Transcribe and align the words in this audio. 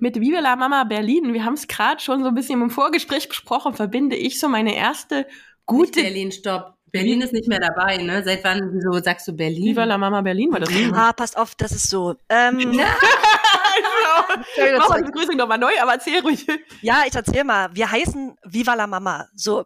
Mit 0.00 0.20
Viva 0.20 0.40
la 0.40 0.56
Mama 0.56 0.84
Berlin, 0.84 1.32
wir 1.32 1.44
haben 1.44 1.54
es 1.54 1.68
gerade 1.68 2.00
schon 2.00 2.22
so 2.22 2.28
ein 2.28 2.34
bisschen 2.34 2.60
im 2.60 2.70
Vorgespräch 2.70 3.28
besprochen, 3.28 3.74
verbinde 3.74 4.16
ich 4.16 4.38
so 4.40 4.48
meine 4.48 4.74
erste 4.74 5.26
gute. 5.64 6.00
Nicht 6.00 6.08
Berlin, 6.08 6.32
stopp. 6.32 6.74
Berlin 6.92 7.20
ist 7.20 7.32
nicht 7.32 7.48
mehr 7.48 7.60
dabei, 7.60 7.98
ne? 7.98 8.22
Seit 8.24 8.42
wann 8.44 8.70
wieso 8.72 9.02
sagst 9.02 9.28
du 9.28 9.32
Berlin? 9.32 9.64
Viva 9.64 9.84
la 9.84 9.98
Mama 9.98 10.22
Berlin 10.22 10.52
war 10.52 10.60
das. 10.60 10.70
Ah, 10.94 11.12
passt 11.12 11.36
auf, 11.36 11.54
das 11.54 11.72
ist 11.72 11.90
so. 11.90 12.14
Ähm, 12.28 12.80
Mach 14.78 14.88
mal 14.88 15.02
die 15.02 15.10
Begrüßung 15.10 15.36
nochmal 15.36 15.58
neu, 15.58 15.72
aber 15.80 15.92
erzähl 15.94 16.20
ruhig. 16.20 16.46
ja, 16.80 17.02
ich 17.06 17.14
erzähl 17.14 17.44
mal. 17.44 17.68
Wir 17.72 17.90
heißen 17.90 18.36
Viva 18.44 18.74
la 18.74 18.86
Mama. 18.86 19.26
So. 19.34 19.64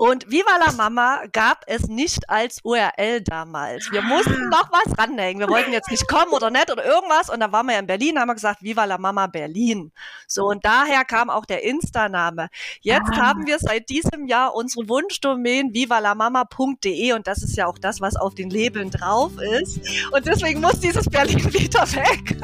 Und 0.00 0.30
Viva 0.30 0.56
la 0.64 0.70
Mama 0.72 1.22
gab 1.32 1.64
es 1.66 1.88
nicht 1.88 2.30
als 2.30 2.60
URL 2.62 3.20
damals. 3.20 3.90
Wir 3.90 4.00
mussten 4.00 4.48
noch 4.48 4.70
was 4.70 4.96
ranhängen. 4.96 5.40
Wir 5.40 5.48
wollten 5.48 5.72
jetzt 5.72 5.90
nicht 5.90 6.06
kommen 6.06 6.32
oder 6.32 6.50
nicht 6.50 6.70
oder 6.70 6.84
irgendwas. 6.84 7.28
Und 7.30 7.40
dann 7.40 7.50
waren 7.50 7.66
wir 7.66 7.72
ja 7.74 7.80
in 7.80 7.88
Berlin, 7.88 8.16
haben 8.16 8.28
wir 8.28 8.34
gesagt, 8.34 8.62
Viva 8.62 8.84
la 8.84 8.96
Mama 8.96 9.26
Berlin. 9.26 9.90
So, 10.28 10.46
und 10.46 10.64
daher 10.64 11.04
kam 11.04 11.30
auch 11.30 11.44
der 11.44 11.64
Insta-Name. 11.64 12.48
Jetzt 12.80 13.10
Ah. 13.12 13.16
haben 13.26 13.46
wir 13.48 13.58
seit 13.58 13.88
diesem 13.88 14.26
Jahr 14.26 14.54
unsere 14.54 14.88
Wunschdomain 14.88 15.74
vivalamama.de 15.74 17.12
und 17.14 17.26
das 17.26 17.42
ist 17.42 17.56
ja 17.56 17.66
auch 17.66 17.78
das, 17.78 18.00
was 18.00 18.14
auf 18.14 18.36
den 18.36 18.50
Labeln 18.50 18.90
drauf 18.92 19.32
ist. 19.60 19.80
Und 20.12 20.24
deswegen 20.26 20.60
muss 20.60 20.78
dieses 20.78 21.06
Berlin 21.10 21.44
wieder 21.52 21.82
weg. 21.92 22.36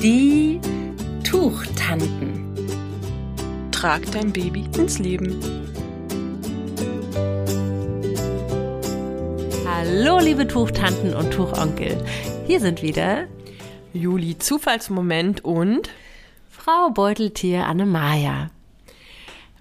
Die 0.00 0.60
Tuchtanten. 1.24 2.45
Trag 3.76 4.10
dein 4.10 4.32
Baby 4.32 4.64
ins 4.78 4.98
Leben. 4.98 5.38
Hallo, 9.68 10.18
liebe 10.18 10.48
Tuchtanten 10.48 11.14
und 11.14 11.30
Tuchonkel. 11.30 12.02
Hier 12.46 12.58
sind 12.60 12.80
wieder 12.80 13.26
Juli, 13.92 14.38
Zufallsmoment 14.38 15.44
und 15.44 15.90
Frau 16.48 16.88
Beuteltier 16.88 17.66
Annemaja. 17.66 18.48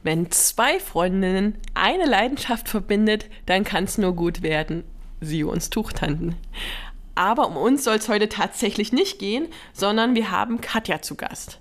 wenn 0.04 0.32
zwei 0.32 0.80
Freundinnen 0.80 1.58
eine 1.74 2.06
Leidenschaft 2.06 2.70
verbindet, 2.70 3.26
dann 3.46 3.66
kann 3.66 3.84
es 3.84 3.98
nur 3.98 4.16
gut 4.16 4.42
werden. 4.42 4.86
Sie 5.20 5.44
uns 5.44 5.70
Tuchtanten. 5.70 6.36
Aber 7.16 7.50
um 7.50 7.58
uns 7.58 7.84
soll 7.84 7.98
es 7.98 8.08
heute 8.08 8.30
tatsächlich 8.30 8.94
nicht 8.94 9.20
gehen, 9.20 9.50
sondern 9.74 10.16
wir 10.16 10.32
haben 10.32 10.62
Katja 10.62 11.02
zu 11.02 11.16
Gast. 11.16 11.60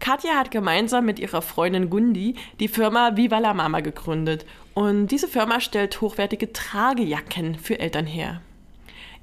Katja 0.00 0.36
hat 0.36 0.50
gemeinsam 0.50 1.04
mit 1.04 1.18
ihrer 1.18 1.42
Freundin 1.42 1.90
Gundi 1.90 2.34
die 2.58 2.68
Firma 2.68 3.16
Viva 3.16 3.38
la 3.38 3.54
Mama 3.54 3.80
gegründet 3.80 4.46
und 4.74 5.08
diese 5.08 5.28
Firma 5.28 5.60
stellt 5.60 6.00
hochwertige 6.00 6.52
Tragejacken 6.52 7.56
für 7.56 7.78
Eltern 7.78 8.06
her. 8.06 8.40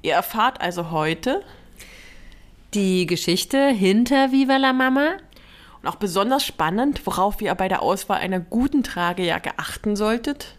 Ihr 0.02 0.14
erfahrt 0.14 0.60
also 0.60 0.90
heute 0.92 1.42
Die 2.74 3.06
Geschichte 3.06 3.68
hinter 3.68 4.30
Viva 4.30 4.56
la 4.56 4.72
Mama. 4.72 5.14
und 5.82 5.88
auch 5.88 5.96
besonders 5.96 6.44
spannend, 6.44 7.04
worauf 7.06 7.42
ihr 7.42 7.54
bei 7.56 7.68
der 7.68 7.82
Auswahl 7.82 8.20
einer 8.20 8.40
guten 8.40 8.84
Tragejacke 8.84 9.58
achten 9.58 9.96
solltet. 9.96 10.54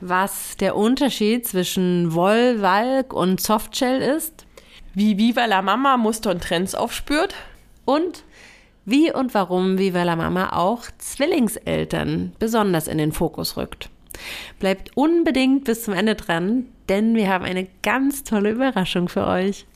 Was 0.00 0.56
der 0.56 0.74
Unterschied 0.76 1.46
zwischen 1.46 2.14
Woll, 2.14 2.60
Walk 2.60 3.12
und 3.12 3.40
Softshell 3.40 4.02
ist. 4.02 4.44
Wie 4.92 5.18
Viva 5.18 5.44
la 5.44 5.62
Mama 5.62 5.96
Muster 5.96 6.30
und 6.30 6.42
Trends 6.42 6.74
aufspürt. 6.74 7.34
Und 7.84 8.23
wie 8.84 9.12
und 9.12 9.34
warum 9.34 9.78
Viva 9.78 10.02
la 10.02 10.16
Mama 10.16 10.50
auch 10.52 10.82
Zwillingseltern 10.98 12.32
besonders 12.38 12.88
in 12.88 12.98
den 12.98 13.12
Fokus 13.12 13.56
rückt. 13.56 13.90
Bleibt 14.58 14.96
unbedingt 14.96 15.64
bis 15.64 15.84
zum 15.84 15.94
Ende 15.94 16.14
dran, 16.14 16.66
denn 16.88 17.16
wir 17.16 17.28
haben 17.28 17.44
eine 17.44 17.66
ganz 17.82 18.24
tolle 18.24 18.50
Überraschung 18.50 19.08
für 19.08 19.26
euch. 19.26 19.66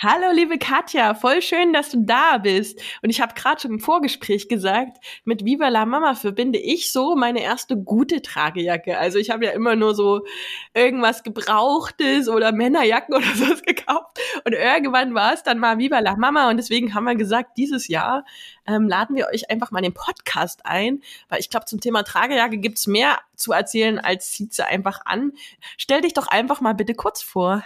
Hallo, 0.00 0.30
liebe 0.32 0.58
Katja, 0.58 1.12
voll 1.12 1.42
schön, 1.42 1.72
dass 1.72 1.90
du 1.90 1.98
da 2.00 2.38
bist. 2.38 2.80
Und 3.02 3.10
ich 3.10 3.20
habe 3.20 3.34
gerade 3.34 3.60
schon 3.60 3.72
im 3.72 3.80
Vorgespräch 3.80 4.48
gesagt, 4.48 4.98
mit 5.24 5.44
Viva 5.44 5.66
la 5.70 5.86
Mama 5.86 6.14
verbinde 6.14 6.60
ich 6.60 6.92
so 6.92 7.16
meine 7.16 7.42
erste 7.42 7.76
gute 7.76 8.22
Tragejacke. 8.22 8.96
Also 8.96 9.18
ich 9.18 9.30
habe 9.30 9.46
ja 9.46 9.50
immer 9.50 9.74
nur 9.74 9.96
so 9.96 10.24
irgendwas 10.72 11.24
Gebrauchtes 11.24 12.28
oder 12.28 12.52
Männerjacken 12.52 13.12
oder 13.16 13.26
sowas 13.34 13.62
gekauft. 13.62 14.20
Und 14.44 14.52
irgendwann 14.52 15.14
war 15.14 15.34
es 15.34 15.42
dann 15.42 15.58
mal 15.58 15.78
Viva 15.78 15.98
la 15.98 16.14
Mama. 16.14 16.48
Und 16.48 16.58
deswegen 16.58 16.94
haben 16.94 17.02
wir 17.02 17.16
gesagt, 17.16 17.58
dieses 17.58 17.88
Jahr 17.88 18.24
ähm, 18.68 18.86
laden 18.86 19.16
wir 19.16 19.26
euch 19.34 19.50
einfach 19.50 19.72
mal 19.72 19.82
den 19.82 19.94
Podcast 19.94 20.64
ein, 20.64 21.02
weil 21.28 21.40
ich 21.40 21.50
glaube, 21.50 21.66
zum 21.66 21.80
Thema 21.80 22.04
Tragejacke 22.04 22.58
gibt's 22.58 22.86
mehr 22.86 23.18
zu 23.34 23.50
erzählen, 23.50 23.98
als 23.98 24.30
zieht 24.30 24.54
sie 24.54 24.64
einfach 24.64 25.00
an. 25.06 25.32
Stell 25.76 26.02
dich 26.02 26.14
doch 26.14 26.28
einfach 26.28 26.60
mal 26.60 26.74
bitte 26.74 26.94
kurz 26.94 27.20
vor. 27.20 27.64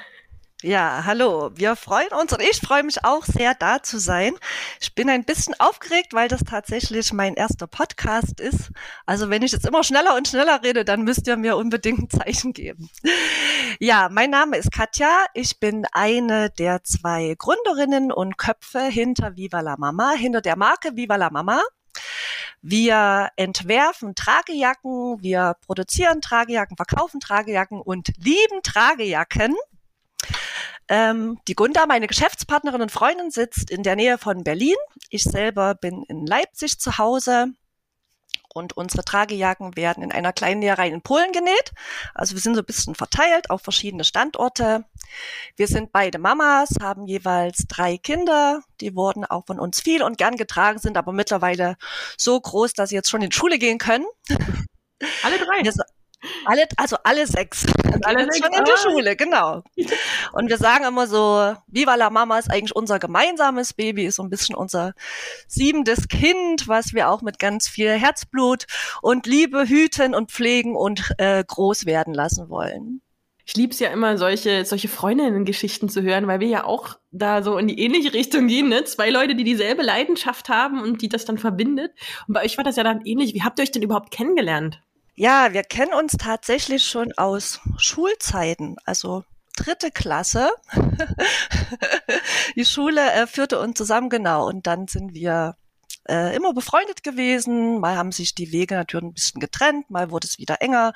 Ja, 0.64 1.02
hallo. 1.04 1.50
Wir 1.56 1.74
freuen 1.74 2.10
uns 2.10 2.32
und 2.32 2.40
ich 2.40 2.60
freue 2.60 2.84
mich 2.84 3.04
auch 3.04 3.24
sehr, 3.24 3.52
da 3.52 3.82
zu 3.82 3.98
sein. 3.98 4.34
Ich 4.80 4.94
bin 4.94 5.10
ein 5.10 5.24
bisschen 5.24 5.58
aufgeregt, 5.58 6.14
weil 6.14 6.28
das 6.28 6.44
tatsächlich 6.44 7.12
mein 7.12 7.34
erster 7.34 7.66
Podcast 7.66 8.38
ist. 8.38 8.70
Also 9.04 9.28
wenn 9.28 9.42
ich 9.42 9.50
jetzt 9.50 9.66
immer 9.66 9.82
schneller 9.82 10.14
und 10.14 10.28
schneller 10.28 10.62
rede, 10.62 10.84
dann 10.84 11.02
müsst 11.02 11.26
ihr 11.26 11.36
mir 11.36 11.56
unbedingt 11.56 12.02
ein 12.02 12.10
Zeichen 12.20 12.52
geben. 12.52 12.90
Ja, 13.80 14.08
mein 14.08 14.30
Name 14.30 14.56
ist 14.56 14.70
Katja. 14.70 15.26
Ich 15.34 15.58
bin 15.58 15.84
eine 15.90 16.50
der 16.50 16.84
zwei 16.84 17.34
Gründerinnen 17.36 18.12
und 18.12 18.38
Köpfe 18.38 18.82
hinter 18.82 19.34
Viva 19.34 19.62
la 19.62 19.76
Mama, 19.76 20.12
hinter 20.12 20.42
der 20.42 20.54
Marke 20.54 20.94
Viva 20.94 21.16
la 21.16 21.30
Mama. 21.30 21.60
Wir 22.60 23.30
entwerfen 23.34 24.14
Tragejacken, 24.14 25.20
wir 25.22 25.56
produzieren 25.66 26.20
Tragejacken, 26.20 26.76
verkaufen 26.76 27.18
Tragejacken 27.18 27.80
und 27.80 28.12
lieben 28.16 28.62
Tragejacken. 28.62 29.56
Ähm, 30.92 31.38
die 31.48 31.54
Gunda, 31.54 31.86
meine 31.86 32.06
Geschäftspartnerin 32.06 32.82
und 32.82 32.92
Freundin, 32.92 33.30
sitzt 33.30 33.70
in 33.70 33.82
der 33.82 33.96
Nähe 33.96 34.18
von 34.18 34.44
Berlin. 34.44 34.76
Ich 35.08 35.24
selber 35.24 35.74
bin 35.74 36.02
in 36.06 36.26
Leipzig 36.26 36.78
zu 36.78 36.98
Hause. 36.98 37.46
Und 38.52 38.76
unsere 38.76 39.02
Tragejacken 39.02 39.74
werden 39.74 40.02
in 40.02 40.12
einer 40.12 40.34
kleinen 40.34 40.60
Näherei 40.60 40.88
in 40.88 41.00
Polen 41.00 41.32
genäht. 41.32 41.72
Also 42.12 42.34
wir 42.34 42.42
sind 42.42 42.56
so 42.56 42.60
ein 42.60 42.66
bisschen 42.66 42.94
verteilt 42.94 43.48
auf 43.48 43.62
verschiedene 43.62 44.04
Standorte. 44.04 44.84
Wir 45.56 45.66
sind 45.66 45.92
beide 45.92 46.18
Mamas, 46.18 46.74
haben 46.78 47.06
jeweils 47.06 47.64
drei 47.68 47.96
Kinder. 47.96 48.60
Die 48.82 48.94
wurden 48.94 49.24
auch 49.24 49.46
von 49.46 49.58
uns 49.58 49.80
viel 49.80 50.02
und 50.02 50.18
gern 50.18 50.36
getragen, 50.36 50.78
sind 50.78 50.98
aber 50.98 51.12
mittlerweile 51.12 51.76
so 52.18 52.38
groß, 52.38 52.74
dass 52.74 52.90
sie 52.90 52.96
jetzt 52.96 53.08
schon 53.08 53.22
in 53.22 53.30
die 53.30 53.36
Schule 53.36 53.58
gehen 53.58 53.78
können. 53.78 54.04
Alle 55.22 55.38
drei. 55.38 55.64
Wir, 55.64 55.72
alle, 56.44 56.66
also 56.76 56.96
alle 57.04 57.26
sechs. 57.26 57.66
Alle 58.04 58.24
sechs, 58.24 58.38
schon 58.38 58.52
in 58.52 58.64
die 58.64 58.72
ah. 58.72 58.76
Schule, 58.76 59.16
genau. 59.16 59.62
Und 60.32 60.48
wir 60.48 60.58
sagen 60.58 60.84
immer 60.84 61.06
so, 61.06 61.54
Viva 61.66 61.94
la 61.94 62.10
Mama 62.10 62.38
ist 62.38 62.50
eigentlich 62.50 62.74
unser 62.74 62.98
gemeinsames 62.98 63.74
Baby, 63.74 64.06
ist 64.06 64.16
so 64.16 64.22
ein 64.22 64.30
bisschen 64.30 64.54
unser 64.54 64.94
siebendes 65.46 66.08
Kind, 66.08 66.68
was 66.68 66.92
wir 66.92 67.10
auch 67.10 67.22
mit 67.22 67.38
ganz 67.38 67.68
viel 67.68 67.90
Herzblut 67.90 68.66
und 69.02 69.26
Liebe 69.26 69.68
hüten 69.68 70.14
und 70.14 70.30
pflegen 70.30 70.76
und 70.76 71.12
äh, 71.18 71.44
groß 71.46 71.86
werden 71.86 72.14
lassen 72.14 72.48
wollen. 72.48 73.02
Ich 73.44 73.56
lieb's 73.56 73.80
ja 73.80 73.90
immer, 73.90 74.18
solche, 74.18 74.64
solche 74.64 74.88
Freundinnen-Geschichten 74.88 75.88
zu 75.88 76.02
hören, 76.02 76.28
weil 76.28 76.38
wir 76.38 76.46
ja 76.46 76.64
auch 76.64 76.96
da 77.10 77.42
so 77.42 77.58
in 77.58 77.66
die 77.66 77.80
ähnliche 77.80 78.14
Richtung 78.14 78.46
gehen, 78.46 78.68
ne? 78.68 78.84
Zwei 78.84 79.10
Leute, 79.10 79.34
die 79.34 79.42
dieselbe 79.42 79.82
Leidenschaft 79.82 80.48
haben 80.48 80.80
und 80.80 81.02
die 81.02 81.08
das 81.08 81.24
dann 81.24 81.38
verbindet. 81.38 81.92
Und 82.28 82.34
bei 82.34 82.44
euch 82.44 82.56
war 82.56 82.64
das 82.64 82.76
ja 82.76 82.84
dann 82.84 83.04
ähnlich. 83.04 83.34
Wie 83.34 83.42
habt 83.42 83.58
ihr 83.58 83.64
euch 83.64 83.72
denn 83.72 83.82
überhaupt 83.82 84.12
kennengelernt? 84.12 84.80
Ja, 85.22 85.52
wir 85.52 85.62
kennen 85.62 85.94
uns 85.94 86.16
tatsächlich 86.18 86.84
schon 86.84 87.12
aus 87.12 87.60
Schulzeiten, 87.76 88.74
also 88.84 89.22
dritte 89.56 89.92
Klasse. 89.92 90.50
Die 92.56 92.64
Schule 92.64 93.12
äh, 93.12 93.28
führte 93.28 93.60
uns 93.60 93.78
zusammen, 93.78 94.10
genau, 94.10 94.48
und 94.48 94.66
dann 94.66 94.88
sind 94.88 95.14
wir 95.14 95.54
äh, 96.08 96.34
immer 96.36 96.52
befreundet 96.52 97.02
gewesen. 97.02 97.80
Mal 97.80 97.96
haben 97.96 98.12
sich 98.12 98.34
die 98.34 98.52
Wege 98.52 98.74
natürlich 98.74 99.04
ein 99.04 99.14
bisschen 99.14 99.40
getrennt, 99.40 99.90
mal 99.90 100.10
wurde 100.10 100.26
es 100.26 100.38
wieder 100.38 100.60
enger. 100.60 100.92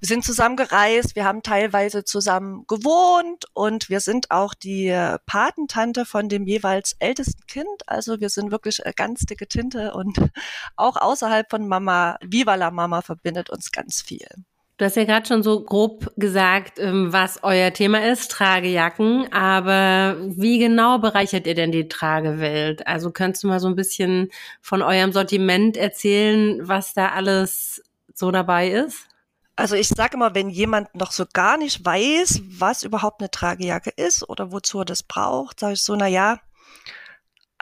Wir 0.00 0.08
sind 0.08 0.24
zusammen 0.24 0.56
gereist, 0.56 1.16
wir 1.16 1.24
haben 1.24 1.42
teilweise 1.42 2.04
zusammen 2.04 2.64
gewohnt 2.66 3.46
und 3.54 3.88
wir 3.88 4.00
sind 4.00 4.30
auch 4.30 4.54
die 4.54 4.90
Patentante 5.26 6.04
von 6.04 6.28
dem 6.28 6.46
jeweils 6.46 6.96
ältesten 6.98 7.46
Kind. 7.46 7.82
Also 7.86 8.20
wir 8.20 8.30
sind 8.30 8.50
wirklich 8.50 8.84
äh, 8.84 8.92
ganz 8.94 9.20
dicke 9.20 9.48
Tinte 9.48 9.94
und 9.94 10.18
auch 10.76 10.96
außerhalb 10.96 11.48
von 11.50 11.68
Mama, 11.68 12.18
Viva 12.22 12.54
la 12.54 12.70
Mama 12.70 13.02
verbindet 13.02 13.50
uns 13.50 13.72
ganz 13.72 14.02
viel. 14.02 14.28
Du 14.76 14.84
hast 14.84 14.96
ja 14.96 15.04
gerade 15.04 15.26
schon 15.26 15.44
so 15.44 15.62
grob 15.62 16.12
gesagt, 16.16 16.80
ähm, 16.80 17.12
was 17.12 17.44
euer 17.44 17.72
Thema 17.72 18.10
ist, 18.10 18.32
Tragejacken. 18.32 19.32
Aber 19.32 20.16
wie 20.20 20.58
genau 20.58 20.98
bereichert 20.98 21.46
ihr 21.46 21.54
denn 21.54 21.70
die 21.70 21.86
Tragewelt? 21.86 22.84
Also 22.84 23.12
könntest 23.12 23.44
du 23.44 23.48
mal 23.48 23.60
so 23.60 23.68
ein 23.68 23.76
bisschen 23.76 24.30
von 24.60 24.82
eurem 24.82 25.12
Sortiment 25.12 25.76
erzählen, 25.76 26.58
was 26.66 26.92
da 26.92 27.10
alles 27.10 27.84
so 28.14 28.32
dabei 28.32 28.68
ist? 28.70 29.06
Also 29.54 29.76
ich 29.76 29.86
sage 29.86 30.14
immer, 30.14 30.34
wenn 30.34 30.50
jemand 30.50 30.92
noch 30.96 31.12
so 31.12 31.24
gar 31.32 31.56
nicht 31.56 31.84
weiß, 31.84 32.42
was 32.58 32.82
überhaupt 32.82 33.20
eine 33.20 33.30
Tragejacke 33.30 33.90
ist 33.90 34.28
oder 34.28 34.50
wozu 34.50 34.80
er 34.80 34.84
das 34.84 35.04
braucht, 35.04 35.60
sage 35.60 35.74
ich 35.74 35.82
so, 35.82 35.94
na 35.94 36.08
ja, 36.08 36.40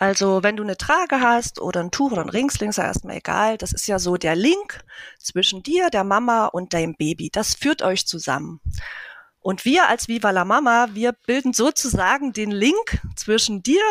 also 0.03 0.43
wenn 0.43 0.57
du 0.57 0.65
eine 0.65 0.77
Trage 0.77 1.21
hast 1.21 1.61
oder 1.61 1.79
ein 1.79 1.93
Tuch 1.93 2.11
oder 2.11 2.23
ein 2.23 2.29
Ringsling, 2.29 2.71
ist 2.71 2.79
ja 2.79 2.87
erstmal 2.87 3.19
egal. 3.19 3.57
Das 3.57 3.73
ist 3.73 3.87
ja 3.87 4.01
so 4.01 4.17
der 4.17 4.35
Link 4.35 4.83
zwischen 5.21 5.63
dir, 5.63 5.91
der 5.91 6.03
Mama 6.03 6.47
und 6.47 6.75
deinem 6.75 6.97
Baby. 6.97 7.31
Das 7.31 7.55
führt 7.55 7.83
euch 7.83 8.05
zusammen. 8.05 8.61
Und 9.39 9.65
wir 9.65 9.89
als 9.89 10.09
Viva 10.09 10.33
la 10.33 10.45
Mama, 10.45 10.89
wir 10.93 11.13
bilden 11.13 11.53
sozusagen 11.53 12.33
den 12.33 12.51
Link 12.51 13.01
zwischen 13.15 13.63
dir 13.63 13.85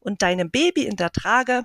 und 0.00 0.22
deinem 0.22 0.50
Baby 0.50 0.86
in 0.86 0.96
der 0.96 1.12
Trage 1.12 1.64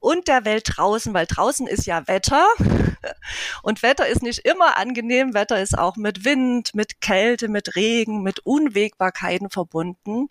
und 0.00 0.28
der 0.28 0.44
Welt 0.44 0.64
draußen, 0.66 1.12
weil 1.14 1.26
draußen 1.26 1.66
ist 1.66 1.86
ja 1.86 2.06
Wetter 2.08 2.46
und 3.62 3.82
Wetter 3.82 4.06
ist 4.06 4.22
nicht 4.22 4.40
immer 4.40 4.78
angenehm. 4.78 5.34
Wetter 5.34 5.60
ist 5.60 5.76
auch 5.76 5.96
mit 5.96 6.24
Wind, 6.24 6.74
mit 6.74 7.00
Kälte, 7.00 7.48
mit 7.48 7.76
Regen, 7.76 8.22
mit 8.22 8.40
Unwägbarkeiten 8.40 9.50
verbunden. 9.50 10.28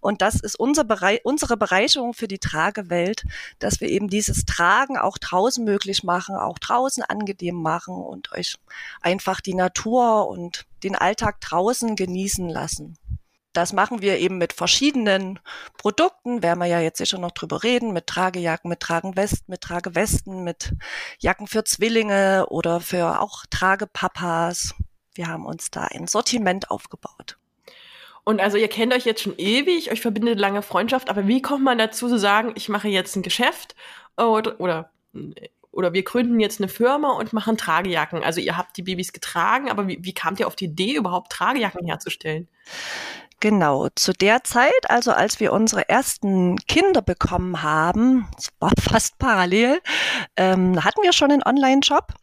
Und 0.00 0.22
das 0.22 0.36
ist 0.40 0.58
unser 0.58 0.84
Bereich, 0.84 1.20
unsere 1.24 1.56
Bereicherung 1.56 2.14
für 2.14 2.28
die 2.28 2.38
Tragewelt, 2.38 3.24
dass 3.58 3.80
wir 3.80 3.88
eben 3.88 4.08
dieses 4.08 4.44
Tragen 4.44 4.96
auch 4.96 5.18
draußen 5.18 5.64
möglich 5.64 6.04
machen, 6.04 6.36
auch 6.36 6.58
draußen 6.58 7.02
angenehm 7.02 7.56
machen 7.56 7.94
und 7.96 8.32
euch 8.32 8.56
einfach 9.00 9.40
die 9.40 9.54
Natur 9.54 10.28
und 10.28 10.66
den 10.82 10.94
Alltag 10.94 11.40
draußen 11.40 11.96
genießen 11.96 12.48
lassen. 12.48 12.98
Das 13.54 13.72
machen 13.72 14.02
wir 14.02 14.18
eben 14.18 14.36
mit 14.36 14.52
verschiedenen 14.52 15.38
Produkten, 15.78 16.42
werden 16.42 16.58
wir 16.58 16.66
ja 16.66 16.80
jetzt 16.80 16.98
sicher 16.98 17.18
noch 17.18 17.30
drüber 17.30 17.62
reden, 17.62 17.92
mit 17.92 18.08
Tragejacken, 18.08 18.68
mit 18.68 18.80
Tragenwesten, 18.80 19.44
mit 19.46 19.60
Tragewesten, 19.60 20.42
mit 20.42 20.74
Jacken 21.20 21.46
für 21.46 21.62
Zwillinge 21.62 22.46
oder 22.48 22.80
für 22.80 23.20
auch 23.20 23.46
Tragepapas. 23.48 24.74
Wir 25.14 25.28
haben 25.28 25.46
uns 25.46 25.70
da 25.70 25.84
ein 25.84 26.08
Sortiment 26.08 26.70
aufgebaut. 26.72 27.38
Und 28.24 28.40
also 28.40 28.56
ihr 28.56 28.68
kennt 28.68 28.92
euch 28.92 29.04
jetzt 29.04 29.22
schon 29.22 29.38
ewig, 29.38 29.92
euch 29.92 30.00
verbindet 30.00 30.40
lange 30.40 30.62
Freundschaft, 30.62 31.08
aber 31.08 31.28
wie 31.28 31.40
kommt 31.40 31.62
man 31.62 31.78
dazu 31.78 32.08
zu 32.08 32.18
sagen, 32.18 32.54
ich 32.56 32.68
mache 32.68 32.88
jetzt 32.88 33.14
ein 33.14 33.22
Geschäft 33.22 33.76
oder, 34.16 34.58
oder, 34.58 34.90
oder 35.70 35.92
wir 35.92 36.02
gründen 36.02 36.40
jetzt 36.40 36.60
eine 36.60 36.68
Firma 36.68 37.12
und 37.12 37.32
machen 37.32 37.56
Tragejacken? 37.56 38.24
Also 38.24 38.40
ihr 38.40 38.56
habt 38.56 38.76
die 38.76 38.82
Babys 38.82 39.12
getragen, 39.12 39.70
aber 39.70 39.86
wie, 39.86 39.98
wie 40.00 40.14
kamt 40.14 40.40
ihr 40.40 40.48
auf 40.48 40.56
die 40.56 40.64
Idee, 40.64 40.96
überhaupt 40.96 41.30
Tragejacken 41.30 41.86
herzustellen? 41.86 42.48
Genau, 43.44 43.88
zu 43.94 44.14
der 44.14 44.42
Zeit, 44.42 44.88
also 44.88 45.12
als 45.12 45.38
wir 45.38 45.52
unsere 45.52 45.86
ersten 45.90 46.56
Kinder 46.66 47.02
bekommen 47.02 47.62
haben, 47.62 48.26
das 48.36 48.48
war 48.58 48.70
fast 48.80 49.18
parallel, 49.18 49.80
ähm, 50.38 50.82
hatten 50.82 51.02
wir 51.02 51.12
schon 51.12 51.30
einen 51.30 51.42
Online-Shop 51.42 52.14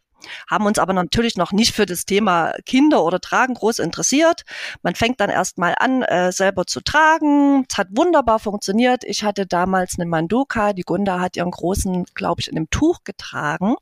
haben 0.50 0.65
uns 0.65 0.79
aber 0.79 0.94
natürlich 0.94 1.35
noch 1.35 1.51
nicht 1.51 1.75
für 1.75 1.85
das 1.85 2.06
Thema 2.06 2.53
Kinder 2.65 3.03
oder 3.03 3.19
Tragen 3.19 3.56
groß 3.56 3.79
interessiert. 3.79 4.44
Man 4.83 4.94
fängt 4.94 5.19
dann 5.19 5.31
erstmal 5.31 5.75
an, 5.77 6.03
äh, 6.03 6.31
selber 6.31 6.65
zu 6.65 6.81
tragen. 6.81 7.65
Es 7.69 7.77
hat 7.77 7.88
wunderbar 7.91 8.38
funktioniert. 8.38 9.03
Ich 9.03 9.23
hatte 9.23 9.47
damals 9.47 9.95
eine 9.97 10.07
Manduka, 10.07 10.73
die 10.73 10.83
Gunda 10.83 11.19
hat 11.19 11.38
ihren 11.38 11.50
großen, 11.50 12.06
glaube 12.13 12.41
ich, 12.41 12.50
in 12.50 12.57
einem 12.57 12.69
Tuch 12.69 13.03
getragen. 13.03 13.75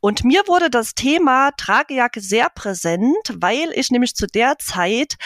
Und 0.00 0.24
mir 0.24 0.42
wurde 0.46 0.70
das 0.70 0.94
Thema 0.94 1.50
Tragejacke 1.52 2.20
sehr 2.20 2.48
präsent, 2.50 3.34
weil 3.34 3.70
ich 3.74 3.90
nämlich 3.90 4.14
zu 4.14 4.26
der 4.26 4.58
Zeit 4.58 5.16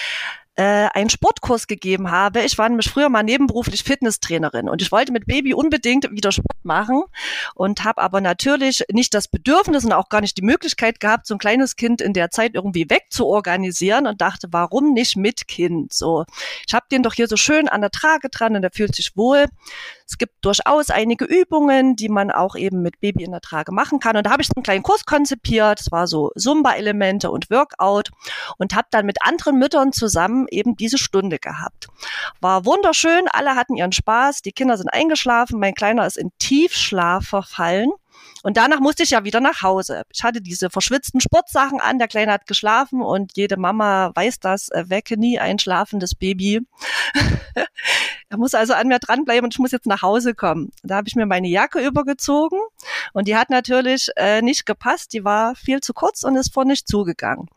äh, 0.57 0.89
einen 0.93 1.09
Sportkurs 1.09 1.67
gegeben 1.67 2.11
habe. 2.11 2.43
Ich 2.43 2.59
war 2.59 2.69
nämlich 2.69 2.91
früher 2.91 3.09
mal 3.09 3.23
nebenberuflich 3.23 3.83
Fitnesstrainerin 3.85 4.69
und 4.69 4.83
ich 4.83 4.93
wollte 4.93 5.13
mit 5.13 5.27
Baby 5.27 5.55
unbedingt 5.55 6.11
wieder 6.11 6.31
Sport 6.31 6.65
machen 6.65 7.03
und 7.55 7.85
habe 7.85 8.03
aber 8.03 8.21
natürlich 8.21 8.85
nicht 8.91 9.15
das 9.15 9.29
Bedürfnis 9.29 9.85
und 9.85 9.93
auch 9.93 10.09
gar 10.09 10.21
nicht 10.21 10.37
die 10.37 10.43
Möglichkeit 10.43 11.01
gehabt, 11.01 11.27
so 11.27 11.35
ein 11.35 11.39
kleines 11.39 11.77
Kind 11.77 12.01
in 12.01 12.13
der 12.13 12.31
Zeit 12.31 12.55
irgendwie 12.55 12.91
wegzuorganisieren 12.91 14.07
und 14.07 14.21
dachte, 14.21 14.49
warum 14.51 14.93
nicht 14.93 15.17
mit 15.17 15.49
Kind? 15.49 15.93
So, 15.93 16.27
ich 16.67 16.75
habe 16.75 16.87
den 16.93 17.03
doch 17.03 17.15
hier 17.15 17.29
so 17.29 17.37
schön 17.37 17.69
an 17.69 17.81
der 17.81 17.91
Trage 17.91 18.29
dran 18.29 18.55
und 18.55 18.63
er 18.63 18.71
fühlt 18.73 18.95
sich 18.95 19.17
wohl. 19.17 19.47
Es 20.13 20.19
gibt 20.19 20.45
durchaus 20.45 20.91
einige 20.91 21.25
Übungen, 21.25 21.97
die 21.97 22.11
man 22.11 22.31
auch 22.31 22.55
eben 22.55 22.83
mit 22.83 23.01
Baby 23.01 23.25
in 23.25 23.31
der 23.31 23.41
Trage 23.41 23.73
machen 23.73 23.99
kann. 23.99 24.15
Und 24.15 24.27
da 24.27 24.31
habe 24.31 24.43
ich 24.43 24.51
einen 24.55 24.63
kleinen 24.63 24.83
Kurs 24.83 25.07
konzipiert. 25.07 25.81
Es 25.81 25.91
war 25.91 26.07
so 26.07 26.33
Zumba-Elemente 26.37 27.31
und 27.31 27.49
Workout 27.49 28.11
und 28.59 28.75
habe 28.75 28.89
dann 28.91 29.07
mit 29.07 29.25
anderen 29.25 29.59
Müttern 29.59 29.95
zusammen 29.95 30.49
eben 30.51 30.77
diese 30.77 30.99
Stunde 30.99 31.39
gehabt. 31.39 31.89
War 32.43 32.67
wunderschön, 32.67 33.27
alle 33.33 33.57
hatten 33.57 33.75
ihren 33.75 33.93
Spaß, 33.93 34.43
die 34.43 34.53
Kinder 34.53 34.77
sind 34.77 34.93
eingeschlafen, 34.93 35.59
mein 35.59 35.73
Kleiner 35.73 36.07
ist 36.07 36.19
in 36.19 36.31
Tiefschlaf 36.39 37.25
verfallen. 37.25 37.89
Und 38.43 38.59
danach 38.59 38.81
musste 38.81 39.05
ich 39.05 39.11
ja 39.11 39.25
wieder 39.25 39.41
nach 39.41 39.63
Hause. 39.63 40.03
Ich 40.13 40.23
hatte 40.25 40.43
diese 40.43 40.69
verschwitzten 40.69 41.23
Sportsachen 41.23 41.81
an, 41.81 41.99
der 41.99 42.09
Kleine 42.09 42.33
hat 42.33 42.47
geschlafen 42.47 43.01
und 43.01 43.33
jede 43.37 43.57
Mama 43.57 44.11
weiß 44.15 44.41
das, 44.41 44.69
äh, 44.69 44.85
wecke 44.89 45.17
nie 45.17 45.39
ein 45.39 45.59
schlafendes 45.59 46.15
Baby. 46.15 46.61
er 48.33 48.39
muss 48.39 48.55
also 48.55 48.73
an 48.73 48.89
mir 48.89 48.99
dranbleiben 48.99 49.45
und 49.45 49.53
ich 49.53 49.59
muss 49.59 49.73
jetzt 49.73 49.87
nach 49.87 50.01
Hause 50.01 50.35
kommen. 50.35 50.73
Da 50.83 50.97
habe 50.97 51.07
ich 51.07 51.17
mir 51.17 51.27
meine 51.27 51.49
Jacke 51.49 51.85
übergezogen 51.87 52.59
und 53.13 53.29
die 53.29 53.37
hat 53.37 53.51
natürlich 53.51 54.09
äh, 54.17 54.41
nicht 54.41 54.65
gepasst, 54.65 55.13
die 55.13 55.23
war 55.23 55.55
viel 55.55 55.81
zu 55.81 55.93
kurz 55.93 56.23
und 56.23 56.35
ist 56.37 56.55
vor 56.55 56.65
nicht 56.65 56.89
zugegangen. 56.89 57.43
Und 57.43 57.51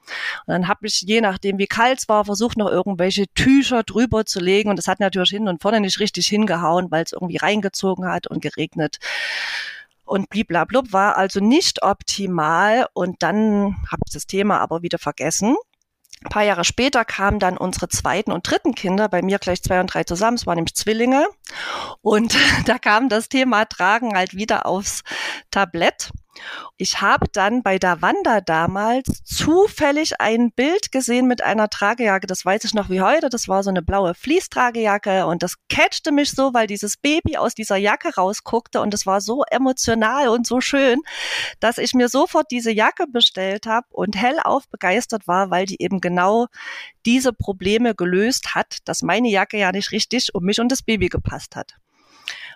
dann 0.48 0.68
habe 0.68 0.86
ich, 0.88 1.00
je 1.00 1.22
nachdem 1.22 1.60
wie 1.60 1.68
kalt 1.68 2.00
es 2.00 2.10
war, 2.10 2.25
versucht 2.25 2.57
noch 2.57 2.69
irgendwelche 2.69 3.25
Tücher 3.36 3.83
drüber 3.83 4.25
zu 4.25 4.42
legen 4.42 4.69
und 4.69 4.75
das 4.75 4.89
hat 4.89 5.00
natürlich 5.00 5.30
hin 5.30 5.48
und 5.48 5.62
vorne 5.62 5.80
nicht 5.80 6.01
richtig 6.01 6.27
hingehauen, 6.27 6.92
weil 6.92 7.06
es 7.06 7.13
irgendwie 7.13 7.38
reingezogen 7.38 8.06
hat 8.06 8.28
und 8.28 8.42
geregnet 8.42 9.00
und 10.04 10.30
bliblablub 10.30 10.92
war 10.92 11.16
also 11.16 11.39
nicht 11.39 11.83
optimal 11.83 12.86
und 12.94 13.24
dann 13.24 13.78
habe 13.89 14.04
ich 14.06 14.13
das 14.13 14.28
Thema 14.28 14.60
aber 14.60 14.81
wieder 14.81 15.00
vergessen. 15.00 15.56
Ein 16.24 16.30
paar 16.30 16.44
Jahre 16.44 16.64
später 16.64 17.06
kamen 17.06 17.40
dann 17.40 17.58
unsere 17.58 17.88
zweiten 17.90 18.32
und 18.32 18.50
dritten 18.50 18.74
Kinder, 18.74 19.10
bei 19.10 19.22
mir 19.22 19.38
gleich 19.38 19.62
zwei 19.62 19.80
und 19.80 19.94
drei 19.94 20.04
zusammen, 20.04 20.38
es 20.38 20.48
waren 20.48 20.56
nämlich 20.56 20.76
Zwillinge. 20.76 21.28
Und 22.02 22.36
da 22.66 22.80
kam 22.80 23.10
das 23.10 23.30
Thema 23.30 23.66
Tragen 23.66 24.16
halt 24.16 24.36
wieder 24.36 24.66
aufs 24.66 25.04
Tablett. 25.52 26.12
Ich 26.78 27.02
habe 27.02 27.28
dann 27.32 27.64
bei 27.64 27.78
der 27.80 28.02
Wanda 28.02 28.42
damals 28.42 29.24
zufällig 29.24 30.20
ein 30.20 30.52
Bild 30.52 30.92
gesehen 30.92 31.28
mit 31.28 31.42
einer 31.42 31.70
Tragejacke. 31.70 32.28
Das 32.28 32.46
weiß 32.46 32.64
ich 32.66 32.74
noch 32.74 32.90
wie 32.90 33.02
heute. 33.02 33.30
Das 33.30 33.48
war 33.48 33.64
so 33.64 33.70
eine 33.70 33.82
blaue 33.82 34.14
Fließtragejacke 34.14 35.26
und 35.26 35.44
das 35.44 35.56
catchte 35.70 36.12
mich 36.12 36.32
so, 36.32 36.54
weil 36.54 36.68
dieses 36.68 36.98
Baby 36.98 37.38
aus 37.38 37.56
dieser 37.56 37.78
Jacke 37.78 38.14
rausguckte 38.16 38.82
und 38.82 38.94
es 38.94 39.06
war 39.06 39.22
so 39.22 39.44
emotional 39.50 40.28
und 40.30 40.46
so 40.46 40.62
schön, 40.62 41.00
dass 41.60 41.78
ich 41.78 41.94
mir 41.94 42.10
sofort 42.10 42.52
diese 42.52 42.72
Jacke 42.72 43.06
bestellt 43.08 43.66
habe 43.66 43.88
und 43.92 44.16
hellauf 44.16 44.68
begeistert 44.70 45.28
war, 45.28 45.50
weil 45.52 45.66
die 45.66 45.81
eben 45.81 46.02
genau 46.02 46.48
diese 47.06 47.34
Probleme 47.34 47.96
gelöst 47.96 48.56
hat, 48.56 48.80
dass 48.86 49.02
meine 49.02 49.30
Jacke 49.30 49.58
ja 49.58 49.72
nicht 49.72 49.92
richtig 49.92 50.34
um 50.34 50.44
mich 50.44 50.60
und 50.60 50.72
das 50.72 50.84
Baby 50.84 51.08
gepasst 51.08 51.56
hat. 51.56 51.76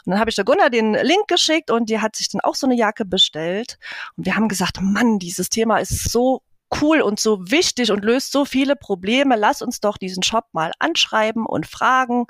Und 0.09 0.13
dann 0.13 0.21
habe 0.21 0.31
ich 0.31 0.35
der 0.35 0.43
Gunnar 0.45 0.71
den 0.71 0.95
Link 0.95 1.27
geschickt 1.27 1.69
und 1.69 1.87
die 1.87 1.99
hat 1.99 2.15
sich 2.15 2.29
dann 2.29 2.41
auch 2.41 2.55
so 2.55 2.65
eine 2.65 2.75
Jacke 2.75 3.05
bestellt. 3.05 3.77
Und 4.17 4.25
wir 4.25 4.35
haben 4.35 4.47
gesagt, 4.47 4.81
Mann, 4.81 5.19
dieses 5.19 5.49
Thema 5.49 5.77
ist 5.77 6.09
so 6.11 6.41
cool 6.81 7.01
und 7.01 7.19
so 7.19 7.51
wichtig 7.51 7.91
und 7.91 8.03
löst 8.03 8.31
so 8.31 8.43
viele 8.43 8.75
Probleme. 8.75 9.35
Lass 9.35 9.61
uns 9.61 9.81
doch 9.81 9.99
diesen 9.99 10.23
Shop 10.23 10.45
mal 10.51 10.71
anschreiben 10.79 11.45
und 11.45 11.67
fragen, 11.67 12.25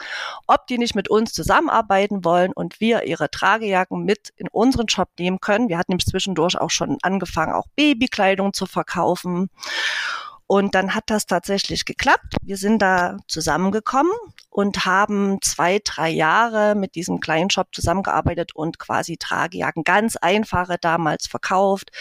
ob 0.46 0.68
die 0.68 0.78
nicht 0.78 0.94
mit 0.94 1.10
uns 1.10 1.32
zusammenarbeiten 1.32 2.26
wollen 2.26 2.52
und 2.52 2.82
wir 2.82 3.04
ihre 3.04 3.32
Tragejacken 3.32 4.04
mit 4.04 4.34
in 4.36 4.50
unseren 4.50 4.90
Shop 4.90 5.08
nehmen 5.18 5.40
können. 5.40 5.70
Wir 5.70 5.78
hatten 5.78 5.94
nämlich 5.94 6.08
zwischendurch 6.08 6.58
auch 6.58 6.72
schon 6.72 6.98
angefangen, 7.02 7.54
auch 7.54 7.68
Babykleidung 7.78 8.52
zu 8.52 8.66
verkaufen. 8.66 9.50
Und 10.52 10.74
dann 10.74 10.96
hat 10.96 11.12
das 11.12 11.28
tatsächlich 11.28 11.86
geklappt. 11.86 12.34
Wir 12.42 12.58
sind 12.58 12.82
da 12.82 13.18
zusammengekommen 13.28 14.12
und 14.50 14.84
haben 14.84 15.38
zwei, 15.44 15.80
drei 15.84 16.10
Jahre 16.10 16.74
mit 16.74 16.96
diesem 16.96 17.20
kleinen 17.20 17.52
Shop 17.52 17.68
zusammengearbeitet 17.72 18.56
und 18.56 18.80
quasi 18.80 19.18
Tragejacken 19.18 19.84
ganz 19.84 20.16
einfache 20.16 20.78
damals 20.82 21.28
verkauft, 21.28 21.92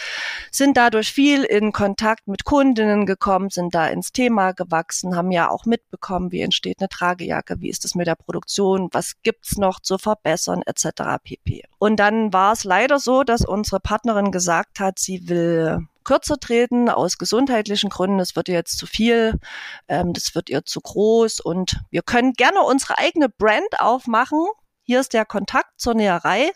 sind 0.51 0.77
dadurch 0.77 1.13
viel 1.13 1.43
in 1.43 1.73
Kontakt 1.73 2.27
mit 2.27 2.43
Kundinnen 2.43 3.05
gekommen, 3.05 3.51
sind 3.51 3.75
da 3.75 3.85
ins 3.85 4.13
Thema 4.13 4.53
gewachsen, 4.53 5.15
haben 5.15 5.29
ja 5.29 5.51
auch 5.51 5.65
mitbekommen, 5.65 6.31
wie 6.31 6.41
entsteht 6.41 6.79
eine 6.79 6.89
Tragejacke, 6.89 7.61
wie 7.61 7.69
ist 7.69 7.85
es 7.85 7.93
mit 7.93 8.07
der 8.07 8.15
Produktion, 8.15 8.89
was 8.93 9.21
gibt's 9.21 9.57
noch 9.57 9.79
zu 9.79 9.99
verbessern, 9.99 10.63
etc. 10.65 11.21
pp. 11.23 11.65
Und 11.77 11.97
dann 11.97 12.33
war 12.33 12.53
es 12.53 12.63
leider 12.63 12.97
so, 12.97 13.23
dass 13.23 13.45
unsere 13.45 13.79
Partnerin 13.79 14.31
gesagt 14.31 14.79
hat, 14.79 14.97
sie 14.97 15.29
will 15.29 15.87
kürzer 16.09 16.39
treten 16.39 16.89
aus 16.89 17.19
gesundheitlichen 17.19 17.91
Gründen. 17.91 18.19
Es 18.19 18.35
wird 18.35 18.49
ihr 18.49 18.55
jetzt 18.55 18.79
zu 18.79 18.87
viel, 18.87 19.39
ähm, 19.87 20.13
das 20.13 20.33
wird 20.33 20.49
ihr 20.49 20.65
zu 20.65 20.81
groß 20.81 21.39
und 21.39 21.81
wir 21.91 22.01
können 22.01 22.33
gerne 22.33 22.61
unsere 22.63 22.97
eigene 22.97 23.29
Brand 23.29 23.79
aufmachen. 23.79 24.43
Hier 24.81 25.01
ist 25.01 25.13
der 25.13 25.25
Kontakt 25.25 25.79
zur 25.79 25.93
Näherei. 25.93 26.49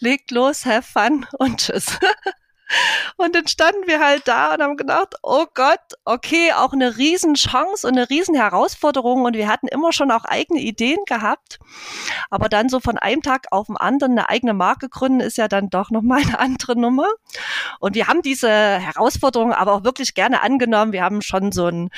Legt 0.00 0.30
los, 0.32 0.66
have 0.66 0.82
fun 0.82 1.26
und 1.38 1.60
tschüss. 1.60 1.98
Und 3.16 3.34
dann 3.34 3.46
standen 3.48 3.86
wir 3.86 4.00
halt 4.00 4.26
da 4.26 4.54
und 4.54 4.62
haben 4.62 4.76
gedacht, 4.76 5.14
oh 5.22 5.46
Gott, 5.54 5.80
okay, 6.04 6.52
auch 6.52 6.72
eine 6.72 6.96
Riesenchance 6.96 7.86
und 7.86 7.96
eine 7.96 8.08
Riesenherausforderung. 8.08 9.24
Und 9.24 9.36
wir 9.36 9.48
hatten 9.48 9.68
immer 9.68 9.92
schon 9.92 10.10
auch 10.10 10.24
eigene 10.24 10.60
Ideen 10.60 10.98
gehabt. 11.06 11.58
Aber 12.30 12.48
dann 12.48 12.68
so 12.68 12.80
von 12.80 12.98
einem 12.98 13.22
Tag 13.22 13.46
auf 13.50 13.66
den 13.66 13.76
anderen 13.76 14.12
eine 14.12 14.28
eigene 14.28 14.54
Marke 14.54 14.88
gründen, 14.88 15.20
ist 15.20 15.38
ja 15.38 15.48
dann 15.48 15.70
doch 15.70 15.90
nochmal 15.90 16.22
eine 16.22 16.38
andere 16.38 16.78
Nummer. 16.78 17.08
Und 17.80 17.94
wir 17.94 18.06
haben 18.06 18.22
diese 18.22 18.50
Herausforderung 18.50 19.52
aber 19.52 19.72
auch 19.72 19.84
wirklich 19.84 20.14
gerne 20.14 20.42
angenommen. 20.42 20.92
Wir 20.92 21.02
haben 21.02 21.22
schon 21.22 21.52
so 21.52 21.66
einen 21.66 21.90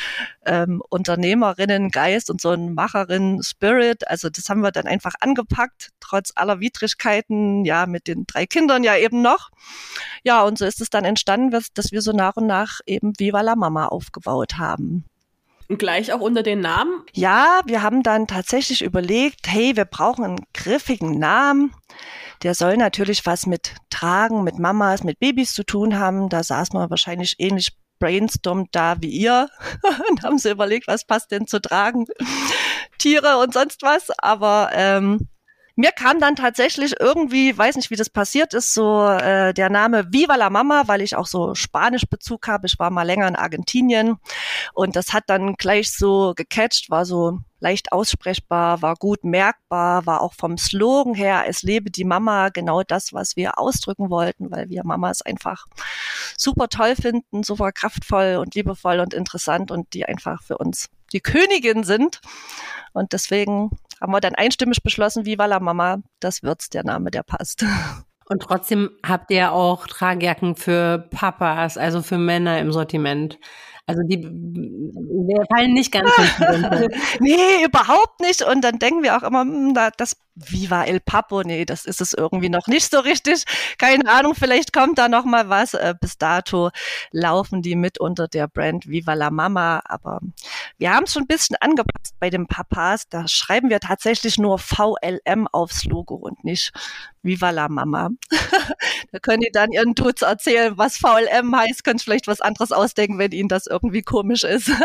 ähm, 0.45 0.83
Unternehmerinnen-Geist 0.89 2.31
und 2.31 2.41
so 2.41 2.51
einen 2.51 2.75
Macherin-Spirit. 2.75 4.09
Also 4.09 4.29
das 4.29 4.49
haben 4.49 4.61
wir 4.61 4.73
dann 4.73 4.87
einfach 4.87 5.15
angepackt, 5.21 5.91
trotz 6.01 6.33
aller 6.35 6.61
Widrigkeiten, 6.61 7.65
ja, 7.65 7.87
mit 7.87 8.07
den 8.07 8.25
drei 8.27 8.47
Kindern 8.47 8.85
ja 8.85 8.97
eben 8.97 9.23
noch. 9.23 9.51
Ja, 10.25 10.43
und 10.43 10.59
so 10.59 10.65
ist 10.65 10.81
es 10.81 10.91
dann 10.91 11.05
entstanden, 11.05 11.51
dass 11.51 11.93
wir 11.93 12.03
so 12.03 12.13
nach 12.13 12.37
und 12.37 12.47
nach 12.47 12.81
eben 12.87 13.13
Viva 13.19 13.41
la 13.41 13.57
Mama 13.57 13.87
aufgebaut 13.87 14.59
haben. 14.59 15.05
Und 15.69 15.79
gleich 15.79 16.13
auch 16.13 16.21
unter 16.21 16.43
den 16.43 16.61
Namen? 16.61 17.03
Ja, 17.15 17.61
wir 17.65 17.83
haben 17.83 18.03
dann 18.03 18.27
tatsächlich 18.27 18.83
überlegt, 18.83 19.47
hey, 19.49 19.75
wir 19.75 19.87
brauchen 19.87 20.25
einen 20.25 20.45
griffigen 20.53 21.19
Namen. 21.19 21.73
Der 22.43 22.55
soll 22.55 22.77
natürlich 22.77 23.25
was 23.25 23.47
mit 23.47 23.75
Tragen, 23.89 24.45
mit 24.45 24.59
Mamas, 24.59 25.03
mit 25.03 25.19
Babys 25.19 25.55
zu 25.55 25.65
tun 25.65 25.99
haben. 25.99 26.29
Da 26.29 26.43
saß 26.43 26.73
man 26.73 26.91
wahrscheinlich 26.91 27.37
ähnlich 27.39 27.73
brainstormt 28.03 28.71
da 28.73 28.97
wie 29.01 29.11
ihr 29.11 29.49
und 30.11 30.25
haben 30.25 30.39
sie 30.39 30.51
überlegt, 30.51 30.89
was 30.89 31.05
passt 31.05 31.31
denn 31.31 31.47
zu 31.47 31.61
tragen. 31.61 32.07
Tiere 32.99 33.39
und 33.39 33.55
sonst 33.55 33.83
was. 33.83 34.11
Aber 34.19 34.71
ähm, 34.75 35.29
mir 35.77 35.93
kam 35.93 36.19
dann 36.19 36.35
tatsächlich 36.35 36.95
irgendwie, 36.99 37.57
weiß 37.57 37.77
nicht, 37.77 37.91
wie 37.91 37.97
das 37.97 38.11
passiert 38.11 38.55
ist, 38.55 38.75
so 38.75 39.07
äh, 39.07 39.55
der 39.55 39.71
Name 39.71 40.13
Viva 40.13 40.35
la 40.35 40.51
Mama, 40.51 40.83
weil 40.87 41.01
ich 41.01 41.15
auch 41.15 41.29
so 41.29 41.55
Spanisch 41.55 42.07
Bezug 42.11 42.49
habe. 42.49 42.67
Ich 42.67 42.81
war 42.81 42.91
mal 42.91 43.05
länger 43.05 43.29
in 43.29 43.37
Argentinien 43.37 44.17
und 44.75 44.97
das 44.97 45.13
hat 45.13 45.25
dann 45.29 45.55
gleich 45.55 45.93
so 45.93 46.33
gecatcht, 46.35 46.91
war 46.91 47.05
so 47.05 47.39
leicht 47.63 47.93
aussprechbar, 47.93 48.83
war 48.83 48.97
gut 48.97 49.25
merkbar, 49.25 50.05
war 50.05 50.21
auch 50.21 50.35
vom 50.35 50.59
Slogan 50.59 51.15
her, 51.15 51.45
es 51.47 51.63
lebe 51.63 51.91
die 51.91 52.05
Mama, 52.05 52.49
genau 52.49 52.83
das, 52.83 53.13
was 53.13 53.37
wir 53.37 53.59
ausdrücken 53.59 54.11
wollten, 54.11 54.51
weil 54.51 54.69
wir 54.69 54.85
Mamas 54.85 55.23
einfach 55.23 55.67
super 56.37 56.69
toll 56.69 56.97
finden, 56.97 57.43
super 57.45 57.73
kraftvoll 57.73 58.37
und 58.41 58.55
liebevoll 58.55 59.01
und 59.01 59.15
interessant 59.15 59.71
und 59.71 59.95
die 59.95 60.05
einfach 60.05 60.43
für 60.43 60.59
uns 60.59 60.89
die 61.13 61.21
Königin 61.21 61.85
sind. 61.85 62.21
Und 62.93 63.13
deswegen 63.13 63.71
haben 64.01 64.13
wir 64.13 64.21
dann 64.21 64.35
einstimmig 64.35 64.83
beschlossen, 64.83 65.25
Viva 65.25 65.47
la 65.47 65.61
Mama, 65.61 65.99
das 66.21 66.43
wird's 66.43 66.69
der 66.69 66.85
Name, 66.85 67.11
der 67.11 67.23
passt. 67.23 67.65
Und 68.27 68.41
trotzdem 68.41 68.91
habt 69.05 69.31
ihr 69.31 69.53
auch 69.53 69.87
Tragjacken 69.87 70.57
für 70.57 71.07
Papas, 71.11 71.77
also 71.77 72.01
für 72.01 72.17
Männer 72.17 72.61
im 72.61 72.73
Sortiment. 72.73 73.39
Also 73.87 74.03
die 74.07 74.23
wir 75.29 75.45
fallen 75.55 75.73
nicht 75.75 75.93
ganz 75.93 76.11
Nee, 77.21 77.65
überhaupt 77.65 78.21
nicht. 78.21 78.43
Und 78.43 78.63
dann 78.63 78.79
denken 78.79 79.03
wir 79.03 79.17
auch 79.17 79.23
immer, 79.23 79.43
hm, 79.43 79.75
das 79.97 80.17
Viva 80.35 80.85
El 80.85 81.01
Papo, 81.01 81.43
nee, 81.43 81.67
das 81.67 81.85
ist 81.85 82.01
es 82.01 82.15
irgendwie 82.15 82.49
noch 82.49 82.67
nicht 82.67 82.91
so 82.91 83.01
richtig. 83.01 83.45
Keine 83.77 84.09
Ahnung, 84.11 84.35
vielleicht 84.35 84.73
kommt 84.73 84.99
da 84.99 85.09
noch 85.09 85.25
mal 85.25 85.51
was. 85.51 85.75
Äh, 85.75 85.95
bis 86.01 86.17
dato 86.17 86.71
laufen 87.11 87.61
die 87.61 87.77
mit 87.77 88.01
unter 88.01 88.29
der 88.29 88.49
Brand 88.49 88.89
Viva 88.89 89.13
la 89.13 89.31
Mama, 89.31 89.83
aber 89.85 90.21
wir 90.79 90.95
haben 90.95 91.05
es 91.05 91.13
schon 91.13 91.25
ein 91.25 91.29
bisschen 91.29 91.57
angepasst 91.61 92.15
bei 92.19 92.31
den 92.31 92.47
Papas. 92.47 93.09
Da 93.11 93.29
schreiben 93.29 93.69
wir 93.69 93.81
tatsächlich 93.81 94.39
nur 94.39 94.59
VLM 94.59 95.49
aufs 95.53 95.85
Logo 95.85 96.15
und 96.15 96.45
nicht 96.45 96.73
Viva 97.23 97.51
la 97.51 97.69
Mama. 97.69 98.11
da 99.13 99.19
können 99.19 99.43
die 99.43 99.53
dann 99.53 99.71
ihren 99.71 99.95
Dudes 99.95 100.23
erzählen, 100.23 100.79
was 100.79 100.97
VLM 100.97 101.55
heißt. 101.55 101.85
Können 101.85 101.99
vielleicht 101.99 102.27
was 102.27 102.41
anderes 102.41 102.73
ausdenken, 102.73 103.19
wenn 103.19 103.33
ihnen 103.33 103.51
das 103.51 103.67
irgendwie 103.73 104.03
komisch 104.03 104.45
ist. 104.45 104.71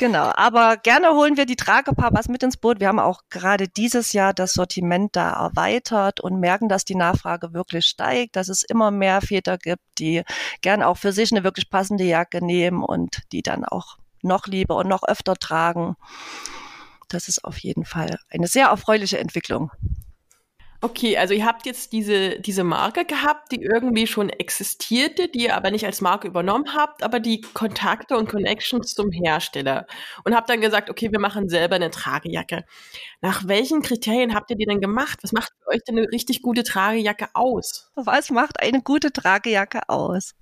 Genau, 0.00 0.32
aber 0.34 0.78
gerne 0.78 1.10
holen 1.10 1.36
wir 1.36 1.44
die 1.44 1.56
Tragepapas 1.56 2.28
mit 2.28 2.42
ins 2.42 2.56
Boot. 2.56 2.80
Wir 2.80 2.88
haben 2.88 2.98
auch 2.98 3.20
gerade 3.28 3.68
dieses 3.68 4.14
Jahr 4.14 4.32
das 4.32 4.54
Sortiment 4.54 5.14
da 5.14 5.30
erweitert 5.32 6.20
und 6.20 6.40
merken, 6.40 6.70
dass 6.70 6.86
die 6.86 6.94
Nachfrage 6.94 7.52
wirklich 7.52 7.84
steigt, 7.84 8.34
dass 8.34 8.48
es 8.48 8.62
immer 8.62 8.90
mehr 8.90 9.20
Väter 9.20 9.58
gibt, 9.58 9.82
die 9.98 10.22
gern 10.62 10.82
auch 10.82 10.96
für 10.96 11.12
sich 11.12 11.32
eine 11.32 11.44
wirklich 11.44 11.68
passende 11.68 12.04
Jacke 12.04 12.42
nehmen 12.42 12.82
und 12.82 13.20
die 13.32 13.42
dann 13.42 13.66
auch 13.66 13.98
noch 14.22 14.46
lieber 14.46 14.76
und 14.76 14.88
noch 14.88 15.02
öfter 15.02 15.34
tragen. 15.34 15.96
Das 17.08 17.28
ist 17.28 17.44
auf 17.44 17.58
jeden 17.58 17.84
Fall 17.84 18.18
eine 18.30 18.46
sehr 18.46 18.68
erfreuliche 18.68 19.18
Entwicklung. 19.18 19.70
Okay, 20.82 21.18
also 21.18 21.34
ihr 21.34 21.44
habt 21.44 21.66
jetzt 21.66 21.92
diese, 21.92 22.40
diese 22.40 22.64
Marke 22.64 23.04
gehabt, 23.04 23.52
die 23.52 23.60
irgendwie 23.60 24.06
schon 24.06 24.30
existierte, 24.30 25.28
die 25.28 25.44
ihr 25.44 25.54
aber 25.54 25.70
nicht 25.70 25.84
als 25.84 26.00
Marke 26.00 26.26
übernommen 26.26 26.74
habt, 26.74 27.02
aber 27.02 27.20
die 27.20 27.42
Kontakte 27.42 28.16
und 28.16 28.30
Connections 28.30 28.94
zum 28.94 29.12
Hersteller. 29.12 29.86
Und 30.24 30.34
habt 30.34 30.48
dann 30.48 30.62
gesagt, 30.62 30.88
okay, 30.88 31.12
wir 31.12 31.20
machen 31.20 31.50
selber 31.50 31.74
eine 31.74 31.90
Tragejacke. 31.90 32.64
Nach 33.20 33.46
welchen 33.46 33.82
Kriterien 33.82 34.34
habt 34.34 34.50
ihr 34.50 34.56
die 34.56 34.64
denn 34.64 34.80
gemacht? 34.80 35.18
Was 35.20 35.32
macht 35.32 35.52
für 35.62 35.68
euch 35.68 35.82
denn 35.86 35.98
eine 35.98 36.08
richtig 36.10 36.40
gute 36.40 36.62
Tragejacke 36.62 37.28
aus? 37.34 37.90
Was 37.94 38.30
macht 38.30 38.60
eine 38.62 38.80
gute 38.80 39.12
Tragejacke 39.12 39.86
aus? 39.90 40.34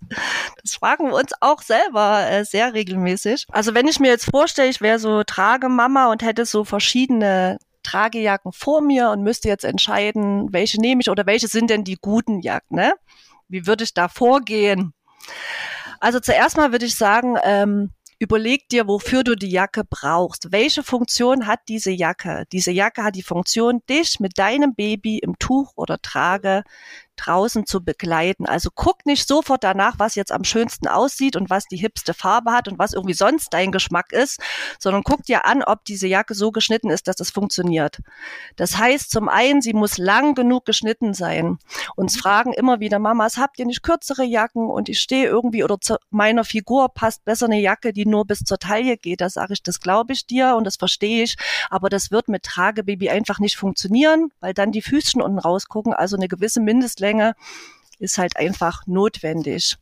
Das 0.62 0.75
fragen 0.75 1.09
wir 1.09 1.16
uns 1.16 1.33
auch 1.40 1.62
selber 1.62 2.30
äh, 2.30 2.45
sehr 2.45 2.75
regelmäßig. 2.75 3.47
Also 3.50 3.75
wenn 3.75 3.88
ich 3.88 3.99
mir 3.99 4.09
jetzt 4.09 4.30
vorstelle, 4.30 4.68
ich 4.68 4.80
wäre 4.80 5.00
so 5.00 5.25
Tragemama 5.25 6.12
und 6.12 6.23
hätte 6.23 6.45
so 6.45 6.62
verschiedene 6.62 7.59
Tragejacken 7.88 8.52
vor 8.52 8.83
mir 8.83 9.11
und 9.11 9.23
müsste 9.23 9.49
jetzt 9.49 9.64
entscheiden, 9.64 10.52
welche 10.52 10.80
nehme 10.80 11.00
ich 11.00 11.09
oder 11.09 11.25
welche 11.26 11.49
sind 11.49 11.71
denn 11.71 11.85
die 11.85 11.97
guten 12.00 12.40
Jacken. 12.40 12.76
Ne? 12.76 12.92
Wie 13.49 13.66
würde 13.66 13.85
ich 13.85 13.95
da 13.95 14.09
vorgehen? 14.09 14.92
Also 16.00 16.21
zuerst 16.21 16.57
mal 16.57 16.71
würde 16.71 16.85
ich 16.85 16.97
sagen, 16.97 17.37
ähm, 17.42 17.90
überleg 18.18 18.68
dir, 18.68 18.87
wofür 18.87 19.25
du 19.25 19.37
die 19.37 19.50
Jacke 19.50 19.85
brauchst. 19.88 20.52
Welche 20.52 20.83
Funktion 20.83 21.47
hat 21.47 21.61
diese 21.68 21.90
Jacke? 21.90 22.45
Diese 22.52 22.73
Jacke 22.73 23.04
hat 23.04 23.14
die 23.14 23.23
Funktion, 23.23 23.80
dich 23.88 24.21
mit 24.21 24.38
deinem 24.38 24.75
Baby 24.75 25.18
im 25.18 25.38
Tuch 25.38 25.73
oder 25.76 25.99
Trage 26.02 26.64
draußen 27.19 27.67
zu 27.67 27.85
begleiten. 27.85 28.47
Also 28.47 28.71
guck 28.75 29.05
nicht 29.07 29.29
sofort 29.29 29.65
danach, 29.65 29.99
was 29.99 30.15
jetzt 30.15 30.33
am 30.33 30.45
schönsten 30.45 30.89
aussieht 30.89 31.37
und 31.37 31.51
was 31.51 31.65
die 31.65 31.77
hipste 31.77 32.15
Farbe 32.15 32.53
hat 32.53 32.69
und 32.69 32.79
was 32.79 32.93
irgendwie 32.93 33.15
sonst 33.15 33.53
dein 33.53 33.73
Geschmack 33.73 34.13
ist, 34.13 34.41
sondern 34.79 35.03
guck 35.03 35.25
dir 35.25 35.45
an, 35.45 35.63
ob 35.63 35.85
diese 35.85 36.07
Jacke 36.07 36.35
so 36.35 36.51
geschnitten 36.51 36.91
ist, 36.91 37.09
dass 37.09 37.21
es 37.21 37.31
funktioniert. 37.31 37.99
Das 38.57 38.79
heißt, 38.79 39.11
zum 39.11 39.29
einen, 39.29 39.61
sie 39.61 39.75
muss 39.75 39.99
lang 39.99 40.35
genug 40.35 40.65
geschnitten 40.65 41.15
sein. 41.15 41.59
Uns 41.97 42.17
mhm. 42.17 42.21
fragen 42.21 42.53
immer 42.53 42.81
wieder 42.81 42.99
Mamas, 42.99 43.37
habt 43.37 43.59
ihr 43.59 43.67
nicht 43.67 43.83
kürzere 43.83 44.25
Jacken 44.25 44.69
und 44.69 44.89
ich 44.89 45.01
stehe 45.01 45.27
irgendwie 45.27 45.65
oder 45.65 45.81
zu 45.81 45.97
meiner 46.11 46.45
Figur 46.45 46.89
passt 46.89 47.25
besser 47.25 47.47
eine 47.47 47.61
Jacke, 47.61 47.93
die 47.93 48.07
nur 48.07 48.25
bis 48.25 48.41
zur 48.41 48.59
Taille 48.59 48.97
geht. 48.97 49.21
Da 49.21 49.29
sage 49.29 49.55
ich, 49.55 49.63
das 49.63 49.81
glaube 49.81 50.13
ich 50.13 50.27
dir 50.27 50.55
und 50.57 50.65
das 50.65 50.77
verstehe 50.77 51.25
ich, 51.25 51.37
aber 51.71 51.89
das 51.89 52.11
wird 52.11 52.29
mit 52.29 52.43
Tragebaby 52.45 53.11
einfach 53.11 53.39
nicht 53.39 53.57
funktionieren, 53.57 54.31
weil 54.41 54.55
dann 54.55 54.73
die 54.73 54.83
Füßchen 54.83 55.21
unten 55.21 55.39
rausgucken, 55.39 55.93
also 55.93 56.17
eine 56.17 56.29
gewisse 56.29 56.61
Mindestlänge 56.61 57.08
Länge 57.09 57.35
ist 57.99 58.19
halt 58.19 58.37
einfach 58.37 58.87
notwendig. 58.87 59.77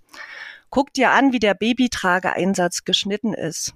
Guck 0.71 0.93
dir 0.93 1.11
an, 1.11 1.33
wie 1.33 1.39
der 1.39 1.55
Babytrageeinsatz 1.55 2.85
geschnitten 2.85 3.35
ist. 3.35 3.75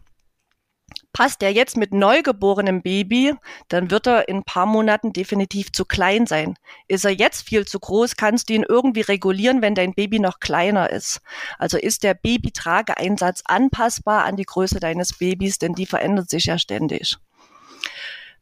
Passt 1.13 1.43
er 1.43 1.53
jetzt 1.53 1.77
mit 1.77 1.93
neugeborenem 1.93 2.83
Baby, 2.83 3.35
dann 3.69 3.91
wird 3.91 4.07
er 4.07 4.29
in 4.29 4.39
ein 4.39 4.45
paar 4.45 4.67
Monaten 4.67 5.13
definitiv 5.13 5.73
zu 5.73 5.85
klein 5.85 6.27
sein. 6.27 6.57
Ist 6.87 7.05
er 7.05 7.11
jetzt 7.11 7.43
viel 7.43 7.67
zu 7.67 7.81
groß, 7.81 8.17
kannst 8.17 8.49
du 8.49 8.55
ihn 8.55 8.65
irgendwie 8.69 9.01
regulieren, 9.01 9.63
wenn 9.63 9.75
dein 9.75 9.95
Baby 9.95 10.21
noch 10.21 10.39
kleiner 10.39 10.91
ist. 10.91 11.21
Also 11.59 11.79
ist 11.79 12.05
der 12.05 12.15
Babytrageeinsatz 12.15 13.43
anpassbar 13.45 14.25
an 14.25 14.37
die 14.37 14.45
Größe 14.45 14.79
deines 14.79 15.19
Babys, 15.19 15.59
denn 15.59 15.75
die 15.75 15.87
verändert 15.87 16.31
sich 16.31 16.45
ja 16.45 16.59
ständig. 16.59 17.19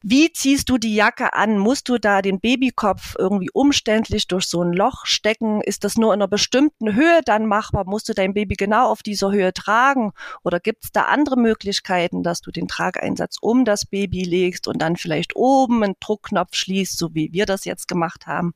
Wie 0.02 0.32
ziehst 0.32 0.68
du 0.68 0.78
die 0.78 0.94
Jacke 0.94 1.32
an? 1.32 1.58
Musst 1.58 1.88
du 1.88 1.98
da 1.98 2.22
den 2.22 2.38
Babykopf 2.38 3.16
irgendwie 3.18 3.50
umständlich 3.52 4.28
durch 4.28 4.44
so 4.44 4.62
ein 4.62 4.72
Loch 4.72 5.06
stecken? 5.06 5.60
Ist 5.60 5.82
das 5.82 5.96
nur 5.96 6.14
in 6.14 6.20
einer 6.20 6.28
bestimmten 6.28 6.94
Höhe 6.94 7.20
dann 7.24 7.46
machbar? 7.46 7.84
Musst 7.84 8.08
du 8.08 8.12
dein 8.14 8.32
Baby 8.32 8.54
genau 8.54 8.90
auf 8.90 9.02
dieser 9.02 9.32
Höhe 9.32 9.52
tragen? 9.52 10.12
Oder 10.44 10.60
gibt 10.60 10.84
es 10.84 10.92
da 10.92 11.06
andere 11.06 11.36
Möglichkeiten, 11.36 12.22
dass 12.22 12.40
du 12.40 12.52
den 12.52 12.68
Trageinsatz 12.68 13.38
um 13.40 13.64
das 13.64 13.86
Baby 13.86 14.22
legst 14.22 14.68
und 14.68 14.78
dann 14.80 14.96
vielleicht 14.96 15.34
oben 15.34 15.82
einen 15.82 15.96
Druckknopf 15.98 16.54
schließt, 16.54 16.96
so 16.96 17.14
wie 17.14 17.32
wir 17.32 17.44
das 17.44 17.64
jetzt 17.64 17.88
gemacht 17.88 18.28
haben? 18.28 18.54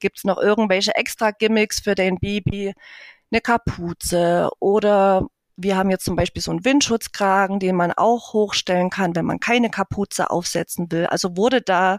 Gibt 0.00 0.18
es 0.18 0.24
noch 0.24 0.36
irgendwelche 0.36 0.94
extra 0.94 1.30
Gimmicks 1.30 1.80
für 1.80 1.94
dein 1.94 2.18
Baby? 2.18 2.74
Eine 3.30 3.40
Kapuze 3.40 4.50
oder 4.58 5.28
wir 5.60 5.76
haben 5.76 5.90
jetzt 5.90 6.04
zum 6.04 6.14
Beispiel 6.14 6.40
so 6.40 6.52
einen 6.52 6.64
Windschutzkragen, 6.64 7.58
den 7.58 7.74
man 7.74 7.90
auch 7.92 8.32
hochstellen 8.32 8.90
kann, 8.90 9.16
wenn 9.16 9.24
man 9.24 9.40
keine 9.40 9.70
Kapuze 9.70 10.30
aufsetzen 10.30 10.92
will. 10.92 11.06
Also 11.06 11.36
wurde 11.36 11.60
da 11.60 11.98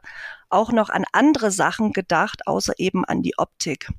auch 0.49 0.71
noch 0.71 0.89
an 0.89 1.03
andere 1.11 1.51
Sachen 1.51 1.91
gedacht, 1.91 2.47
außer 2.47 2.73
eben 2.77 3.03
an 3.03 3.21
die 3.21 3.37
Optik. 3.37 3.89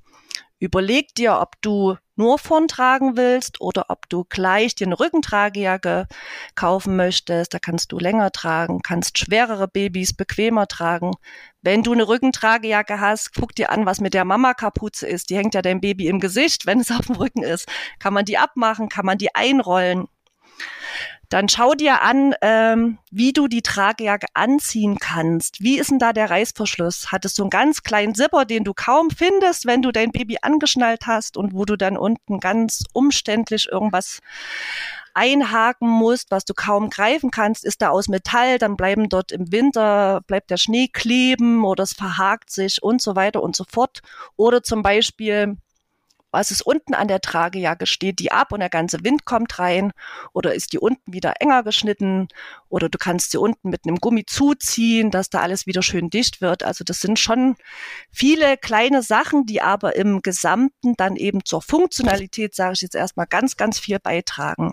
Überleg 0.59 1.15
dir, 1.15 1.39
ob 1.41 1.61
du 1.63 1.97
nur 2.17 2.39
vorn 2.39 2.69
tragen 2.69 3.17
willst 3.17 3.63
oder 3.63 3.87
ob 3.89 4.09
du 4.11 4.25
gleich 4.29 4.75
dir 4.75 4.87
eine 4.87 5.01
Rückentragejacke 5.01 6.07
kaufen 6.55 6.97
möchtest. 6.97 7.55
Da 7.55 7.59
kannst 7.59 7.93
du 7.93 7.99
länger 7.99 8.31
tragen, 8.31 8.83
kannst 8.83 9.17
schwerere 9.19 9.69
Babys 9.69 10.15
bequemer 10.15 10.67
tragen. 10.67 11.13
Wenn 11.63 11.83
du 11.83 11.93
eine 11.93 12.07
Rückentragejacke 12.07 13.01
hast, 13.01 13.35
guck 13.35 13.55
dir 13.55 13.71
an, 13.71 13.87
was 13.87 14.01
mit 14.01 14.13
der 14.13 14.27
Mama-Kapuze 14.27 15.07
ist. 15.07 15.31
Die 15.31 15.37
hängt 15.37 15.55
ja 15.55 15.63
dein 15.63 15.81
Baby 15.81 16.09
im 16.09 16.21
Gesicht, 16.21 16.67
wenn 16.67 16.81
es 16.81 16.91
auf 16.91 17.07
dem 17.07 17.17
Rücken 17.17 17.43
ist. 17.43 17.67
Kann 17.99 18.13
man 18.13 18.27
die 18.27 18.37
abmachen? 18.37 18.91
Kann 18.91 19.07
man 19.07 19.17
die 19.17 19.35
einrollen? 19.35 20.09
Dann 21.31 21.49
schau 21.49 21.75
dir 21.75 22.03
an, 22.03 22.35
ähm, 22.43 22.99
wie 23.11 23.33
du 23.33 23.47
die 23.47 23.63
Tragejacke 23.63 24.27
anziehen 24.35 24.99
kannst. 24.99 25.63
Wie 25.63 25.79
ist 25.79 25.91
denn 25.91 26.01
da 26.01 26.13
der 26.13 26.29
Reißverschluss? 26.29 27.13
Hattest 27.13 27.39
du 27.39 27.45
einen 27.45 27.51
ganz 27.51 27.83
kleinen 27.85 28.17
Zipper, 28.17 28.45
den 28.45 28.65
du 28.65 28.75
kaum 28.75 29.11
findest, 29.11 29.65
wenn 29.65 29.81
du 29.81 29.93
dein 29.93 30.11
Baby 30.11 30.39
angeschnallt 30.43 31.07
hast 31.07 31.37
und 31.37 31.55
wo 31.55 31.65
du 31.65 31.77
dann 31.77 31.97
unten 31.97 32.41
ganz 32.41 32.83
umständlich 32.93 33.69
irgendwas 33.71 34.19
einhaken 35.15 35.89
musst, 35.89 36.31
was 36.31 36.45
du 36.45 36.55
kaum 36.55 36.91
greifen 36.91 37.31
kannst, 37.31 37.65
ist 37.65 37.83
da 37.83 37.91
aus 37.91 38.09
Metall, 38.09 38.59
dann 38.59 38.77
bleiben 38.77 39.09
dort 39.09 39.33
im 39.33 39.53
Winter, 39.53 40.23
bleibt 40.27 40.51
der 40.51 40.57
Schnee 40.57 40.89
kleben 40.89 41.65
oder 41.65 41.85
es 41.85 41.93
verhakt 41.93 42.51
sich 42.51 42.83
und 42.83 43.01
so 43.01 43.17
weiter 43.17 43.43
und 43.43 43.55
so 43.55 43.65
fort. 43.69 44.01
Oder 44.37 44.63
zum 44.63 44.83
Beispiel 44.83 45.57
was 46.31 46.51
ist 46.51 46.63
unten 46.63 46.95
an 46.95 47.09
der 47.09 47.21
Tragejacke, 47.21 47.87
steht 47.87 48.19
die 48.19 48.33
ab 48.33 48.53
und 48.53 48.61
der 48.61 48.71
ganze 48.71 49.03
Wind 49.05 49.25
kommt 49.25 49.59
rein 49.59 49.93
oder 50.33 50.55
ist 50.55 50.73
die 50.73 50.79
unten 50.79 51.13
wieder 51.13 51.35
enger 51.41 51.63
geschnitten 51.63 52.29
oder 52.69 52.89
du 52.89 52.99
kannst 52.99 53.33
sie 53.33 53.39
unten 53.39 53.71
mit 53.71 53.85
einem 53.85 53.97
Gummi 53.97 54.25
zuziehen, 54.25 55.11
dass 55.11 55.31
da 55.31 55.41
alles 55.41 55.67
wieder 55.67 55.83
schön 55.83 56.11
dicht 56.11 56.41
wird. 56.41 56.63
Also 56.63 56.85
das 56.85 57.01
sind 57.01 57.19
schon 57.19 57.57
viele 58.11 58.57
kleine 58.57 59.03
Sachen, 59.03 59.47
die 59.47 59.61
aber 59.61 59.97
im 59.97 60.23
Gesamten 60.23 60.95
dann 60.97 61.17
eben 61.17 61.45
zur 61.45 61.63
Funktionalität, 61.63 62.55
sage 62.55 62.75
ich 62.75 62.83
jetzt 62.83 62.95
erstmal, 62.95 63.27
ganz, 63.27 63.57
ganz 63.57 63.79
viel 63.79 63.99
beitragen. 63.99 64.73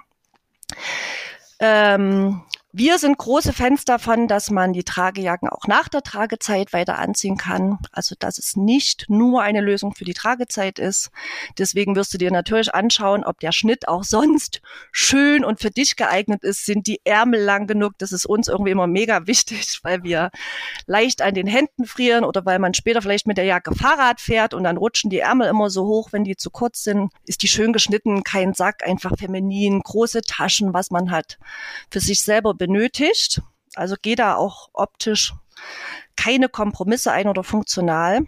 Ähm, 1.59 2.43
wir 2.77 2.99
sind 2.99 3.17
große 3.17 3.53
Fans 3.53 3.85
davon, 3.85 4.27
dass 4.27 4.51
man 4.51 4.71
die 4.71 4.83
Tragejacken 4.83 5.49
auch 5.49 5.65
nach 5.65 5.87
der 5.87 6.03
Tragezeit 6.03 6.73
weiter 6.73 6.99
anziehen 6.99 7.35
kann. 7.35 7.79
Also, 7.91 8.13
dass 8.19 8.37
es 8.37 8.55
nicht 8.55 9.05
nur 9.09 9.41
eine 9.41 9.61
Lösung 9.61 9.95
für 9.95 10.05
die 10.05 10.13
Tragezeit 10.13 10.77
ist. 10.77 11.09
Deswegen 11.57 11.95
wirst 11.95 12.13
du 12.13 12.19
dir 12.19 12.29
natürlich 12.29 12.75
anschauen, 12.75 13.23
ob 13.23 13.39
der 13.39 13.51
Schnitt 13.51 13.87
auch 13.87 14.03
sonst 14.03 14.61
schön 14.91 15.43
und 15.43 15.59
für 15.59 15.71
dich 15.71 15.95
geeignet 15.95 16.43
ist. 16.43 16.67
Sind 16.67 16.85
die 16.85 17.01
Ärmel 17.03 17.41
lang 17.41 17.65
genug? 17.65 17.93
Das 17.97 18.11
ist 18.11 18.27
uns 18.27 18.47
irgendwie 18.47 18.73
immer 18.73 18.85
mega 18.85 19.25
wichtig, 19.25 19.79
weil 19.83 20.03
wir 20.03 20.29
leicht 20.85 21.23
an 21.23 21.33
den 21.33 21.47
Händen 21.47 21.85
frieren 21.85 22.23
oder 22.23 22.45
weil 22.45 22.59
man 22.59 22.75
später 22.75 23.01
vielleicht 23.01 23.25
mit 23.25 23.37
der 23.37 23.45
Jacke 23.45 23.73
Fahrrad 23.73 24.21
fährt 24.21 24.53
und 24.53 24.65
dann 24.65 24.77
rutschen 24.77 25.09
die 25.09 25.19
Ärmel 25.19 25.47
immer 25.47 25.71
so 25.71 25.85
hoch, 25.87 26.09
wenn 26.11 26.25
die 26.25 26.35
zu 26.35 26.51
kurz 26.51 26.83
sind. 26.83 27.11
Ist 27.25 27.41
die 27.41 27.47
schön 27.47 27.73
geschnitten, 27.73 28.23
kein 28.23 28.53
Sack, 28.53 28.87
einfach 28.87 29.17
feminin, 29.17 29.81
große 29.81 30.21
Taschen, 30.21 30.75
was 30.75 30.91
man 30.91 31.09
hat 31.09 31.39
für 31.89 32.01
sich 32.01 32.21
selber 32.21 32.53
benötigt 32.53 32.66
benötigt. 32.67 33.41
Also 33.75 33.95
geh 34.01 34.15
da 34.15 34.35
auch 34.35 34.69
optisch 34.73 35.33
keine 36.15 36.49
Kompromisse 36.49 37.11
ein 37.11 37.27
oder 37.27 37.43
funktional. 37.43 38.25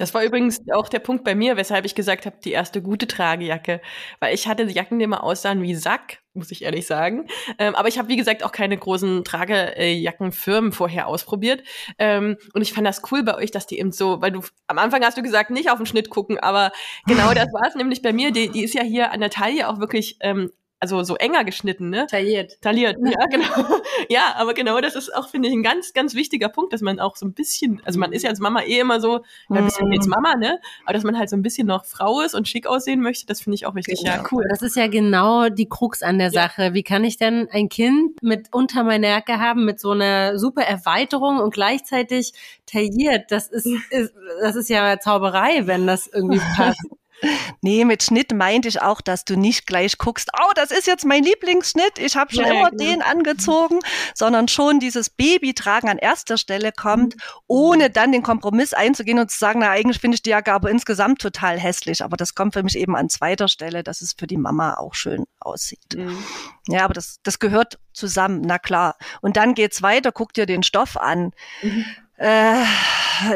Das 0.00 0.14
war 0.14 0.24
übrigens 0.24 0.62
auch 0.72 0.88
der 0.88 0.98
Punkt 0.98 1.24
bei 1.24 1.34
mir, 1.34 1.58
weshalb 1.58 1.84
ich 1.84 1.94
gesagt 1.94 2.24
habe, 2.24 2.38
die 2.42 2.52
erste 2.52 2.80
gute 2.80 3.06
Tragejacke. 3.06 3.82
Weil 4.18 4.34
ich 4.34 4.48
hatte 4.48 4.62
Jacken, 4.62 4.98
die 4.98 5.04
immer 5.04 5.22
aussahen 5.22 5.62
wie 5.62 5.74
Sack, 5.74 6.20
muss 6.32 6.50
ich 6.50 6.62
ehrlich 6.62 6.86
sagen. 6.86 7.26
Ähm, 7.58 7.74
aber 7.74 7.88
ich 7.88 7.98
habe, 7.98 8.08
wie 8.08 8.16
gesagt, 8.16 8.42
auch 8.42 8.50
keine 8.50 8.78
großen 8.78 9.24
Tragejackenfirmen 9.24 10.72
vorher 10.72 11.06
ausprobiert. 11.06 11.62
Ähm, 11.98 12.38
und 12.54 12.62
ich 12.62 12.72
fand 12.72 12.86
das 12.86 13.02
cool 13.12 13.22
bei 13.22 13.34
euch, 13.34 13.50
dass 13.50 13.66
die 13.66 13.78
eben 13.78 13.92
so, 13.92 14.22
weil 14.22 14.32
du 14.32 14.40
am 14.68 14.78
Anfang 14.78 15.04
hast 15.04 15.18
du 15.18 15.22
gesagt, 15.22 15.50
nicht 15.50 15.70
auf 15.70 15.76
den 15.76 15.86
Schnitt 15.86 16.08
gucken, 16.08 16.38
aber 16.38 16.72
genau 17.06 17.30
das 17.34 17.52
war 17.52 17.68
es 17.68 17.74
nämlich 17.74 18.00
bei 18.00 18.14
mir. 18.14 18.32
Die, 18.32 18.48
die 18.48 18.64
ist 18.64 18.72
ja 18.72 18.82
hier 18.82 19.12
an 19.12 19.20
der 19.20 19.30
Taille 19.30 19.68
auch 19.68 19.80
wirklich 19.80 20.16
ähm, 20.20 20.50
also 20.80 21.02
so 21.02 21.14
enger 21.16 21.44
geschnitten, 21.44 21.90
ne? 21.90 22.06
Tailliert. 22.06 22.60
Tailliert, 22.62 22.96
ja, 23.04 23.26
genau. 23.26 23.80
ja, 24.08 24.34
aber 24.36 24.54
genau, 24.54 24.80
das 24.80 24.96
ist 24.96 25.14
auch, 25.14 25.28
finde 25.28 25.48
ich, 25.48 25.54
ein 25.54 25.62
ganz, 25.62 25.92
ganz 25.92 26.14
wichtiger 26.14 26.48
Punkt, 26.48 26.72
dass 26.72 26.80
man 26.80 26.98
auch 26.98 27.16
so 27.16 27.26
ein 27.26 27.34
bisschen, 27.34 27.82
also 27.84 27.98
man 27.98 28.12
ist 28.12 28.22
ja 28.22 28.30
als 28.30 28.40
Mama 28.40 28.62
eh 28.62 28.80
immer 28.80 28.98
so, 28.98 29.20
ja, 29.50 29.56
ein 29.56 29.66
bisschen 29.66 29.92
jetzt 29.92 30.06
mhm. 30.06 30.12
Mama, 30.12 30.36
ne? 30.36 30.58
Aber 30.84 30.94
dass 30.94 31.04
man 31.04 31.18
halt 31.18 31.28
so 31.28 31.36
ein 31.36 31.42
bisschen 31.42 31.66
noch 31.66 31.84
Frau 31.84 32.22
ist 32.22 32.34
und 32.34 32.48
schick 32.48 32.66
aussehen 32.66 33.00
möchte, 33.00 33.26
das 33.26 33.42
finde 33.42 33.56
ich 33.56 33.66
auch 33.66 33.74
wichtig. 33.74 34.00
Genau. 34.00 34.10
Ja, 34.16 34.24
cool. 34.32 34.44
Das 34.48 34.62
ist 34.62 34.74
ja 34.74 34.86
genau 34.86 35.50
die 35.50 35.68
Krux 35.68 36.02
an 36.02 36.18
der 36.18 36.30
Sache. 36.30 36.72
Wie 36.72 36.82
kann 36.82 37.04
ich 37.04 37.18
denn 37.18 37.48
ein 37.52 37.68
Kind 37.68 38.22
mit 38.22 38.48
unter 38.52 38.82
meiner 38.82 39.08
Jacke 39.08 39.38
haben, 39.38 39.66
mit 39.66 39.80
so 39.80 39.90
einer 39.90 40.38
super 40.38 40.62
Erweiterung 40.62 41.40
und 41.40 41.52
gleichzeitig 41.52 42.32
tailliert? 42.64 43.30
Das 43.30 43.48
ist, 43.48 43.66
ist 43.90 44.14
das 44.40 44.56
ist 44.56 44.70
ja 44.70 44.98
Zauberei, 44.98 45.66
wenn 45.66 45.86
das 45.86 46.06
irgendwie 46.06 46.40
passt. 46.56 46.80
Nee, 47.60 47.84
mit 47.84 48.02
Schnitt 48.02 48.32
meinte 48.32 48.68
ich 48.68 48.80
auch, 48.80 49.00
dass 49.00 49.24
du 49.24 49.36
nicht 49.36 49.66
gleich 49.66 49.98
guckst, 49.98 50.30
oh, 50.38 50.52
das 50.54 50.70
ist 50.70 50.86
jetzt 50.86 51.04
mein 51.04 51.22
Lieblingsschnitt, 51.22 51.98
ich 51.98 52.16
habe 52.16 52.34
schon 52.34 52.44
ja, 52.44 52.52
immer 52.52 52.70
genau. 52.70 52.84
den 52.84 53.02
angezogen, 53.02 53.80
sondern 54.14 54.48
schon 54.48 54.80
dieses 54.80 55.10
Babytragen 55.10 55.88
an 55.88 55.98
erster 55.98 56.38
Stelle 56.38 56.72
kommt, 56.72 57.16
mhm. 57.16 57.20
ohne 57.46 57.90
dann 57.90 58.12
den 58.12 58.22
Kompromiss 58.22 58.72
einzugehen 58.72 59.18
und 59.18 59.30
zu 59.30 59.38
sagen, 59.38 59.60
na, 59.60 59.70
eigentlich 59.70 60.00
finde 60.00 60.14
ich 60.16 60.22
die 60.22 60.30
Jacke 60.30 60.52
aber 60.52 60.70
insgesamt 60.70 61.20
total 61.20 61.58
hässlich. 61.58 62.02
Aber 62.02 62.16
das 62.16 62.34
kommt 62.34 62.54
für 62.54 62.62
mich 62.62 62.78
eben 62.78 62.96
an 62.96 63.08
zweiter 63.08 63.48
Stelle, 63.48 63.82
dass 63.82 64.00
es 64.00 64.14
für 64.18 64.26
die 64.26 64.36
Mama 64.36 64.74
auch 64.74 64.94
schön 64.94 65.24
aussieht. 65.38 65.96
Mhm. 65.96 66.22
Ja, 66.68 66.84
aber 66.84 66.94
das, 66.94 67.18
das 67.22 67.38
gehört 67.38 67.78
zusammen, 67.92 68.42
na 68.44 68.58
klar. 68.58 68.96
Und 69.20 69.36
dann 69.36 69.54
geht's 69.54 69.82
weiter, 69.82 70.12
guck 70.12 70.32
dir 70.32 70.46
den 70.46 70.62
Stoff 70.62 70.96
an. 70.96 71.32
Mhm 71.62 71.84
äh, 72.20 72.64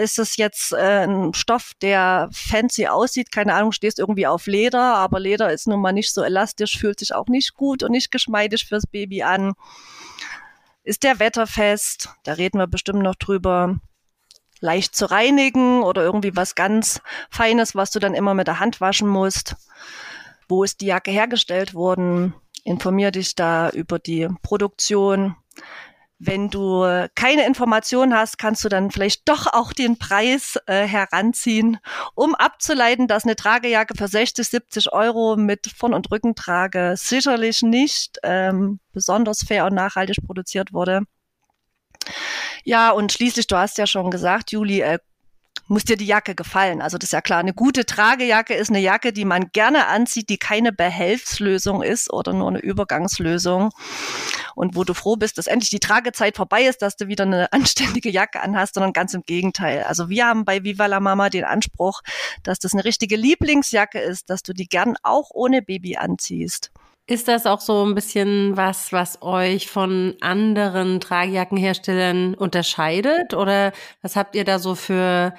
ist 0.03 0.19
es 0.19 0.37
jetzt 0.37 0.73
äh, 0.73 1.07
ein 1.07 1.33
Stoff, 1.33 1.73
der 1.81 2.29
fancy 2.33 2.87
aussieht, 2.87 3.33
keine 3.33 3.55
Ahnung, 3.55 3.73
stehst 3.73 3.99
irgendwie 3.99 4.27
auf 4.27 4.47
Leder, 4.47 4.97
aber 4.97 5.21
Leder 5.21 5.51
ist 5.53 5.67
nun 5.67 5.81
mal 5.81 5.93
nicht 5.93 6.13
so 6.13 6.23
elastisch, 6.23 6.79
fühlt 6.79 6.99
sich 6.99 7.15
auch 7.15 7.29
nicht 7.29 7.55
gut 7.55 7.83
und 7.83 7.93
nicht 7.93 8.11
geschmeidig 8.11 8.67
fürs 8.67 8.87
Baby 8.87 9.23
an. 9.23 9.55
Ist 10.83 11.03
der 11.03 11.19
wetterfest? 11.19 12.11
Da 12.25 12.35
reden 12.35 12.59
wir 12.59 12.67
bestimmt 12.67 13.03
noch 13.03 13.15
drüber. 13.15 13.81
Leicht 14.61 14.95
zu 14.95 15.11
reinigen 15.11 15.83
oder 15.83 16.03
irgendwie 16.03 16.37
was 16.37 16.55
ganz 16.55 17.01
Feines, 17.31 17.75
was 17.75 17.91
du 17.91 17.99
dann 17.99 18.15
immer 18.15 18.35
mit 18.35 18.47
der 18.47 18.61
Hand 18.61 18.83
waschen 18.83 19.09
musst. 19.09 19.57
Wo 20.47 20.63
ist 20.63 20.83
die 20.83 20.87
Jacke 20.87 21.11
hergestellt 21.11 21.73
worden? 21.73 22.35
Informier 22.65 23.11
dich 23.11 23.35
da 23.35 23.71
über 23.71 23.99
die 23.99 24.29
Produktion 24.43 25.37
wenn 26.19 26.49
du 26.49 27.09
keine 27.15 27.47
Information 27.47 28.15
hast, 28.15 28.39
kannst 28.39 28.65
du 28.65 28.69
dann 28.69 28.91
vielleicht 28.91 29.29
doch 29.29 29.47
auch 29.53 29.73
den 29.73 29.99
Preis 29.99 30.59
äh, 30.67 30.87
heranziehen, 30.87 31.79
um 32.15 32.35
abzuleiten, 32.35 33.09
dass 33.09 33.25
eine 33.25 33.37
Tragejacke 33.37 33.95
für 33.97 34.09
60, 34.09 34.47
70 34.47 34.93
Euro 34.93 35.37
mit 35.37 35.67
Vorn- 35.67 35.95
und 35.95 36.11
Rückentrage 36.11 36.95
sicherlich 36.97 37.63
nicht 37.63 38.19
ähm, 38.23 38.79
besonders 38.93 39.43
fair 39.45 39.67
und 39.67 39.75
nachhaltig 39.75 40.19
produziert 40.25 40.73
wurde. 40.73 41.03
Ja, 42.65 42.91
und 42.91 43.13
schließlich, 43.13 43.47
du 43.47 43.57
hast 43.57 43.79
ja 43.79 43.87
schon 43.87 44.11
gesagt, 44.11 44.53
Juli, 44.53 44.81
äh, 44.81 44.99
muss 45.67 45.85
dir 45.85 45.97
die 45.97 46.07
Jacke 46.07 46.35
gefallen. 46.35 46.83
Also 46.83 46.99
das 46.99 47.09
ist 47.09 47.13
ja 47.13 47.21
klar. 47.21 47.41
Eine 47.41 47.55
gute 47.55 47.87
Tragejacke 47.87 48.55
ist 48.55 48.71
eine 48.71 48.81
Jacke, 48.81 49.13
die 49.13 49.25
man 49.25 49.51
gerne 49.53 49.87
anzieht, 49.87 50.29
die 50.29 50.37
keine 50.37 50.73
Behelfslösung 50.73 51.83
ist 51.83 52.13
oder 52.13 52.33
nur 52.33 52.49
eine 52.49 52.59
Übergangslösung. 52.59 53.71
Und 54.55 54.77
wo 54.77 54.85
du 54.85 54.95
froh 54.95 55.17
bist, 55.17 55.39
dass 55.39 55.47
endlich 55.47 55.71
die 55.71 55.81
Tragezeit 55.81 56.37
vorbei 56.37 56.65
ist, 56.65 56.83
dass 56.83 56.97
du 56.97 57.09
wieder 57.09 57.25
eine 57.25 57.53
anständige 57.53 58.11
Jacke 58.11 58.41
anhast, 58.41 58.75
sondern 58.75 58.93
ganz 58.93 59.15
im 59.15 59.23
Gegenteil. 59.23 59.85
Also 59.85 60.09
wir 60.09 60.27
haben 60.27 60.45
bei 60.45 60.65
Viva 60.65 60.87
la 60.87 61.01
Mama 61.01 61.31
den 61.31 61.45
Anspruch, 61.45 62.03
dass 62.43 62.59
das 62.59 62.73
eine 62.73 62.85
richtige 62.85 63.17
Lieblingsjacke 63.17 64.01
ist, 64.01 64.31
dass 64.31 64.43
du 64.43 64.53
die 64.53 64.69
gern 64.69 64.97
auch 65.03 65.31
ohne 65.33 65.63
Baby 65.63 65.97
anziehst. 65.97 66.71
Ist 67.07 67.29
das 67.29 67.45
auch 67.45 67.61
so 67.61 67.85
ein 67.85 67.95
bisschen 67.95 68.57
was, 68.57 68.91
was 68.91 69.21
euch 69.21 69.69
von 69.69 70.15
anderen 70.23 71.01
Tragjackenherstellern 71.01 72.35
unterscheidet? 72.35 73.35
Oder 73.35 73.73
was 74.01 74.17
habt 74.17 74.35
ihr 74.35 74.45
da 74.45 74.59
so 74.59 74.75
für, 74.75 75.35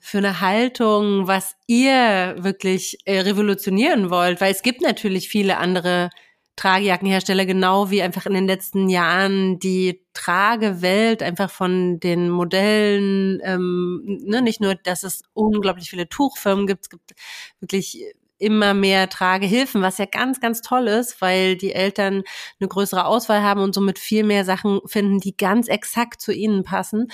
für 0.00 0.18
eine 0.18 0.40
Haltung, 0.40 1.26
was 1.26 1.54
ihr 1.66 2.36
wirklich 2.38 2.96
äh, 3.04 3.20
revolutionieren 3.20 4.08
wollt? 4.08 4.40
Weil 4.40 4.52
es 4.52 4.62
gibt 4.62 4.80
natürlich 4.80 5.28
viele 5.28 5.58
andere 5.58 6.08
Tragejackenhersteller, 6.56 7.44
genau 7.44 7.90
wie 7.90 8.02
einfach 8.02 8.24
in 8.24 8.34
den 8.34 8.46
letzten 8.46 8.88
Jahren 8.88 9.58
die 9.58 10.02
Tragewelt 10.14 11.22
einfach 11.22 11.50
von 11.50 12.00
den 12.00 12.30
Modellen, 12.30 13.40
ähm, 13.44 14.20
ne, 14.24 14.40
nicht 14.42 14.60
nur, 14.62 14.74
dass 14.76 15.02
es 15.02 15.22
unglaublich 15.34 15.90
viele 15.90 16.08
Tuchfirmen 16.08 16.66
gibt, 16.66 16.84
es 16.84 16.90
gibt 16.90 17.12
wirklich 17.60 18.02
immer 18.40 18.74
mehr 18.74 19.08
Tragehilfen, 19.08 19.82
was 19.82 19.98
ja 19.98 20.06
ganz, 20.06 20.40
ganz 20.40 20.62
toll 20.62 20.88
ist, 20.88 21.20
weil 21.20 21.56
die 21.56 21.72
Eltern 21.72 22.22
eine 22.58 22.68
größere 22.68 23.04
Auswahl 23.06 23.42
haben 23.42 23.60
und 23.60 23.74
somit 23.74 23.98
viel 23.98 24.24
mehr 24.24 24.44
Sachen 24.44 24.80
finden, 24.86 25.20
die 25.20 25.36
ganz 25.36 25.68
exakt 25.68 26.20
zu 26.20 26.32
ihnen 26.32 26.64
passen. 26.64 27.08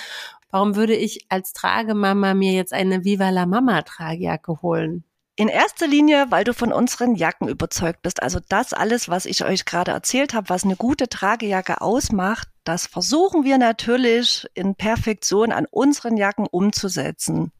Warum 0.50 0.76
würde 0.76 0.94
ich 0.94 1.26
als 1.28 1.52
Tragemama 1.52 2.34
mir 2.34 2.52
jetzt 2.52 2.72
eine 2.72 3.04
Viva 3.04 3.30
la 3.30 3.46
Mama 3.46 3.82
Tragjacke 3.82 4.62
holen? 4.62 5.04
In 5.38 5.48
erster 5.48 5.86
Linie, 5.86 6.30
weil 6.30 6.44
du 6.44 6.54
von 6.54 6.72
unseren 6.72 7.14
Jacken 7.14 7.48
überzeugt 7.48 8.00
bist. 8.00 8.22
Also 8.22 8.40
das 8.48 8.72
alles, 8.72 9.10
was 9.10 9.26
ich 9.26 9.44
euch 9.44 9.66
gerade 9.66 9.90
erzählt 9.90 10.32
habe, 10.32 10.48
was 10.48 10.64
eine 10.64 10.76
gute 10.76 11.10
Tragejacke 11.10 11.82
ausmacht, 11.82 12.48
das 12.64 12.86
versuchen 12.86 13.44
wir 13.44 13.58
natürlich 13.58 14.46
in 14.54 14.76
Perfektion 14.76 15.52
an 15.52 15.66
unseren 15.70 16.16
Jacken 16.16 16.46
umzusetzen. 16.46 17.52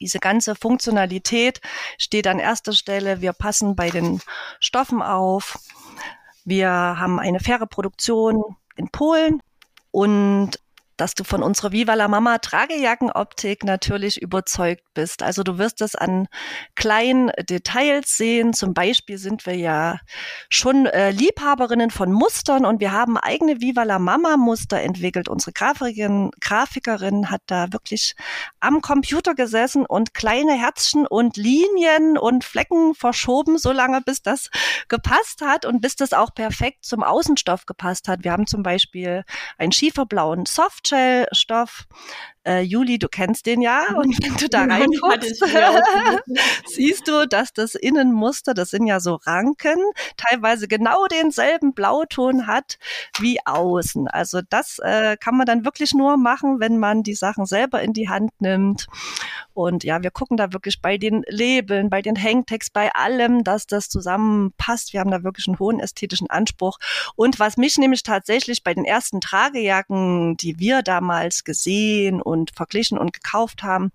Diese 0.00 0.18
ganze 0.18 0.54
Funktionalität 0.54 1.60
steht 1.98 2.26
an 2.26 2.38
erster 2.38 2.72
Stelle. 2.72 3.20
Wir 3.20 3.32
passen 3.32 3.76
bei 3.76 3.90
den 3.90 4.20
Stoffen 4.60 5.02
auf. 5.02 5.58
Wir 6.44 6.70
haben 6.70 7.18
eine 7.18 7.40
faire 7.40 7.66
Produktion 7.66 8.56
in 8.76 8.88
Polen 8.88 9.42
und 9.90 10.58
dass 11.00 11.14
du 11.14 11.24
von 11.24 11.42
unserer 11.42 11.72
Viva 11.72 11.94
la 11.94 12.08
Mama 12.08 12.38
Tragejacken-Optik 12.38 13.64
natürlich 13.64 14.20
überzeugt 14.20 14.84
bist. 14.92 15.22
Also 15.22 15.42
du 15.42 15.56
wirst 15.56 15.80
es 15.80 15.94
an 15.94 16.26
kleinen 16.74 17.30
Details 17.48 18.18
sehen. 18.18 18.52
Zum 18.52 18.74
Beispiel 18.74 19.16
sind 19.16 19.46
wir 19.46 19.56
ja 19.56 19.98
schon 20.50 20.84
äh, 20.84 21.10
Liebhaberinnen 21.10 21.90
von 21.90 22.12
Mustern 22.12 22.66
und 22.66 22.80
wir 22.80 22.92
haben 22.92 23.16
eigene 23.16 23.62
Viva 23.62 23.84
la 23.84 23.98
Mama 23.98 24.36
Muster 24.36 24.80
entwickelt. 24.80 25.28
Unsere 25.28 25.52
Grafikerin, 25.52 26.32
Grafikerin 26.38 27.30
hat 27.30 27.42
da 27.46 27.72
wirklich 27.72 28.14
am 28.60 28.82
Computer 28.82 29.34
gesessen 29.34 29.86
und 29.86 30.12
kleine 30.12 30.52
Herzchen 30.52 31.06
und 31.06 31.38
Linien 31.38 32.18
und 32.18 32.44
Flecken 32.44 32.94
verschoben, 32.94 33.56
so 33.56 33.72
lange 33.72 34.02
bis 34.02 34.20
das 34.20 34.50
gepasst 34.88 35.40
hat 35.40 35.64
und 35.64 35.80
bis 35.80 35.96
das 35.96 36.12
auch 36.12 36.34
perfekt 36.34 36.84
zum 36.84 37.02
Außenstoff 37.02 37.64
gepasst 37.64 38.06
hat. 38.06 38.22
Wir 38.22 38.32
haben 38.32 38.46
zum 38.46 38.62
Beispiel 38.62 39.24
einen 39.56 39.72
schieferblauen 39.72 40.44
Soft 40.44 40.89
Softshell-Stoff. 40.90 41.86
Äh, 42.42 42.62
Juli, 42.62 42.98
du 42.98 43.08
kennst 43.08 43.44
den 43.44 43.60
ja 43.60 43.84
und 43.96 44.16
wenn 44.22 44.34
du 44.36 44.48
da 44.48 44.64
reinguckst, 44.64 45.44
siehst 46.66 47.06
du, 47.06 47.28
dass 47.28 47.52
das 47.52 47.74
Innenmuster, 47.74 48.54
das 48.54 48.70
sind 48.70 48.86
ja 48.86 48.98
so 48.98 49.16
Ranken, 49.16 49.76
teilweise 50.16 50.66
genau 50.66 51.06
denselben 51.06 51.74
Blauton 51.74 52.46
hat 52.46 52.78
wie 53.18 53.38
außen. 53.44 54.08
Also 54.08 54.40
das 54.48 54.78
äh, 54.78 55.18
kann 55.18 55.36
man 55.36 55.44
dann 55.44 55.66
wirklich 55.66 55.92
nur 55.92 56.16
machen, 56.16 56.60
wenn 56.60 56.78
man 56.78 57.02
die 57.02 57.14
Sachen 57.14 57.44
selber 57.44 57.82
in 57.82 57.92
die 57.92 58.08
Hand 58.08 58.30
nimmt. 58.40 58.86
Und 59.52 59.84
ja, 59.84 60.02
wir 60.02 60.10
gucken 60.10 60.38
da 60.38 60.54
wirklich 60.54 60.80
bei 60.80 60.96
den 60.96 61.22
Labeln, 61.28 61.90
bei 61.90 62.00
den 62.00 62.16
Hangtags, 62.20 62.70
bei 62.70 62.90
allem, 62.94 63.44
dass 63.44 63.66
das 63.66 63.90
zusammenpasst. 63.90 64.94
Wir 64.94 65.00
haben 65.00 65.10
da 65.10 65.22
wirklich 65.22 65.46
einen 65.46 65.58
hohen 65.58 65.78
ästhetischen 65.78 66.30
Anspruch. 66.30 66.78
Und 67.16 67.38
was 67.38 67.58
mich 67.58 67.76
nämlich 67.76 68.02
tatsächlich 68.02 68.64
bei 68.64 68.72
den 68.72 68.86
ersten 68.86 69.20
Tragejacken, 69.20 70.38
die 70.38 70.58
wir 70.58 70.79
damals 70.82 71.44
gesehen 71.44 72.20
und 72.22 72.50
verglichen 72.54 72.98
und 72.98 73.12
gekauft 73.12 73.62
haben, 73.62 73.92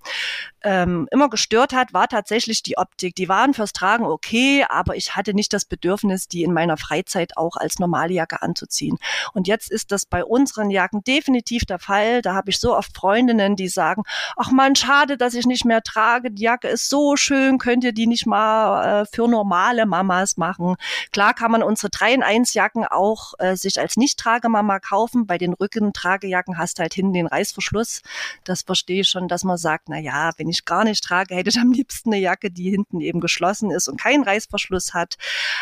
ähm, 0.65 1.07
immer 1.11 1.29
gestört 1.29 1.73
hat, 1.73 1.93
war 1.93 2.07
tatsächlich 2.07 2.63
die 2.63 2.77
Optik. 2.77 3.15
Die 3.15 3.29
waren 3.29 3.53
fürs 3.53 3.71
Tragen 3.71 4.03
okay, 4.05 4.65
aber 4.67 4.95
ich 4.95 5.15
hatte 5.15 5.33
nicht 5.33 5.53
das 5.53 5.65
Bedürfnis, 5.65 6.27
die 6.27 6.43
in 6.43 6.53
meiner 6.53 6.77
Freizeit 6.77 7.37
auch 7.37 7.55
als 7.55 7.77
normale 7.77 8.13
Jacke 8.13 8.41
anzuziehen. 8.41 8.97
Und 9.33 9.47
jetzt 9.47 9.69
ist 9.71 9.91
das 9.91 10.05
bei 10.05 10.25
unseren 10.25 10.71
Jacken 10.71 11.03
definitiv 11.03 11.65
der 11.65 11.77
Fall. 11.77 12.23
Da 12.23 12.33
habe 12.33 12.49
ich 12.49 12.59
so 12.59 12.75
oft 12.75 12.95
Freundinnen, 12.95 13.55
die 13.55 13.67
sagen, 13.67 14.03
ach 14.35 14.51
man, 14.51 14.75
schade, 14.75 15.17
dass 15.17 15.35
ich 15.35 15.45
nicht 15.45 15.65
mehr 15.65 15.83
trage. 15.83 16.31
Die 16.31 16.43
Jacke 16.43 16.67
ist 16.67 16.89
so 16.89 17.15
schön, 17.15 17.59
könnt 17.59 17.83
ihr 17.83 17.93
die 17.93 18.07
nicht 18.07 18.25
mal 18.25 19.03
äh, 19.03 19.05
für 19.05 19.27
normale 19.27 19.85
Mamas 19.85 20.35
machen? 20.35 20.75
Klar 21.11 21.35
kann 21.35 21.51
man 21.51 21.61
unsere 21.61 21.91
3 21.91 22.13
in 22.15 22.23
1 22.23 22.55
Jacken 22.55 22.85
auch 22.85 23.33
äh, 23.37 23.55
sich 23.55 23.79
als 23.79 23.97
Nicht-Tragemama 23.97 24.79
kaufen. 24.79 25.27
Bei 25.27 25.37
den 25.37 25.53
Rücken-Tragejacken 25.53 26.57
hast 26.57 26.79
halt 26.79 26.95
hinten 26.95 27.13
den 27.13 27.27
Reißverschluss. 27.27 28.01
Das 28.43 28.63
verstehe 28.63 29.01
ich 29.01 29.09
schon, 29.09 29.27
dass 29.27 29.43
man 29.43 29.57
sagt, 29.57 29.89
na 29.89 29.99
ja, 29.99 30.31
wenn 30.37 30.49
ich 30.49 30.54
gar 30.63 30.85
nicht 30.85 31.03
trage, 31.03 31.35
hätte 31.35 31.49
ich 31.49 31.59
am 31.59 31.73
liebsten 31.73 32.13
eine 32.13 32.21
Jacke, 32.21 32.51
die 32.51 32.69
hinten 32.69 33.01
eben 33.01 33.19
geschlossen 33.19 33.71
ist 33.71 33.89
und 33.89 33.99
keinen 33.99 34.23
Reißverschluss 34.23 34.93
hat. 34.93 35.15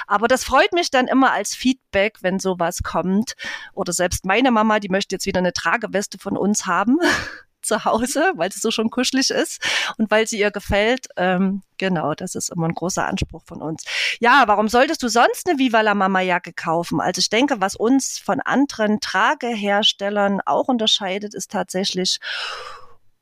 Aber 0.06 0.28
das 0.28 0.44
freut 0.44 0.74
mich 0.74 0.92
dann 0.92 1.08
immer 1.08 1.32
als 1.32 1.56
Feedback, 1.56 2.20
wenn 2.22 2.40
sowas 2.40 2.84
kommt. 2.84 3.34
Oder 3.74 3.94
selbst 3.94 4.26
meine 4.26 4.52
Mama, 4.52 4.80
die 4.80 4.90
möchte 4.90 5.16
jetzt 5.16 5.26
wieder 5.26 5.40
eine 5.40 5.54
Trageweste 5.54 6.20
von 6.20 6.38
uns 6.38 6.68
haben 6.68 7.00
zu 7.64 7.86
Hause, 7.86 8.34
weil 8.36 8.50
es 8.50 8.56
so 8.56 8.72
schon 8.72 8.90
kuschelig 8.90 9.30
ist 9.30 9.62
und 9.98 10.12
weil 10.12 10.28
sie 10.28 10.38
ihr 10.38 10.52
gefällt. 10.52 11.08
Ähm, 11.16 11.64
genau, 11.78 12.14
das 12.14 12.36
ist 12.36 12.50
immer 12.50 12.68
ein 12.68 12.76
großer 12.76 13.08
Anspruch 13.08 13.44
von 13.46 13.62
uns. 13.62 13.86
Ja, 14.20 14.44
warum 14.48 14.68
solltest 14.68 15.02
du 15.02 15.08
sonst 15.08 15.48
eine 15.48 15.58
Viva 15.58 15.82
la 15.82 15.96
Mama 15.96 16.22
Jacke 16.22 16.54
kaufen? 16.54 17.00
Also 17.00 17.20
ich 17.20 17.30
denke, 17.30 17.62
was 17.62 17.76
uns 17.76 18.20
von 18.20 18.42
anderen 18.42 19.00
Trageherstellern 19.00 20.42
auch 20.46 20.68
unterscheidet, 20.68 21.34
ist 21.34 21.52
tatsächlich 21.52 22.20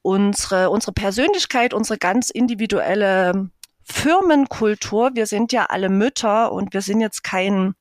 unsere, 0.02 0.70
unsere 0.70 0.94
Persönlichkeit, 0.94 1.74
unsere 1.74 1.98
ganz 1.98 2.30
individuelle 2.30 3.50
Firmenkultur. 3.84 5.12
Wir 5.14 5.26
sind 5.26 5.52
ja 5.52 5.66
alle 5.66 5.90
Mütter 5.90 6.52
und 6.52 6.74
wir 6.74 6.82
sind 6.82 7.02
jetzt 7.02 7.24
kein 7.24 7.76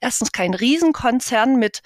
erstens 0.00 0.32
kein 0.32 0.54
Riesenkonzern 0.54 1.56
mit 1.56 1.82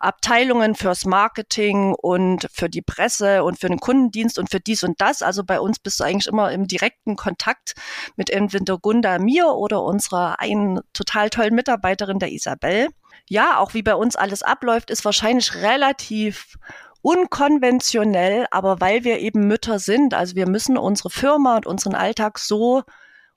Abteilungen 0.00 0.74
fürs 0.74 1.04
Marketing 1.04 1.94
und 1.94 2.48
für 2.52 2.68
die 2.68 2.82
Presse 2.82 3.44
und 3.44 3.58
für 3.58 3.68
den 3.68 3.80
Kundendienst 3.80 4.38
und 4.38 4.50
für 4.50 4.60
dies 4.60 4.82
und 4.84 5.00
das. 5.00 5.22
Also 5.22 5.44
bei 5.44 5.60
uns 5.60 5.78
bist 5.78 6.00
du 6.00 6.04
eigentlich 6.04 6.26
immer 6.26 6.52
im 6.52 6.66
direkten 6.66 7.16
Kontakt 7.16 7.74
mit 8.16 8.30
entweder 8.30 8.78
Gunda 8.78 9.18
mir 9.18 9.48
oder 9.48 9.82
unserer 9.82 10.38
einen 10.38 10.80
total 10.92 11.30
tollen 11.30 11.54
Mitarbeiterin, 11.54 12.18
der 12.18 12.32
Isabel. 12.32 12.88
Ja, 13.28 13.58
auch 13.58 13.74
wie 13.74 13.82
bei 13.82 13.94
uns 13.94 14.14
alles 14.14 14.42
abläuft, 14.42 14.90
ist 14.90 15.04
wahrscheinlich 15.04 15.54
relativ 15.56 16.58
unkonventionell, 17.06 18.48
aber 18.50 18.80
weil 18.80 19.04
wir 19.04 19.20
eben 19.20 19.46
Mütter 19.46 19.78
sind, 19.78 20.12
also 20.12 20.34
wir 20.34 20.48
müssen 20.48 20.76
unsere 20.76 21.08
Firma 21.08 21.54
und 21.54 21.64
unseren 21.64 21.94
Alltag 21.94 22.36
so 22.40 22.82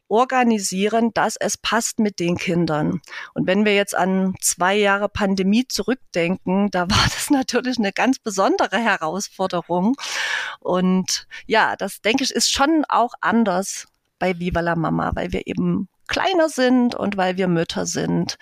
organisieren, 0.08 1.12
dass 1.14 1.36
es 1.36 1.56
passt 1.56 2.00
mit 2.00 2.20
den 2.20 2.36
Kindern. 2.36 3.00
Und 3.36 3.46
wenn 3.46 3.66
wir 3.66 3.76
jetzt 3.76 3.96
an 3.96 4.34
zwei 4.42 4.76
Jahre 4.76 5.08
Pandemie 5.08 5.68
zurückdenken, 5.68 6.72
da 6.72 6.90
war 6.90 7.04
das 7.14 7.30
natürlich 7.30 7.78
eine 7.78 7.92
ganz 7.92 8.18
besondere 8.18 8.80
Herausforderung. 8.80 9.96
Und 10.60 11.28
ja, 11.46 11.76
das 11.76 12.02
denke 12.02 12.24
ich 12.24 12.32
ist 12.32 12.52
schon 12.52 12.86
auch 12.90 13.14
anders 13.22 13.86
bei 14.18 14.40
Viva 14.40 14.62
la 14.62 14.76
Mama, 14.76 15.12
weil 15.14 15.32
wir 15.32 15.46
eben 15.46 15.90
kleiner 16.10 16.50
sind 16.50 16.96
und 16.96 17.16
weil 17.16 17.38
wir 17.38 17.48
Mütter 17.48 17.86
sind. 17.86 18.38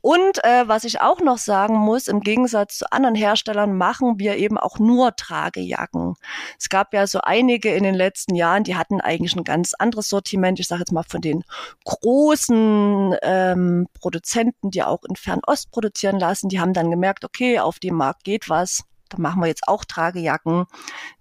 Und 0.00 0.42
äh, 0.42 0.66
was 0.66 0.84
ich 0.84 1.00
auch 1.00 1.20
noch 1.20 1.38
sagen 1.38 1.76
muss, 1.76 2.08
im 2.08 2.20
Gegensatz 2.20 2.78
zu 2.78 2.90
anderen 2.90 3.14
Herstellern 3.14 3.76
machen 3.76 4.18
wir 4.18 4.36
eben 4.36 4.58
auch 4.58 4.78
nur 4.80 5.14
Tragejacken. 5.14 6.14
Es 6.58 6.68
gab 6.68 6.92
ja 6.92 7.06
so 7.06 7.20
einige 7.20 7.72
in 7.72 7.84
den 7.84 7.94
letzten 7.94 8.34
Jahren, 8.34 8.64
die 8.64 8.74
hatten 8.74 9.00
eigentlich 9.00 9.36
ein 9.36 9.44
ganz 9.44 9.74
anderes 9.74 10.08
Sortiment. 10.08 10.58
Ich 10.58 10.66
sage 10.66 10.80
jetzt 10.80 10.92
mal 10.92 11.04
von 11.06 11.20
den 11.20 11.44
großen 11.84 13.14
ähm, 13.22 13.86
Produzenten, 13.94 14.70
die 14.70 14.82
auch 14.82 15.04
in 15.08 15.14
Fernost 15.14 15.70
produzieren 15.70 16.18
lassen, 16.18 16.48
die 16.48 16.58
haben 16.58 16.72
dann 16.72 16.90
gemerkt, 16.90 17.24
okay, 17.24 17.60
auf 17.60 17.78
dem 17.78 17.94
Markt 17.94 18.24
geht 18.24 18.48
was 18.48 18.84
da 19.10 19.18
machen 19.18 19.42
wir 19.42 19.48
jetzt 19.48 19.68
auch 19.68 19.84
Tragejacken. 19.84 20.64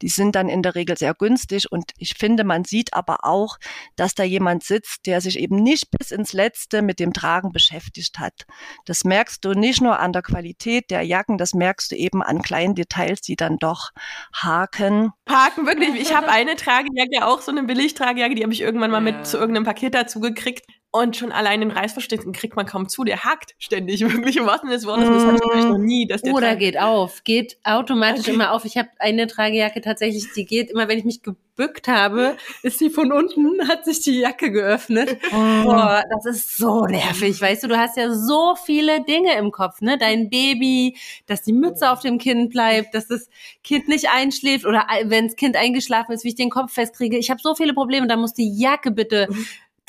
Die 0.01 0.09
sind 0.09 0.35
dann 0.35 0.47
in 0.47 0.63
der 0.63 0.75
Regel 0.75 0.97
sehr 0.97 1.13
günstig 1.13 1.71
und 1.71 1.91
ich 1.97 2.13
finde, 2.13 2.43
man 2.43 2.63
sieht 2.63 2.93
aber 2.93 3.25
auch, 3.25 3.57
dass 3.95 4.15
da 4.15 4.23
jemand 4.23 4.63
sitzt, 4.63 5.05
der 5.05 5.21
sich 5.21 5.37
eben 5.39 5.57
nicht 5.57 5.91
bis 5.91 6.11
ins 6.11 6.33
Letzte 6.33 6.81
mit 6.81 6.99
dem 6.99 7.13
Tragen 7.13 7.51
beschäftigt 7.51 8.19
hat. 8.19 8.45
Das 8.85 9.03
merkst 9.03 9.43
du 9.43 9.53
nicht 9.53 9.81
nur 9.81 9.99
an 9.99 10.13
der 10.13 10.21
Qualität 10.21 10.91
der 10.91 11.01
Jacken, 11.01 11.37
das 11.37 11.53
merkst 11.53 11.91
du 11.91 11.95
eben 11.95 12.23
an 12.23 12.41
kleinen 12.41 12.75
Details, 12.75 13.21
die 13.21 13.35
dann 13.35 13.57
doch 13.57 13.89
haken. 14.33 15.11
Haken, 15.27 15.65
wirklich. 15.65 15.95
Ich 15.95 16.15
habe 16.15 16.29
eine 16.29 16.55
Tragejacke, 16.55 17.25
auch 17.25 17.41
so 17.41 17.51
eine 17.51 17.63
Billig-Tragejacke, 17.63 18.35
die 18.35 18.43
habe 18.43 18.53
ich 18.53 18.61
irgendwann 18.61 18.91
mal 18.91 19.01
mit 19.01 19.25
zu 19.25 19.37
irgendeinem 19.37 19.65
Paket 19.65 19.95
dazu 19.95 20.19
gekriegt. 20.19 20.65
Und 20.91 21.15
schon 21.15 21.31
allein 21.31 21.59
den 21.59 21.69
Reißverschluss 21.69 22.21
kriegt 22.33 22.55
man 22.55 22.65
kaum 22.65 22.89
zu. 22.89 23.03
Der 23.03 23.23
hakt 23.23 23.53
ständig, 23.59 24.01
wirklich 24.11 24.37
im 24.37 24.47
wahrsten 24.47 24.71
des 24.71 24.87
Wortes. 24.87 25.07
Das 25.07 25.23
hatte 25.23 25.59
ich 25.59 25.65
noch 25.65 25.77
nie. 25.77 26.07
Dass 26.07 26.23
der 26.23 26.33
Oder 26.33 26.55
geht 26.55 26.79
auf. 26.79 27.23
Geht 27.23 27.57
automatisch 27.63 28.21
okay. 28.21 28.31
immer 28.31 28.53
auf. 28.53 28.65
Ich 28.65 28.75
habe 28.75 28.89
eine 28.97 29.27
Tragejacke 29.27 29.81
tatsächlich, 29.81 30.33
die 30.35 30.45
geht 30.45 30.71
immer, 30.71 30.87
wenn 30.87 30.97
ich 30.97 31.05
mich 31.05 31.21
gebückt 31.21 31.87
habe, 31.87 32.37
ist 32.63 32.79
sie 32.79 32.89
von 32.89 33.11
unten, 33.11 33.67
hat 33.67 33.85
sich 33.85 34.01
die 34.01 34.19
Jacke 34.19 34.51
geöffnet. 34.51 35.17
Oh. 35.31 35.63
Boah, 35.63 36.03
das 36.09 36.25
ist 36.25 36.57
so 36.57 36.85
nervig. 36.85 37.39
Weißt 37.39 37.63
du, 37.63 37.67
du 37.67 37.77
hast 37.77 37.97
ja 37.97 38.11
so 38.11 38.55
viele 38.55 39.03
Dinge 39.03 39.37
im 39.37 39.51
Kopf, 39.51 39.79
ne? 39.81 39.97
Dein 39.97 40.29
Baby, 40.29 40.97
dass 41.27 41.43
die 41.43 41.53
Mütze 41.53 41.91
auf 41.91 41.99
dem 41.99 42.17
Kind 42.17 42.49
bleibt, 42.49 42.95
dass 42.95 43.07
das 43.07 43.29
Kind 43.63 43.87
nicht 43.87 44.09
einschläft 44.09 44.65
oder 44.65 44.87
wenn 45.03 45.27
das 45.27 45.35
Kind 45.35 45.55
eingeschlafen 45.55 46.13
ist, 46.13 46.23
wie 46.23 46.29
ich 46.29 46.35
den 46.35 46.49
Kopf 46.49 46.73
festkriege. 46.73 47.17
Ich 47.17 47.29
habe 47.29 47.39
so 47.41 47.53
viele 47.53 47.73
Probleme, 47.73 48.07
da 48.07 48.17
muss 48.17 48.33
die 48.33 48.57
Jacke 48.57 48.91
bitte 48.91 49.27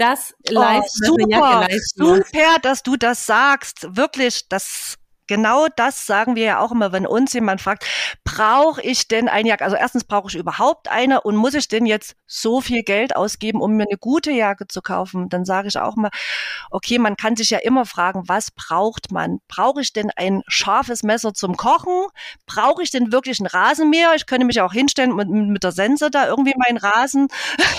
das 0.00 0.34
leisten, 0.48 1.10
oh, 1.10 1.16
super, 1.18 1.68
super, 1.94 2.58
dass 2.62 2.82
du 2.82 2.96
das 2.96 3.26
sagst. 3.26 3.96
Wirklich, 3.96 4.48
das 4.48 4.96
genau 5.30 5.68
das 5.76 6.06
sagen 6.06 6.34
wir 6.34 6.42
ja 6.42 6.58
auch 6.58 6.72
immer, 6.72 6.90
wenn 6.90 7.06
uns 7.06 7.32
jemand 7.32 7.60
fragt, 7.60 7.86
brauche 8.24 8.82
ich 8.82 9.06
denn 9.06 9.28
eine 9.28 9.48
Jacke? 9.48 9.64
Also 9.64 9.76
erstens 9.76 10.02
brauche 10.02 10.28
ich 10.28 10.34
überhaupt 10.34 10.90
eine 10.90 11.20
und 11.20 11.36
muss 11.36 11.54
ich 11.54 11.68
denn 11.68 11.86
jetzt 11.86 12.16
so 12.26 12.60
viel 12.60 12.82
Geld 12.82 13.14
ausgeben, 13.14 13.60
um 13.60 13.76
mir 13.76 13.84
eine 13.88 13.96
gute 13.96 14.32
Jacke 14.32 14.66
zu 14.66 14.82
kaufen? 14.82 15.28
Dann 15.28 15.44
sage 15.44 15.68
ich 15.68 15.78
auch 15.78 15.94
mal, 15.94 16.10
okay, 16.72 16.98
man 16.98 17.16
kann 17.16 17.36
sich 17.36 17.50
ja 17.50 17.58
immer 17.58 17.86
fragen, 17.86 18.24
was 18.26 18.50
braucht 18.50 19.12
man? 19.12 19.38
Brauche 19.46 19.80
ich 19.80 19.92
denn 19.92 20.10
ein 20.16 20.42
scharfes 20.48 21.04
Messer 21.04 21.32
zum 21.32 21.56
Kochen? 21.56 22.08
Brauche 22.46 22.82
ich 22.82 22.90
denn 22.90 23.12
wirklich 23.12 23.38
ein 23.38 23.46
Rasenmäher? 23.46 24.14
Ich 24.16 24.26
könnte 24.26 24.46
mich 24.46 24.60
auch 24.60 24.72
hinstellen 24.72 25.12
und 25.12 25.50
mit 25.50 25.62
der 25.62 25.72
Sense 25.72 26.10
da 26.10 26.26
irgendwie 26.26 26.54
meinen 26.56 26.78
Rasen 26.78 27.28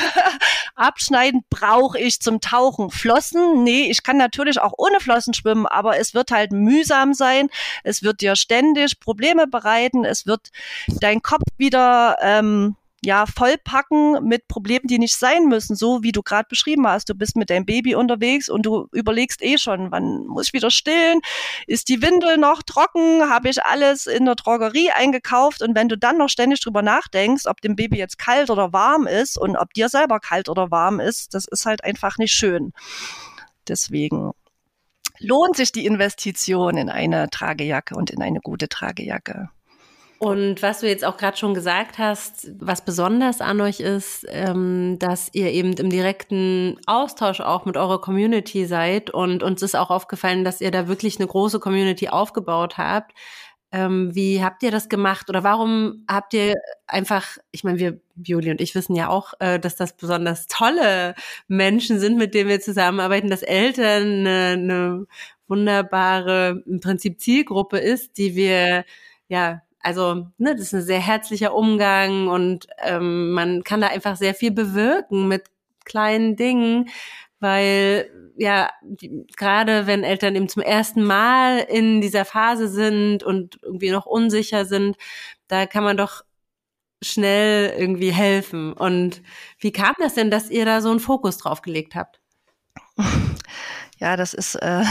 abschneiden. 0.75 1.41
Brauche 1.49 1.99
ich 1.99 2.21
zum 2.21 2.39
Tauchen 2.39 2.91
Flossen? 2.91 3.65
Nee, 3.65 3.89
ich 3.89 4.03
kann 4.03 4.15
natürlich 4.15 4.61
auch 4.61 4.71
ohne 4.77 5.01
Flossen 5.01 5.33
schwimmen, 5.33 5.65
aber 5.65 5.97
es 5.99 6.13
wird 6.13 6.31
halt 6.31 6.53
mühsam 6.53 7.13
sein 7.13 7.40
sein. 7.41 7.49
Es 7.83 8.03
wird 8.03 8.21
dir 8.21 8.35
ständig 8.35 8.99
Probleme 8.99 9.47
bereiten. 9.47 10.05
Es 10.05 10.25
wird 10.25 10.49
dein 10.87 11.21
Kopf 11.21 11.43
wieder 11.57 12.17
ähm, 12.21 12.75
ja, 13.03 13.25
vollpacken 13.25 14.23
mit 14.27 14.47
Problemen, 14.47 14.85
die 14.85 14.99
nicht 14.99 15.17
sein 15.17 15.45
müssen, 15.47 15.75
so 15.75 16.03
wie 16.03 16.11
du 16.11 16.21
gerade 16.21 16.47
beschrieben 16.47 16.85
hast. 16.87 17.09
Du 17.09 17.15
bist 17.15 17.35
mit 17.35 17.49
deinem 17.49 17.65
Baby 17.65 17.95
unterwegs 17.95 18.47
und 18.47 18.63
du 18.63 18.89
überlegst 18.91 19.41
eh 19.41 19.57
schon, 19.57 19.91
wann 19.91 20.27
muss 20.27 20.47
ich 20.47 20.53
wieder 20.53 20.69
stillen? 20.69 21.19
Ist 21.65 21.89
die 21.89 22.03
Windel 22.03 22.37
noch 22.37 22.61
trocken? 22.61 23.27
Habe 23.27 23.49
ich 23.49 23.63
alles 23.63 24.05
in 24.05 24.25
der 24.25 24.35
Drogerie 24.35 24.91
eingekauft? 24.91 25.63
Und 25.63 25.75
wenn 25.75 25.89
du 25.89 25.97
dann 25.97 26.19
noch 26.19 26.29
ständig 26.29 26.61
drüber 26.61 26.83
nachdenkst, 26.83 27.47
ob 27.47 27.59
dem 27.61 27.75
Baby 27.75 27.97
jetzt 27.97 28.19
kalt 28.19 28.51
oder 28.51 28.71
warm 28.71 29.07
ist 29.07 29.35
und 29.35 29.57
ob 29.57 29.73
dir 29.73 29.89
selber 29.89 30.19
kalt 30.19 30.47
oder 30.47 30.69
warm 30.69 30.99
ist, 30.99 31.33
das 31.33 31.45
ist 31.45 31.65
halt 31.65 31.83
einfach 31.83 32.19
nicht 32.19 32.33
schön. 32.33 32.71
Deswegen 33.67 34.31
lohnt 35.21 35.55
sich 35.55 35.71
die 35.71 35.85
Investition 35.85 36.77
in 36.77 36.89
eine 36.89 37.29
Tragejacke 37.29 37.95
und 37.95 38.09
in 38.09 38.21
eine 38.21 38.39
gute 38.39 38.67
Tragejacke. 38.67 39.49
Und 40.23 40.61
was 40.61 40.81
du 40.81 40.87
jetzt 40.87 41.03
auch 41.03 41.17
gerade 41.17 41.35
schon 41.35 41.55
gesagt 41.55 41.97
hast, 41.97 42.51
was 42.59 42.85
besonders 42.85 43.41
an 43.41 43.59
euch 43.59 43.79
ist, 43.79 44.23
ähm, 44.29 44.97
dass 44.99 45.29
ihr 45.33 45.51
eben 45.51 45.73
im 45.73 45.89
direkten 45.89 46.77
Austausch 46.85 47.39
auch 47.39 47.65
mit 47.65 47.75
eurer 47.75 47.99
Community 47.99 48.67
seid. 48.67 49.09
Und 49.09 49.41
uns 49.41 49.63
ist 49.63 49.75
auch 49.75 49.89
aufgefallen, 49.89 50.43
dass 50.43 50.61
ihr 50.61 50.69
da 50.69 50.87
wirklich 50.87 51.17
eine 51.17 51.25
große 51.25 51.59
Community 51.59 52.09
aufgebaut 52.09 52.77
habt. 52.77 53.13
Ähm, 53.71 54.13
wie 54.13 54.43
habt 54.43 54.63
ihr 54.63 54.71
das 54.71 54.89
gemacht 54.89 55.29
oder 55.29 55.43
warum 55.43 56.03
habt 56.09 56.33
ihr 56.33 56.55
einfach, 56.87 57.37
ich 57.51 57.63
meine, 57.63 57.79
wir, 57.79 58.01
Juli 58.21 58.51
und 58.51 58.59
ich 58.59 58.75
wissen 58.75 58.95
ja 58.95 59.07
auch, 59.09 59.33
äh, 59.39 59.59
dass 59.59 59.77
das 59.77 59.95
besonders 59.95 60.47
tolle 60.47 61.15
Menschen 61.47 61.99
sind, 61.99 62.17
mit 62.17 62.33
denen 62.33 62.49
wir 62.49 62.59
zusammenarbeiten, 62.59 63.29
dass 63.29 63.43
Eltern 63.43 64.25
eine, 64.27 64.47
eine 64.53 65.07
wunderbare, 65.47 66.63
im 66.65 66.79
Prinzip 66.81 67.19
Zielgruppe 67.21 67.77
ist, 67.77 68.17
die 68.17 68.35
wir, 68.35 68.85
ja, 69.27 69.61
also, 69.81 70.27
ne, 70.37 70.55
das 70.55 70.67
ist 70.67 70.73
ein 70.73 70.81
sehr 70.83 70.99
herzlicher 70.99 71.55
Umgang 71.55 72.27
und 72.27 72.67
ähm, 72.83 73.31
man 73.31 73.63
kann 73.63 73.81
da 73.81 73.87
einfach 73.87 74.15
sehr 74.15 74.35
viel 74.35 74.51
bewirken 74.51 75.27
mit 75.27 75.45
kleinen 75.85 76.35
Dingen, 76.35 76.89
weil 77.41 78.09
ja, 78.37 78.71
gerade 79.37 79.87
wenn 79.87 80.03
Eltern 80.03 80.35
eben 80.35 80.49
zum 80.49 80.63
ersten 80.63 81.03
Mal 81.03 81.59
in 81.59 82.01
dieser 82.01 82.25
Phase 82.25 82.69
sind 82.69 83.23
und 83.23 83.59
irgendwie 83.61 83.91
noch 83.91 84.05
unsicher 84.05 84.65
sind, 84.65 84.97
da 85.47 85.65
kann 85.65 85.83
man 85.83 85.97
doch 85.97 86.23
schnell 87.03 87.73
irgendwie 87.77 88.11
helfen. 88.11 88.73
Und 88.73 89.21
wie 89.59 89.71
kam 89.71 89.95
das 89.99 90.13
denn, 90.15 90.31
dass 90.31 90.49
ihr 90.49 90.65
da 90.65 90.81
so 90.81 90.89
einen 90.89 90.99
Fokus 90.99 91.37
drauf 91.37 91.61
gelegt 91.61 91.95
habt? 91.95 92.21
Ja, 94.01 94.17
das 94.17 94.33
ist 94.33 94.55
äh, 94.55 94.83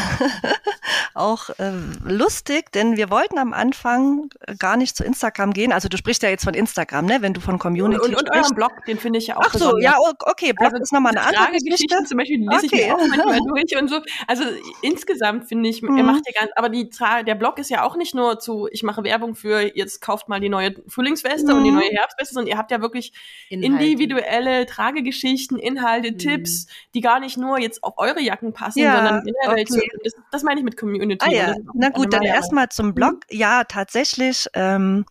auch 1.14 1.48
äh, 1.58 1.72
lustig, 2.04 2.70
denn 2.70 2.96
wir 2.96 3.10
wollten 3.10 3.38
am 3.38 3.52
Anfang 3.52 4.30
gar 4.56 4.76
nicht 4.76 4.96
zu 4.96 5.02
Instagram 5.02 5.52
gehen. 5.52 5.72
Also 5.72 5.88
du 5.88 5.96
sprichst 5.96 6.22
ja 6.22 6.28
jetzt 6.28 6.44
von 6.44 6.54
Instagram, 6.54 7.06
ne? 7.06 7.18
Wenn 7.20 7.34
du 7.34 7.40
von 7.40 7.58
Community 7.58 8.00
und, 8.00 8.14
und, 8.14 8.28
und 8.28 8.36
euren 8.36 8.54
Blog, 8.54 8.70
den 8.86 8.98
finde 8.98 9.18
ich 9.18 9.26
ja 9.26 9.36
auch 9.36 9.42
Ach 9.44 9.52
so, 9.52 9.78
ja, 9.78 9.96
okay, 9.98 10.52
Blog 10.52 10.70
also, 10.70 10.80
ist 10.80 10.92
nochmal 10.92 11.16
eine 11.16 11.26
andere 11.26 11.58
Geschichte. 11.58 12.04
Zum 12.04 12.18
Beispiel 12.18 12.38
die 12.38 12.46
lese 12.46 12.66
okay. 12.66 12.82
ich 12.82 12.86
mir 12.86 12.94
auch 12.94 13.08
manchmal 13.08 13.38
durch 13.48 13.82
und 13.82 13.90
so. 13.90 14.00
Also 14.28 14.44
insgesamt 14.80 15.48
finde 15.48 15.68
ich, 15.68 15.82
mhm. 15.82 15.96
er 15.96 16.04
macht 16.04 16.22
ja 16.26 16.40
ganz, 16.40 16.52
aber 16.54 16.68
die 16.68 16.88
der 17.26 17.34
Blog 17.34 17.58
ist 17.58 17.70
ja 17.70 17.82
auch 17.82 17.96
nicht 17.96 18.14
nur 18.14 18.38
zu, 18.38 18.68
ich 18.70 18.84
mache 18.84 19.02
Werbung 19.02 19.34
für, 19.34 19.76
jetzt 19.76 20.00
kauft 20.00 20.28
mal 20.28 20.38
die 20.38 20.48
neue 20.48 20.76
Frühlingsweste 20.86 21.50
mhm. 21.50 21.58
und 21.58 21.64
die 21.64 21.72
neue 21.72 21.90
Herbstweste, 21.90 22.34
sondern 22.34 22.48
ihr 22.48 22.58
habt 22.58 22.70
ja 22.70 22.80
wirklich 22.80 23.12
Inhalte. 23.48 23.84
individuelle 23.84 24.66
Tragegeschichten, 24.66 25.58
Inhalte, 25.58 26.12
mhm. 26.12 26.18
Tipps, 26.18 26.68
die 26.94 27.00
gar 27.00 27.18
nicht 27.18 27.36
nur 27.36 27.58
jetzt 27.58 27.82
auf 27.82 27.94
eure 27.96 28.20
Jacken 28.20 28.52
passen, 28.52 28.78
ja 28.78 28.99
sondern 29.04 29.24
generell 29.24 29.64
okay. 29.64 29.88
das, 30.04 30.12
das 30.30 30.42
meine 30.42 30.60
ich 30.60 30.64
mit 30.64 30.76
Community. 30.76 31.24
Ah, 31.26 31.30
ja. 31.32 31.54
Na 31.74 31.88
gut, 31.90 32.12
dann 32.12 32.22
erstmal 32.22 32.68
zum 32.68 32.94
Blog. 32.94 33.14
Mhm. 33.30 33.38
Ja, 33.38 33.64
tatsächlich. 33.64 34.46
Ähm, 34.54 35.04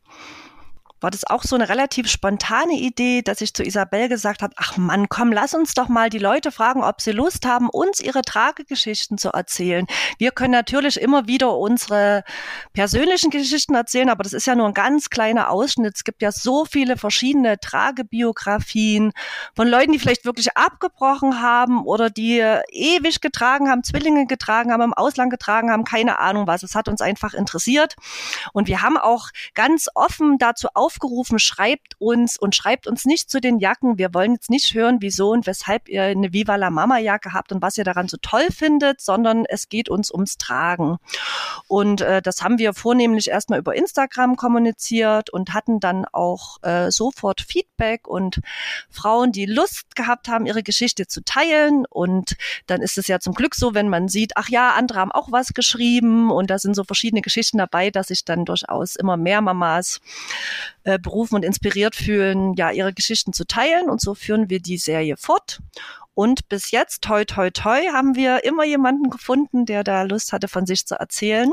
war 1.01 1.11
das 1.11 1.25
auch 1.25 1.43
so 1.43 1.55
eine 1.55 1.69
relativ 1.69 2.09
spontane 2.09 2.73
Idee, 2.73 3.21
dass 3.21 3.41
ich 3.41 3.53
zu 3.53 3.63
Isabel 3.63 4.09
gesagt 4.09 4.41
habe, 4.41 4.53
ach 4.57 4.77
Mann, 4.77 5.09
komm, 5.09 5.31
lass 5.31 5.53
uns 5.53 5.73
doch 5.73 5.87
mal 5.87 6.09
die 6.09 6.19
Leute 6.19 6.51
fragen, 6.51 6.83
ob 6.83 7.01
sie 7.01 7.11
Lust 7.11 7.45
haben, 7.45 7.69
uns 7.69 7.99
ihre 7.99 8.21
Tragegeschichten 8.21 9.17
zu 9.17 9.29
erzählen. 9.29 9.85
Wir 10.17 10.31
können 10.31 10.51
natürlich 10.51 10.99
immer 10.99 11.27
wieder 11.27 11.57
unsere 11.57 12.23
persönlichen 12.73 13.29
Geschichten 13.29 13.75
erzählen, 13.75 14.09
aber 14.09 14.23
das 14.23 14.33
ist 14.33 14.47
ja 14.47 14.55
nur 14.55 14.67
ein 14.67 14.73
ganz 14.73 15.09
kleiner 15.09 15.49
Ausschnitt. 15.49 15.93
Es 15.95 16.03
gibt 16.03 16.21
ja 16.21 16.31
so 16.31 16.65
viele 16.65 16.97
verschiedene 16.97 17.59
Tragebiografien 17.59 19.11
von 19.55 19.67
Leuten, 19.67 19.91
die 19.91 19.99
vielleicht 19.99 20.25
wirklich 20.25 20.57
abgebrochen 20.57 21.41
haben 21.41 21.83
oder 21.85 22.09
die 22.09 22.39
ewig 22.71 23.21
getragen 23.21 23.69
haben, 23.69 23.83
Zwillinge 23.83 24.25
getragen 24.25 24.71
haben, 24.71 24.81
im 24.81 24.93
Ausland 24.93 25.31
getragen 25.31 25.71
haben, 25.71 25.83
keine 25.83 26.19
Ahnung 26.19 26.47
was. 26.47 26.63
Es 26.63 26.75
hat 26.75 26.87
uns 26.87 27.01
einfach 27.01 27.33
interessiert. 27.33 27.95
Und 28.53 28.67
wir 28.67 28.81
haben 28.81 28.97
auch 28.97 29.29
ganz 29.53 29.87
offen 29.93 30.37
dazu 30.37 30.67
auf 30.73 30.88
aufgerufen, 30.89 31.37
schreibt 31.37 31.93
uns 31.99 32.35
und 32.35 32.55
schreibt 32.55 32.87
uns 32.87 33.05
nicht 33.05 33.29
zu 33.29 33.39
den 33.39 33.59
Jacken. 33.59 33.99
Wir 33.99 34.11
wollen 34.15 34.33
jetzt 34.33 34.49
nicht 34.49 34.73
hören, 34.73 34.97
wieso 35.01 35.29
und 35.29 35.45
weshalb 35.45 35.87
ihr 35.87 36.01
eine 36.01 36.33
Viva 36.33 36.55
la 36.55 36.71
Mama 36.71 36.97
Jacke 36.97 37.31
habt 37.31 37.51
und 37.51 37.61
was 37.61 37.77
ihr 37.77 37.83
daran 37.83 38.07
so 38.07 38.17
toll 38.19 38.47
findet, 38.49 38.99
sondern 38.99 39.45
es 39.45 39.69
geht 39.69 39.87
uns 39.87 40.11
ums 40.11 40.37
Tragen. 40.37 40.97
Und 41.67 42.01
äh, 42.01 42.23
das 42.23 42.41
haben 42.41 42.57
wir 42.57 42.73
vornehmlich 42.73 43.29
erstmal 43.29 43.59
über 43.59 43.75
Instagram 43.75 44.35
kommuniziert 44.35 45.29
und 45.29 45.53
hatten 45.53 45.79
dann 45.79 46.05
auch 46.05 46.57
äh, 46.63 46.89
sofort 46.89 47.41
Feedback 47.41 48.07
und 48.07 48.41
Frauen, 48.89 49.31
die 49.31 49.45
Lust 49.45 49.95
gehabt 49.95 50.27
haben, 50.27 50.47
ihre 50.47 50.63
Geschichte 50.63 51.05
zu 51.05 51.23
teilen. 51.23 51.85
Und 51.87 52.35
dann 52.65 52.81
ist 52.81 52.97
es 52.97 53.07
ja 53.07 53.19
zum 53.19 53.35
Glück 53.35 53.53
so, 53.53 53.75
wenn 53.75 53.89
man 53.89 54.07
sieht, 54.07 54.31
ach 54.37 54.49
ja, 54.49 54.71
andere 54.71 54.99
haben 54.99 55.11
auch 55.11 55.31
was 55.31 55.53
geschrieben 55.53 56.31
und 56.31 56.49
da 56.49 56.57
sind 56.57 56.75
so 56.75 56.83
verschiedene 56.83 57.21
Geschichten 57.21 57.59
dabei, 57.59 57.91
dass 57.91 58.07
sich 58.07 58.25
dann 58.25 58.45
durchaus 58.45 58.95
immer 58.95 59.17
mehr 59.17 59.41
Mamas 59.41 60.01
äh, 60.83 60.99
berufen 60.99 61.35
und 61.35 61.45
inspiriert 61.45 61.95
fühlen, 61.95 62.53
ja, 62.55 62.71
ihre 62.71 62.93
Geschichten 62.93 63.33
zu 63.33 63.45
teilen. 63.45 63.89
Und 63.89 64.01
so 64.01 64.15
führen 64.15 64.49
wir 64.49 64.59
die 64.59 64.77
Serie 64.77 65.17
fort. 65.17 65.59
Und 66.13 66.49
bis 66.49 66.71
jetzt, 66.71 67.01
toi, 67.01 67.23
toi, 67.25 67.49
toi, 67.49 67.87
haben 67.93 68.15
wir 68.15 68.43
immer 68.43 68.65
jemanden 68.65 69.09
gefunden, 69.09 69.65
der 69.65 69.83
da 69.83 70.03
Lust 70.03 70.33
hatte, 70.33 70.47
von 70.47 70.65
sich 70.65 70.85
zu 70.85 70.95
erzählen 70.95 71.51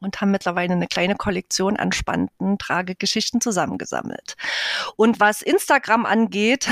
und 0.00 0.20
haben 0.20 0.30
mittlerweile 0.30 0.72
eine 0.72 0.86
kleine 0.86 1.16
Kollektion 1.16 1.76
an 1.76 1.92
spannenden 1.92 2.58
Tragegeschichten 2.58 3.40
zusammengesammelt. 3.40 4.36
Und 4.96 5.20
was 5.20 5.42
Instagram 5.42 6.06
angeht, 6.06 6.68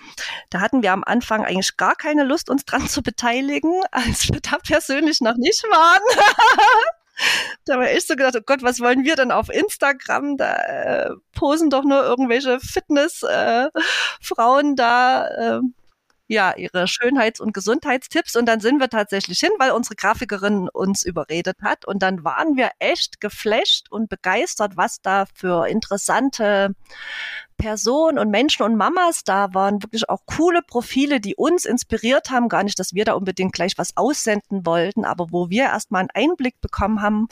da 0.50 0.60
hatten 0.60 0.82
wir 0.82 0.92
am 0.92 1.04
Anfang 1.04 1.44
eigentlich 1.44 1.76
gar 1.76 1.96
keine 1.96 2.24
Lust, 2.24 2.50
uns 2.50 2.64
dran 2.64 2.88
zu 2.88 3.02
beteiligen, 3.02 3.82
als 3.90 4.28
wir 4.28 4.40
da 4.40 4.58
persönlich 4.58 5.20
noch 5.20 5.36
nicht 5.36 5.62
waren. 5.64 6.02
da 7.64 7.74
habe 7.74 7.90
ich 7.90 8.06
so 8.06 8.16
gedacht, 8.16 8.36
oh 8.36 8.42
Gott, 8.44 8.62
was 8.62 8.80
wollen 8.80 9.04
wir 9.04 9.16
denn 9.16 9.32
auf 9.32 9.48
Instagram? 9.48 10.36
Da 10.36 10.54
äh, 10.54 11.10
posen 11.34 11.70
doch 11.70 11.84
nur 11.84 12.04
irgendwelche 12.04 12.60
Fitness-Frauen 12.60 14.72
äh, 14.72 14.76
da. 14.76 15.58
Äh, 15.58 15.60
ja, 16.30 16.54
ihre 16.54 16.86
Schönheits- 16.86 17.40
und 17.40 17.54
Gesundheitstipps. 17.54 18.36
Und 18.36 18.46
dann 18.46 18.60
sind 18.60 18.80
wir 18.80 18.90
tatsächlich 18.90 19.40
hin, 19.40 19.50
weil 19.58 19.70
unsere 19.70 19.96
Grafikerin 19.96 20.68
uns 20.68 21.02
überredet 21.02 21.56
hat. 21.62 21.86
Und 21.86 22.02
dann 22.02 22.22
waren 22.22 22.56
wir 22.56 22.70
echt 22.78 23.20
geflasht 23.20 23.86
und 23.90 24.10
begeistert, 24.10 24.76
was 24.76 25.00
da 25.00 25.24
für 25.34 25.66
interessante 25.66 26.74
Personen 27.58 28.18
und 28.18 28.30
Menschen 28.30 28.62
und 28.62 28.76
Mamas 28.76 29.24
da 29.24 29.52
waren, 29.52 29.82
wirklich 29.82 30.08
auch 30.08 30.20
coole 30.24 30.62
Profile, 30.62 31.20
die 31.20 31.34
uns 31.34 31.64
inspiriert 31.64 32.30
haben. 32.30 32.48
Gar 32.48 32.62
nicht, 32.62 32.78
dass 32.78 32.94
wir 32.94 33.04
da 33.04 33.12
unbedingt 33.14 33.52
gleich 33.52 33.76
was 33.76 33.96
aussenden 33.96 34.64
wollten, 34.64 35.04
aber 35.04 35.26
wo 35.30 35.50
wir 35.50 35.64
erstmal 35.64 36.00
einen 36.00 36.30
Einblick 36.30 36.60
bekommen 36.60 37.02
haben, 37.02 37.28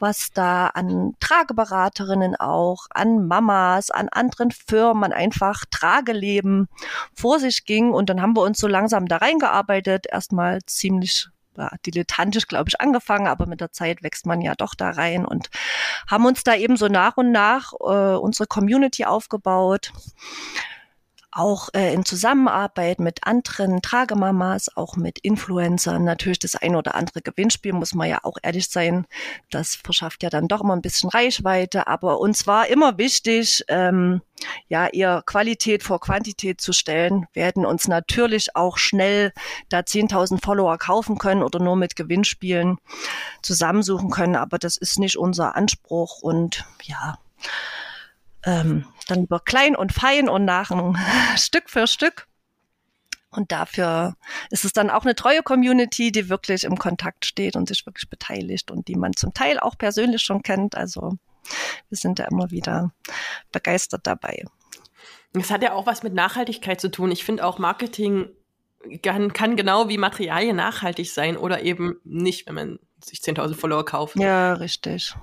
was 0.00 0.30
da 0.34 0.66
an 0.66 1.14
Trageberaterinnen 1.20 2.36
auch, 2.36 2.86
an 2.90 3.26
Mamas, 3.26 3.90
an 3.90 4.08
anderen 4.10 4.50
Firmen, 4.50 5.12
einfach 5.12 5.64
Trageleben 5.70 6.68
vor 7.14 7.38
sich 7.38 7.64
ging. 7.64 7.92
Und 7.92 8.10
dann 8.10 8.20
haben 8.20 8.36
wir 8.36 8.42
uns 8.42 8.58
so 8.58 8.66
langsam 8.66 9.06
da 9.06 9.18
reingearbeitet, 9.18 10.06
erstmal 10.10 10.58
ziemlich 10.66 11.28
ja, 11.56 11.70
dilettantisch, 11.86 12.46
glaube 12.46 12.68
ich, 12.68 12.80
angefangen, 12.80 13.26
aber 13.26 13.46
mit 13.46 13.60
der 13.60 13.72
Zeit 13.72 14.02
wächst 14.02 14.26
man 14.26 14.40
ja 14.40 14.54
doch 14.54 14.74
da 14.74 14.90
rein 14.90 15.24
und 15.24 15.50
haben 16.08 16.26
uns 16.26 16.44
da 16.44 16.54
eben 16.54 16.76
so 16.76 16.88
nach 16.88 17.16
und 17.16 17.32
nach 17.32 17.72
äh, 17.80 18.16
unsere 18.16 18.46
Community 18.46 19.04
aufgebaut 19.04 19.92
auch 21.34 21.68
äh, 21.74 21.92
in 21.92 22.04
Zusammenarbeit 22.04 23.00
mit 23.00 23.26
anderen 23.26 23.82
Tragemamas, 23.82 24.76
auch 24.76 24.96
mit 24.96 25.18
Influencern, 25.18 26.04
natürlich 26.04 26.38
das 26.38 26.54
ein 26.56 26.76
oder 26.76 26.94
andere 26.94 27.22
Gewinnspiel, 27.22 27.72
muss 27.72 27.94
man 27.94 28.08
ja 28.08 28.20
auch 28.22 28.38
ehrlich 28.42 28.68
sein. 28.68 29.06
Das 29.50 29.74
verschafft 29.74 30.22
ja 30.22 30.30
dann 30.30 30.48
doch 30.48 30.62
immer 30.62 30.76
ein 30.76 30.82
bisschen 30.82 31.10
Reichweite. 31.10 31.86
Aber 31.86 32.20
uns 32.20 32.46
war 32.46 32.68
immer 32.68 32.98
wichtig, 32.98 33.64
ähm, 33.68 34.22
ja, 34.68 34.86
eher 34.86 35.22
Qualität 35.26 35.82
vor 35.82 36.00
Quantität 36.00 36.60
zu 36.60 36.72
stellen. 36.72 37.26
Hätten 37.34 37.66
uns 37.66 37.88
natürlich 37.88 38.54
auch 38.56 38.78
schnell 38.78 39.32
da 39.68 39.80
10.000 39.80 40.42
Follower 40.42 40.78
kaufen 40.78 41.18
können 41.18 41.42
oder 41.42 41.58
nur 41.58 41.76
mit 41.76 41.96
Gewinnspielen 41.96 42.78
zusammensuchen 43.42 44.10
können. 44.10 44.36
Aber 44.36 44.58
das 44.58 44.76
ist 44.76 44.98
nicht 44.98 45.16
unser 45.16 45.56
Anspruch 45.56 46.20
und 46.20 46.64
ja, 46.82 47.18
ähm, 48.44 48.84
dann 49.10 49.24
über 49.24 49.40
klein 49.40 49.76
und 49.76 49.92
fein 49.92 50.28
und 50.28 50.44
nach 50.44 50.70
Stück 51.36 51.70
für 51.70 51.86
Stück. 51.86 52.26
Und 53.30 53.50
dafür 53.50 54.14
ist 54.50 54.64
es 54.64 54.72
dann 54.72 54.90
auch 54.90 55.04
eine 55.04 55.16
treue 55.16 55.42
Community, 55.42 56.12
die 56.12 56.28
wirklich 56.28 56.64
im 56.64 56.78
Kontakt 56.78 57.26
steht 57.26 57.56
und 57.56 57.68
sich 57.68 57.84
wirklich 57.84 58.08
beteiligt 58.08 58.70
und 58.70 58.86
die 58.86 58.94
man 58.94 59.14
zum 59.14 59.34
Teil 59.34 59.58
auch 59.58 59.76
persönlich 59.76 60.22
schon 60.22 60.42
kennt. 60.42 60.76
Also 60.76 61.18
wir 61.88 61.98
sind 61.98 62.20
da 62.20 62.24
immer 62.26 62.50
wieder 62.52 62.92
begeistert 63.50 64.06
dabei. 64.06 64.44
Es 65.32 65.50
hat 65.50 65.64
ja 65.64 65.72
auch 65.72 65.86
was 65.86 66.04
mit 66.04 66.14
Nachhaltigkeit 66.14 66.80
zu 66.80 66.90
tun. 66.90 67.10
Ich 67.10 67.24
finde 67.24 67.44
auch 67.44 67.58
Marketing 67.58 68.28
kann, 69.02 69.32
kann 69.32 69.56
genau 69.56 69.88
wie 69.88 69.98
Materialien 69.98 70.56
nachhaltig 70.56 71.12
sein 71.12 71.36
oder 71.36 71.62
eben 71.62 71.96
nicht, 72.04 72.46
wenn 72.46 72.54
man 72.54 72.78
sich 73.02 73.20
10.000 73.20 73.54
Follower 73.54 73.84
kauft. 73.84 74.16
Ja, 74.16 74.54
richtig. 74.54 75.14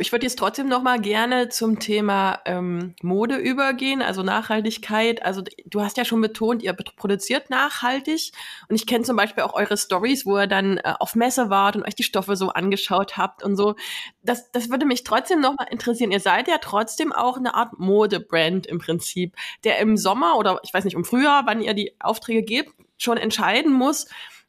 Ich 0.00 0.10
würde 0.10 0.24
jetzt 0.24 0.38
trotzdem 0.38 0.68
noch 0.68 0.82
mal 0.82 0.98
gerne 0.98 1.50
zum 1.50 1.78
Thema 1.78 2.40
ähm, 2.46 2.94
Mode 3.02 3.36
übergehen, 3.36 4.00
also 4.00 4.22
Nachhaltigkeit. 4.22 5.22
Also 5.22 5.42
du 5.66 5.82
hast 5.82 5.98
ja 5.98 6.06
schon 6.06 6.22
betont, 6.22 6.62
ihr 6.62 6.72
produziert 6.72 7.50
nachhaltig 7.50 8.32
und 8.68 8.76
ich 8.76 8.86
kenne 8.86 9.04
zum 9.04 9.16
Beispiel 9.16 9.42
auch 9.44 9.52
eure 9.52 9.76
Stories, 9.76 10.24
wo 10.24 10.38
ihr 10.38 10.46
dann 10.46 10.78
äh, 10.78 10.94
auf 10.98 11.14
Messe 11.14 11.50
wart 11.50 11.76
und 11.76 11.84
euch 11.84 11.94
die 11.94 12.04
Stoffe 12.04 12.36
so 12.36 12.48
angeschaut 12.48 13.18
habt 13.18 13.42
und 13.42 13.56
so. 13.56 13.76
Das, 14.22 14.50
das 14.50 14.70
würde 14.70 14.86
mich 14.86 15.04
trotzdem 15.04 15.40
noch 15.40 15.54
mal 15.58 15.66
interessieren. 15.70 16.10
Ihr 16.10 16.20
seid 16.20 16.48
ja 16.48 16.56
trotzdem 16.58 17.12
auch 17.12 17.36
eine 17.36 17.54
Art 17.54 17.78
Modebrand 17.78 18.66
im 18.66 18.78
Prinzip, 18.78 19.36
der 19.64 19.78
im 19.78 19.98
Sommer 19.98 20.38
oder 20.38 20.58
ich 20.62 20.72
weiß 20.72 20.84
nicht, 20.84 20.94
im 20.94 21.04
Frühjahr, 21.04 21.42
wann 21.44 21.60
ihr 21.60 21.74
die 21.74 21.94
Aufträge 22.00 22.42
gebt, 22.42 22.72
schon 22.96 23.18
entscheiden 23.18 23.72
muss, 23.72 24.06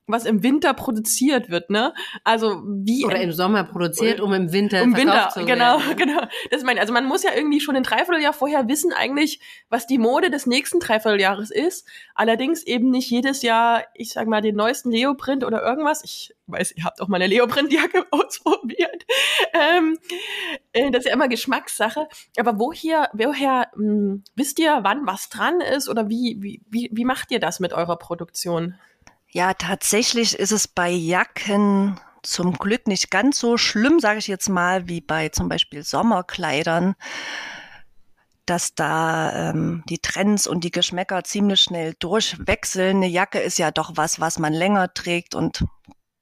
was 0.08 0.26
im 0.26 0.42
Winter 0.42 0.74
produziert 0.74 1.50
wird, 1.50 1.70
ne? 1.70 1.94
Also 2.24 2.64
wie 2.66 3.06
oder 3.06 3.20
im 3.20 3.34
Sommer 3.34 3.66
produziert, 3.66 4.22
um 4.22 4.34
im 4.34 4.54
Winter 4.54 4.82
im 4.82 4.96
Winter, 4.96 5.30
zu 5.34 5.46
genau, 5.46 5.80
werden. 5.80 5.98
genau. 5.98 6.22
Das 6.50 6.64
meine, 6.64 6.80
also 6.80 6.94
man 6.94 7.06
muss 7.06 7.24
ja 7.24 7.32
irgendwie 7.36 7.60
schon 7.60 7.76
ein 7.76 7.84
Dreivierteljahr 7.84 8.34
vorher 8.34 8.68
wissen 8.70 8.94
eigentlich, 8.94 9.42
was 9.70 9.86
die 9.86 9.98
Mode 9.98 10.32
des 10.32 10.46
nächsten 10.46 10.80
Dreivierteljahres 10.80 11.52
ist. 11.52 11.86
Allerdings 12.16 12.64
eben 12.64 12.90
nicht 12.90 13.10
jedes 13.10 13.42
Jahr, 13.42 13.84
ich 13.94 14.14
sag 14.14 14.28
mal, 14.28 14.42
den 14.42 14.56
neuesten 14.56 14.92
Leoprint 14.92 15.44
oder 15.44 15.62
irgendwas. 15.62 16.04
Ich 16.04 16.34
weiß, 16.48 16.74
ihr 16.78 16.86
habt 16.86 17.02
auch 17.02 17.10
mal 17.10 17.18
eine 17.18 17.28
Leoprint-Jacke 17.28 18.06
ausprobiert. 18.12 19.06
Ähm, 19.54 19.98
äh, 20.72 20.90
das 20.90 21.02
ist 21.02 21.08
ja 21.08 21.14
immer 21.14 21.28
Geschmackssache. 21.28 22.08
Aber 22.38 22.60
woher, 22.60 23.10
woher 23.14 23.68
mh, 23.76 23.84
hm, 23.84 24.24
wisst 24.36 24.58
ihr, 24.60 24.80
wann 24.84 25.06
was 25.06 25.28
dran 25.28 25.60
ist 25.60 25.90
oder 25.90 26.08
wie, 26.08 26.38
wie, 26.40 26.62
wie, 26.70 26.90
wie 26.94 27.06
macht 27.06 27.32
ihr 27.32 27.40
das 27.40 27.60
mit 27.60 27.74
eurer 27.74 27.98
Produktion? 27.98 28.76
Ja, 29.38 29.54
tatsächlich 29.54 30.34
ist 30.34 30.52
es 30.52 30.68
bei 30.68 30.90
Jacken 30.90 32.00
zum 32.24 32.54
Glück 32.54 32.88
nicht 32.88 33.12
ganz 33.12 33.38
so 33.38 33.56
schlimm, 33.56 34.00
sage 34.00 34.18
ich 34.18 34.26
jetzt 34.26 34.50
mal, 34.50 34.88
wie 34.88 35.00
bei 35.00 35.30
zum 35.30 35.48
Beispiel 35.48 35.84
Sommerkleidern, 35.84 36.96
dass 38.48 38.74
da 38.74 39.52
ähm, 39.52 39.84
die 39.90 40.00
Trends 40.00 40.48
und 40.48 40.64
die 40.64 40.72
Geschmäcker 40.72 41.24
ziemlich 41.24 41.62
schnell 41.62 41.94
durchwechseln. 42.00 42.98
Eine 42.98 43.06
Jacke 43.10 43.38
ist 43.38 43.60
ja 43.60 43.70
doch 43.70 43.92
was, 43.94 44.20
was 44.20 44.40
man 44.40 44.54
länger 44.54 44.92
trägt 44.96 45.36
und 45.36 45.66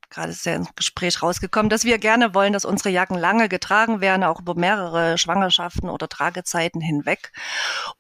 gerade 0.09 0.31
ist 0.31 0.45
ja 0.45 0.55
im 0.55 0.67
Gespräch 0.75 1.21
rausgekommen, 1.21 1.69
dass 1.69 1.83
wir 1.83 1.97
gerne 1.97 2.33
wollen, 2.33 2.53
dass 2.53 2.65
unsere 2.65 2.89
Jacken 2.89 3.17
lange 3.17 3.49
getragen 3.49 4.01
werden, 4.01 4.23
auch 4.23 4.39
über 4.39 4.55
mehrere 4.55 5.17
Schwangerschaften 5.17 5.89
oder 5.89 6.07
Tragezeiten 6.07 6.81
hinweg. 6.81 7.31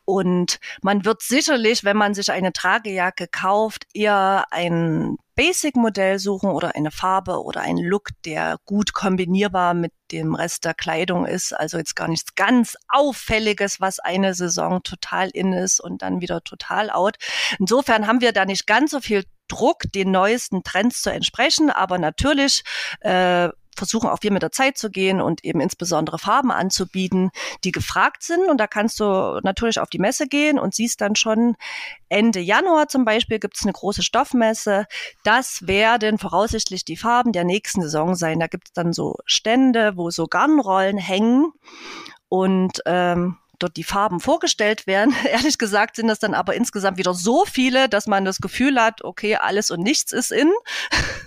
Und 0.05 0.59
man 0.81 1.05
wird 1.05 1.21
sicherlich, 1.21 1.83
wenn 1.83 1.97
man 1.97 2.13
sich 2.13 2.31
eine 2.31 2.53
Tragejacke 2.53 3.27
kauft, 3.27 3.87
eher 3.93 4.45
ein 4.51 5.17
Basic-Modell 5.35 6.19
suchen 6.19 6.49
oder 6.49 6.75
eine 6.75 6.91
Farbe 6.91 7.43
oder 7.43 7.61
einen 7.61 7.83
Look, 7.83 8.09
der 8.25 8.57
gut 8.65 8.93
kombinierbar 8.93 9.73
mit 9.73 9.91
dem 10.11 10.35
Rest 10.35 10.65
der 10.65 10.73
Kleidung 10.73 11.25
ist. 11.25 11.53
Also 11.53 11.77
jetzt 11.77 11.95
gar 11.95 12.07
nichts 12.07 12.35
ganz 12.35 12.75
Auffälliges, 12.87 13.81
was 13.81 13.99
eine 13.99 14.33
Saison 14.33 14.81
total 14.83 15.29
in 15.29 15.53
ist 15.53 15.79
und 15.79 16.01
dann 16.01 16.21
wieder 16.21 16.41
total 16.41 16.89
out. 16.89 17.17
Insofern 17.59 18.07
haben 18.07 18.21
wir 18.21 18.31
da 18.31 18.45
nicht 18.45 18.67
ganz 18.67 18.91
so 18.91 19.01
viel 19.01 19.23
Druck, 19.47 19.83
den 19.93 20.11
neuesten 20.11 20.63
Trends 20.63 21.01
zu 21.01 21.11
entsprechen, 21.11 21.69
aber 21.69 21.99
natürlich 21.99 22.63
äh, 23.01 23.49
versuchen 23.75 24.09
auch 24.09 24.19
wir 24.21 24.31
mit 24.31 24.41
der 24.41 24.51
Zeit 24.51 24.77
zu 24.77 24.89
gehen 24.89 25.21
und 25.21 25.43
eben 25.43 25.61
insbesondere 25.61 26.19
Farben 26.19 26.51
anzubieten, 26.51 27.31
die 27.63 27.71
gefragt 27.71 28.23
sind. 28.23 28.49
Und 28.49 28.57
da 28.57 28.67
kannst 28.67 28.99
du 28.99 29.39
natürlich 29.43 29.79
auf 29.79 29.89
die 29.89 29.99
Messe 29.99 30.27
gehen 30.27 30.59
und 30.59 30.73
siehst 30.73 31.01
dann 31.01 31.15
schon 31.15 31.55
Ende 32.09 32.39
Januar 32.39 32.87
zum 32.87 33.05
Beispiel 33.05 33.39
gibt 33.39 33.57
es 33.57 33.63
eine 33.63 33.73
große 33.73 34.03
Stoffmesse. 34.03 34.85
Das 35.23 35.67
werden 35.67 36.17
voraussichtlich 36.17 36.85
die 36.85 36.97
Farben 36.97 37.31
der 37.31 37.43
nächsten 37.43 37.81
Saison 37.81 38.15
sein. 38.15 38.39
Da 38.39 38.47
gibt 38.47 38.67
es 38.69 38.73
dann 38.73 38.93
so 38.93 39.17
Stände, 39.25 39.93
wo 39.95 40.09
so 40.09 40.27
Garnrollen 40.27 40.97
hängen. 40.97 41.51
Und 42.29 42.81
ähm, 42.85 43.37
dort 43.59 43.77
die 43.77 43.83
Farben 43.83 44.19
vorgestellt 44.19 44.87
werden. 44.87 45.13
Ehrlich 45.31 45.57
gesagt 45.57 45.95
sind 45.95 46.07
das 46.07 46.19
dann 46.19 46.33
aber 46.33 46.55
insgesamt 46.55 46.97
wieder 46.97 47.13
so 47.13 47.45
viele, 47.45 47.89
dass 47.89 48.07
man 48.07 48.25
das 48.25 48.37
Gefühl 48.37 48.81
hat, 48.81 49.03
okay, 49.03 49.35
alles 49.35 49.71
und 49.71 49.81
nichts 49.81 50.11
ist 50.11 50.31
in. 50.31 50.51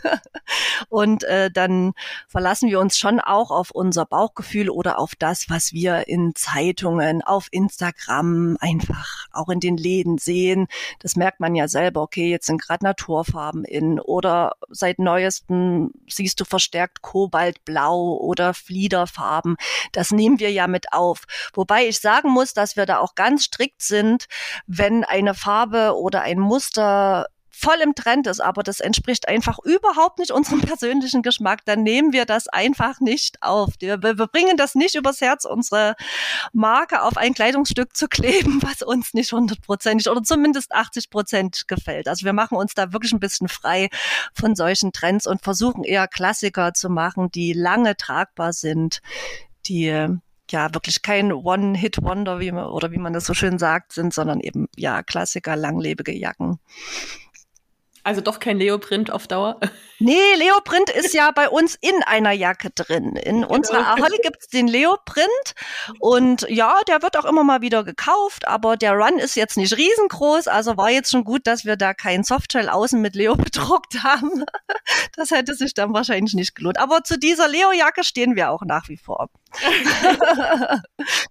und 0.89 1.25
äh, 1.25 1.51
dann 1.51 1.93
verlassen 2.29 2.69
wir 2.71 2.81
uns 2.81 2.99
schon 2.99 3.21
auch 3.21 3.51
auf 3.51 3.71
unser 3.71 4.07
Bauchgefühl 4.07 4.71
oder 4.71 4.99
auf 4.99 5.15
das, 5.19 5.49
was 5.49 5.73
wir 5.73 6.09
in 6.09 6.35
Zeitungen, 6.35 7.23
auf 7.23 7.49
Instagram, 7.51 8.57
einfach 8.61 9.27
auch 9.33 9.49
in 9.49 9.61
den 9.61 9.77
Läden 9.77 10.19
sehen. 10.19 10.67
Das 11.01 11.17
merkt 11.17 11.41
man 11.41 11.55
ja 11.55 11.69
selber, 11.69 12.03
okay, 12.03 12.31
jetzt 12.31 12.47
sind 12.47 12.61
gerade 12.61 12.85
Naturfarben 12.85 13.65
in 13.65 14.01
oder 14.01 14.53
seit 14.69 14.99
neuestem 14.99 15.91
siehst 16.09 16.41
du 16.41 16.45
verstärkt 16.45 17.03
Kobaltblau 17.03 18.17
oder 18.17 18.55
Fliederfarben. 18.55 19.57
Das 19.93 20.11
nehmen 20.11 20.41
wir 20.41 20.51
ja 20.51 20.67
mit 20.67 20.93
auf. 20.93 21.25
Wobei 21.55 21.87
ich 21.87 21.99
sage, 22.01 22.18
sagen 22.19 22.31
muss, 22.31 22.53
dass 22.53 22.77
wir 22.77 22.87
da 22.87 22.99
auch 22.99 23.15
ganz 23.15 23.45
strikt 23.45 23.83
sind, 23.83 24.27
wenn 24.67 25.05
eine 25.05 25.35
Farbe 25.35 25.97
oder 25.97 26.23
ein 26.23 26.41
Muster 26.41 27.27
voll 27.51 27.81
im 27.83 27.97
Trend 27.97 28.29
ist, 28.29 28.41
aber 28.41 28.63
das 28.63 28.79
entspricht 28.79 29.27
einfach 29.27 29.59
überhaupt 29.59 30.21
nicht 30.21 30.31
unserem 30.31 30.61
persönlichen 30.63 31.23
Geschmack, 31.23 31.65
dann 31.65 31.83
nehmen 31.83 32.13
wir 32.13 32.25
das 32.25 32.47
einfach 32.49 33.01
nicht 33.01 33.43
auf. 33.43 33.71
Wir, 33.81 34.01
wir 34.03 34.15
bringen 34.15 34.57
das 34.57 34.77
nicht 34.77 34.95
übers 34.95 35.21
Herz, 35.21 35.45
unsere 35.45 35.95
Marke 36.53 37.03
auf 37.03 37.17
ein 37.17 37.35
Kleidungsstück 37.35 37.97
zu 37.97 38.07
kleben, 38.11 38.63
was 38.63 38.83
uns 38.83 39.15
nicht 39.15 39.33
hundertprozentig 39.33 40.09
oder 40.09 40.23
zumindest 40.23 40.73
80 40.73 41.11
Prozent 41.11 41.69
gefällt. 41.69 42.09
Also 42.09 42.25
wir 42.25 42.33
machen 42.33 42.57
uns 42.57 42.75
da 42.75 42.93
wirklich 42.93 43.13
ein 43.13 43.21
bisschen 43.21 43.49
frei 43.49 43.89
von 44.35 44.55
solchen 44.55 44.93
Trends 44.93 45.27
und 45.27 45.43
versuchen 45.43 45.83
eher 45.83 46.07
Klassiker 46.07 46.75
zu 46.75 46.91
machen, 46.91 47.31
die 47.31 47.53
lange 47.53 47.97
tragbar 47.97 48.53
sind, 48.53 49.01
die 49.67 50.19
ja 50.53 50.73
wirklich 50.75 51.03
kein 51.03 51.33
One-Hit-Wonder, 51.33 52.41
wie 52.41 52.53
man, 52.53 52.67
oder 52.67 52.93
wie 52.93 52.99
man 52.99 53.13
das 53.13 53.25
so 53.25 53.35
schön 53.35 53.59
sagt, 53.59 53.93
sind, 53.93 54.15
sondern 54.15 54.41
eben 54.41 54.69
ja 54.77 55.03
Klassiker, 55.03 55.57
langlebige 55.57 56.13
Jacken. 56.13 56.59
Also 58.09 58.23
doch 58.23 58.41
kein 58.41 58.57
Leoprint 58.59 59.11
auf 59.11 59.27
Dauer? 59.27 59.61
Nee, 60.01 60.35
Leoprint 60.37 60.91
ist 60.91 61.13
ja 61.13 61.33
bei 61.33 61.49
uns 61.49 61.75
in 61.75 62.05
einer 62.07 62.31
Jacke 62.31 62.71
drin. 62.71 63.17
In 63.17 63.43
genau. 63.43 63.49
unserer 63.49 63.85
Ahoi 63.89 64.17
gibt's 64.23 64.47
den 64.47 64.69
Leoprint 64.69 65.27
und 65.99 66.47
ja, 66.49 66.79
der 66.87 67.03
wird 67.03 67.17
auch 67.17 67.25
immer 67.25 67.43
mal 67.43 67.63
wieder 67.63 67.83
gekauft, 67.83 68.47
aber 68.47 68.77
der 68.77 68.93
Run 68.93 69.19
ist 69.19 69.35
jetzt 69.35 69.57
nicht 69.57 69.77
riesengroß, 69.77 70.47
also 70.47 70.77
war 70.77 70.91
jetzt 70.91 71.11
schon 71.11 71.25
gut, 71.25 71.49
dass 71.49 71.65
wir 71.65 71.75
da 71.75 71.95
keinen 71.95 72.23
Softshell 72.23 72.69
außen 72.69 73.01
mit 73.01 73.17
Leo 73.17 73.35
bedruckt 73.37 74.05
haben. 74.05 74.45
Das 75.17 75.33
hätte 75.33 75.55
sich 75.55 75.75
dann 75.75 75.93
wahrscheinlich 75.93 76.35
nicht 76.35 76.55
gelohnt. 76.55 76.79
Aber 76.79 77.03
zu 77.03 77.19
dieser 77.19 77.49
Leo-Jacke 77.49 78.05
stehen 78.05 78.37
wir 78.37 78.51
auch 78.51 78.63
nach 78.65 78.89
wie 78.89 78.99
vor. 78.99 79.31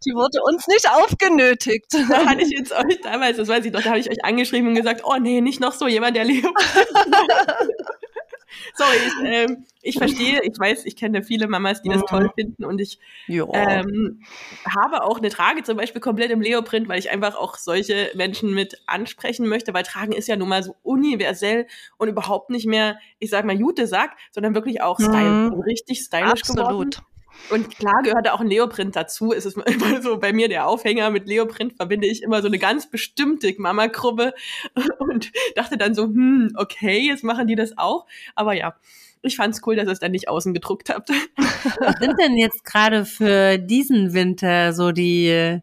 Die 0.06 0.12
wurde 0.12 0.42
uns 0.44 0.68
nicht 0.68 0.90
aufgenötigt. 0.90 1.86
Da 2.10 2.26
hatte 2.26 2.42
ich 2.42 2.50
jetzt 2.50 2.74
euch 2.74 3.00
damals, 3.02 3.38
das 3.38 3.48
weiß 3.48 3.64
ich 3.64 3.72
doch, 3.72 3.82
da 3.82 3.92
habe 3.92 4.00
ich 4.00 4.10
euch 4.10 4.26
angeschrieben 4.26 4.70
und 4.70 4.76
gesagt, 4.76 5.04
oh 5.06 5.16
nee, 5.20 5.40
nicht 5.40 5.62
noch 5.62 5.74
so 5.74 5.88
jemand, 5.88 6.18
der 6.18 6.26
Leo 6.26 6.52
Sorry, 8.76 8.96
ich, 8.96 9.14
ähm, 9.26 9.66
ich 9.82 9.98
verstehe, 9.98 10.42
ich 10.44 10.58
weiß, 10.58 10.86
ich 10.86 10.96
kenne 10.96 11.24
viele 11.24 11.48
Mamas, 11.48 11.82
die 11.82 11.90
das 11.90 12.02
toll 12.04 12.26
mhm. 12.26 12.32
finden 12.36 12.66
und 12.66 12.80
ich 12.80 13.00
ähm, 13.28 14.22
habe 14.66 15.04
auch 15.04 15.18
eine 15.18 15.30
Trage 15.30 15.64
zum 15.64 15.78
Beispiel 15.78 16.02
komplett 16.02 16.32
im 16.32 16.42
Leoprint, 16.42 16.88
weil 16.88 17.00
ich 17.00 17.10
einfach 17.10 17.36
auch 17.36 17.56
solche 17.56 18.12
Menschen 18.16 18.54
mit 18.54 18.82
ansprechen 18.86 19.48
möchte, 19.48 19.74
weil 19.74 19.84
Tragen 19.84 20.12
ist 20.12 20.28
ja 20.28 20.36
nun 20.36 20.50
mal 20.50 20.64
so 20.64 20.76
universell 20.84 21.68
und 21.98 22.10
überhaupt 22.10 22.50
nicht 22.50 22.68
mehr, 22.68 23.00
ich 23.20 23.30
sag 23.30 23.46
mal, 23.46 23.58
Jute 23.58 23.88
sagt, 23.88 24.20
sondern 24.32 24.56
wirklich 24.56 24.82
auch 24.82 25.00
Style, 25.00 25.52
mhm. 25.52 25.62
richtig 25.62 26.00
stylisch 26.02 26.42
Absolut. 26.42 26.68
geworden. 26.68 27.17
Und 27.50 27.78
klar 27.78 28.02
gehört 28.04 28.26
da 28.26 28.34
auch 28.34 28.42
ein 28.42 28.48
Leoprint 28.48 28.96
dazu. 28.96 29.34
Es 29.34 29.46
ist 29.46 29.58
immer 29.66 30.02
so 30.02 30.18
bei 30.18 30.34
mir 30.34 30.50
der 30.50 30.68
Aufhänger 30.68 31.10
mit 31.10 31.28
Leoprint 31.28 31.74
verbinde 31.74 32.08
ich 32.08 32.24
immer 32.24 32.42
so 32.42 32.48
eine 32.48 32.60
ganz 32.60 32.90
bestimmte 32.90 33.54
Mama-Gruppe 33.58 34.34
und 35.00 35.32
dachte 35.56 35.78
dann 35.78 35.96
so, 35.96 36.04
hm, 36.04 36.54
okay, 36.56 37.00
jetzt 37.00 37.24
machen 37.24 37.48
die 37.48 37.56
das 37.56 37.78
auch. 37.78 38.06
Aber 38.36 38.54
ja, 38.54 38.76
ich 39.22 39.36
fand's 39.36 39.62
cool, 39.66 39.76
dass 39.76 39.88
ihr 39.88 39.94
es 39.94 40.00
dann 40.00 40.12
nicht 40.12 40.30
außen 40.30 40.54
gedruckt 40.54 40.90
habt. 40.90 41.10
Was 41.10 41.96
sind 42.00 42.20
denn 42.20 42.38
jetzt 42.38 42.64
gerade 42.64 43.06
für 43.06 43.58
diesen 43.58 44.14
Winter 44.14 44.74
so 44.74 44.92
die 44.92 45.60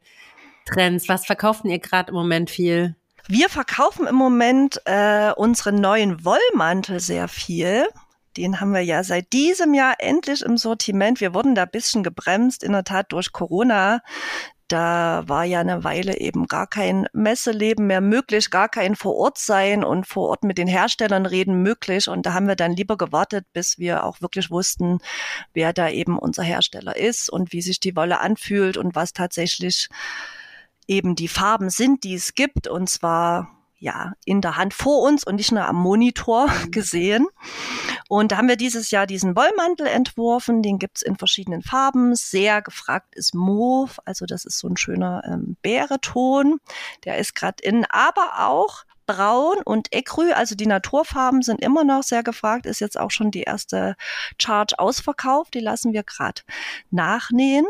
Trends? 0.66 1.08
Was 1.08 1.26
verkauft 1.26 1.64
ihr 1.64 1.78
gerade 1.78 2.10
im 2.10 2.14
Moment 2.14 2.50
viel? 2.50 2.96
Wir 3.26 3.48
verkaufen 3.48 4.06
im 4.06 4.16
Moment 4.16 4.80
äh, 4.84 5.32
unseren 5.32 5.76
neuen 5.76 6.24
Wollmantel 6.24 7.00
sehr 7.00 7.28
viel. 7.28 7.86
Den 8.36 8.60
haben 8.60 8.72
wir 8.72 8.80
ja 8.80 9.04
seit 9.04 9.32
diesem 9.32 9.74
Jahr 9.74 9.94
endlich 9.98 10.42
im 10.42 10.56
Sortiment. 10.56 11.20
Wir 11.20 11.34
wurden 11.34 11.54
da 11.54 11.62
ein 11.62 11.70
bisschen 11.70 12.02
gebremst, 12.02 12.62
in 12.62 12.72
der 12.72 12.84
Tat 12.84 13.12
durch 13.12 13.32
Corona. 13.32 14.00
Da 14.68 15.22
war 15.26 15.44
ja 15.44 15.60
eine 15.60 15.84
Weile 15.84 16.18
eben 16.18 16.46
gar 16.46 16.66
kein 16.66 17.06
Messeleben 17.12 17.86
mehr 17.86 18.00
möglich, 18.00 18.50
gar 18.50 18.68
kein 18.68 18.96
vor 18.96 19.14
Ort 19.14 19.38
sein 19.38 19.84
und 19.84 20.06
vor 20.06 20.30
Ort 20.30 20.42
mit 20.42 20.56
den 20.56 20.66
Herstellern 20.66 21.26
reden 21.26 21.62
möglich. 21.62 22.08
Und 22.08 22.24
da 22.24 22.32
haben 22.32 22.48
wir 22.48 22.56
dann 22.56 22.72
lieber 22.72 22.96
gewartet, 22.96 23.46
bis 23.52 23.78
wir 23.78 24.04
auch 24.04 24.22
wirklich 24.22 24.50
wussten, 24.50 24.98
wer 25.52 25.72
da 25.74 25.90
eben 25.90 26.18
unser 26.18 26.42
Hersteller 26.42 26.96
ist 26.96 27.28
und 27.30 27.52
wie 27.52 27.60
sich 27.60 27.78
die 27.78 27.94
Wolle 27.94 28.20
anfühlt 28.20 28.78
und 28.78 28.94
was 28.94 29.12
tatsächlich 29.12 29.88
eben 30.86 31.14
die 31.14 31.28
Farben 31.28 31.68
sind, 31.68 32.02
die 32.02 32.14
es 32.14 32.34
gibt. 32.34 32.66
Und 32.66 32.88
zwar 32.88 33.50
ja 33.78 34.12
in 34.24 34.40
der 34.40 34.56
Hand 34.56 34.74
vor 34.74 35.02
uns 35.02 35.24
und 35.24 35.36
nicht 35.36 35.52
nur 35.52 35.66
am 35.66 35.76
Monitor 35.76 36.48
mhm. 36.48 36.70
gesehen. 36.70 37.26
Und 38.08 38.32
da 38.32 38.36
haben 38.36 38.48
wir 38.48 38.56
dieses 38.56 38.90
Jahr 38.90 39.06
diesen 39.06 39.36
Wollmantel 39.36 39.86
entworfen. 39.86 40.62
Den 40.62 40.78
gibt's 40.78 41.02
in 41.02 41.16
verschiedenen 41.16 41.62
Farben. 41.62 42.14
Sehr 42.14 42.62
gefragt 42.62 43.14
ist 43.14 43.34
Mauve, 43.34 43.98
also 44.04 44.26
das 44.26 44.44
ist 44.44 44.58
so 44.58 44.68
ein 44.68 44.76
schöner 44.76 45.22
ähm, 45.26 45.56
Bäreton. 45.62 46.60
Der 47.04 47.18
ist 47.18 47.34
gerade 47.34 47.62
in, 47.62 47.84
aber 47.90 48.46
auch 48.46 48.84
Braun 49.06 49.58
und 49.64 49.92
Ecru, 49.92 50.32
also 50.32 50.54
die 50.54 50.66
Naturfarben 50.66 51.42
sind 51.42 51.60
immer 51.60 51.84
noch 51.84 52.02
sehr 52.02 52.22
gefragt, 52.22 52.66
ist 52.66 52.80
jetzt 52.80 52.98
auch 52.98 53.10
schon 53.10 53.30
die 53.30 53.42
erste 53.42 53.96
Charge 54.40 54.78
ausverkauft, 54.78 55.54
die 55.54 55.60
lassen 55.60 55.92
wir 55.92 56.02
gerade 56.02 56.42
nachnähen. 56.90 57.66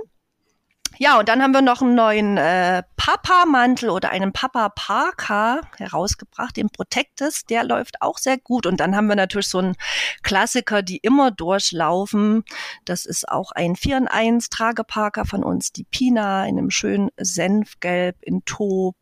Ja, 0.99 1.19
und 1.19 1.29
dann 1.29 1.43
haben 1.43 1.53
wir 1.53 1.63
noch 1.63 1.83
einen 1.83 1.95
neuen 1.95 2.37
äh, 2.37 2.83
Papa-Mantel 2.97 3.91
oder 3.91 4.11
einen 4.11 4.33
Papa-Parka 4.33 5.61
herausgebracht, 5.77 6.57
den 6.57 6.71
Protectus. 6.71 7.45
Der 7.45 7.65
läuft 7.65 8.01
auch 8.01 8.19
sehr 8.19 8.39
gut. 8.39 8.67
Und 8.67 8.79
dann 8.79 8.95
haben 8.95 9.09
wir 9.09 9.17
natürlich 9.17 9.49
so 9.49 9.59
einen 9.59 9.77
Klassiker, 10.23 10.83
die 10.83 10.99
immer 10.99 11.31
durchlaufen. 11.33 12.45
Das 12.85 13.07
ist 13.07 13.29
auch 13.29 13.51
ein 13.53 13.75
4 13.75 13.99
in 13.99 14.09
1 14.09 14.51
Trageparker 14.51 15.25
von 15.25 15.43
uns, 15.43 15.73
die 15.73 15.85
Pina 15.85 16.47
in 16.47 16.59
einem 16.59 16.71
schönen 16.71 17.11
Senfgelb 17.17 18.17
in 18.23 18.45
Taub 18.45 18.97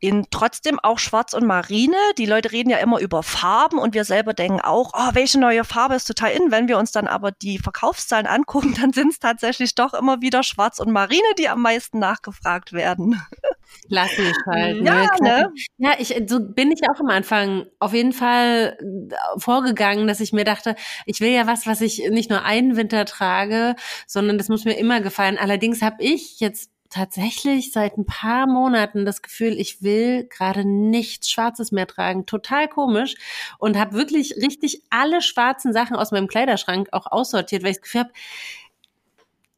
in 0.00 0.26
trotzdem 0.30 0.78
auch 0.80 0.98
Schwarz 0.98 1.34
und 1.34 1.44
Marine. 1.44 1.96
Die 2.18 2.26
Leute 2.26 2.52
reden 2.52 2.70
ja 2.70 2.78
immer 2.78 3.00
über 3.00 3.22
Farben 3.22 3.78
und 3.78 3.94
wir 3.94 4.04
selber 4.04 4.32
denken 4.32 4.60
auch, 4.60 4.92
oh, 4.94 5.10
welche 5.14 5.40
neue 5.40 5.64
Farbe 5.64 5.94
ist 5.94 6.04
total 6.04 6.32
in. 6.32 6.50
Wenn 6.50 6.68
wir 6.68 6.78
uns 6.78 6.92
dann 6.92 7.08
aber 7.08 7.32
die 7.32 7.58
Verkaufszahlen 7.58 8.26
angucken, 8.28 8.74
dann 8.80 8.92
sind 8.92 9.12
es 9.12 9.18
tatsächlich 9.18 9.74
doch 9.74 9.94
immer 9.94 10.20
wieder 10.20 10.42
Schwarz 10.42 10.78
und 10.78 10.92
Marine, 10.92 11.22
die 11.38 11.48
am 11.48 11.62
meisten 11.62 11.98
nachgefragt 11.98 12.72
werden. 12.72 13.20
Lass 13.88 14.16
mich 14.18 14.36
halt. 14.46 14.82
Ja, 14.82 15.06
ne? 15.20 15.52
ja, 15.78 15.92
ich, 15.98 16.14
so 16.26 16.40
bin 16.40 16.70
ich 16.70 16.80
auch 16.88 17.00
am 17.00 17.08
Anfang 17.08 17.66
auf 17.78 17.92
jeden 17.92 18.12
Fall 18.12 18.78
vorgegangen, 19.36 20.06
dass 20.06 20.20
ich 20.20 20.32
mir 20.32 20.44
dachte, 20.44 20.74
ich 21.06 21.20
will 21.20 21.30
ja 21.30 21.46
was, 21.46 21.66
was 21.66 21.80
ich 21.80 22.08
nicht 22.10 22.30
nur 22.30 22.42
einen 22.42 22.76
Winter 22.76 23.04
trage, 23.04 23.74
sondern 24.06 24.38
das 24.38 24.48
muss 24.48 24.64
mir 24.64 24.78
immer 24.78 25.00
gefallen. 25.00 25.38
Allerdings 25.38 25.82
habe 25.82 26.02
ich 26.02 26.40
jetzt 26.40 26.70
tatsächlich 26.90 27.72
seit 27.72 27.98
ein 27.98 28.06
paar 28.06 28.46
Monaten 28.46 29.04
das 29.04 29.22
Gefühl, 29.22 29.58
ich 29.58 29.82
will 29.82 30.26
gerade 30.28 30.64
nichts 30.64 31.30
Schwarzes 31.30 31.72
mehr 31.72 31.86
tragen. 31.86 32.26
Total 32.26 32.68
komisch. 32.68 33.14
Und 33.58 33.78
habe 33.78 33.94
wirklich 33.94 34.36
richtig 34.36 34.82
alle 34.90 35.22
schwarzen 35.22 35.72
Sachen 35.72 35.96
aus 35.96 36.10
meinem 36.10 36.28
Kleiderschrank 36.28 36.88
auch 36.92 37.06
aussortiert, 37.06 37.62
weil 37.62 37.70
ich 37.70 37.76
das 37.78 37.82
Gefühl 37.82 38.00
habe, 38.02 38.12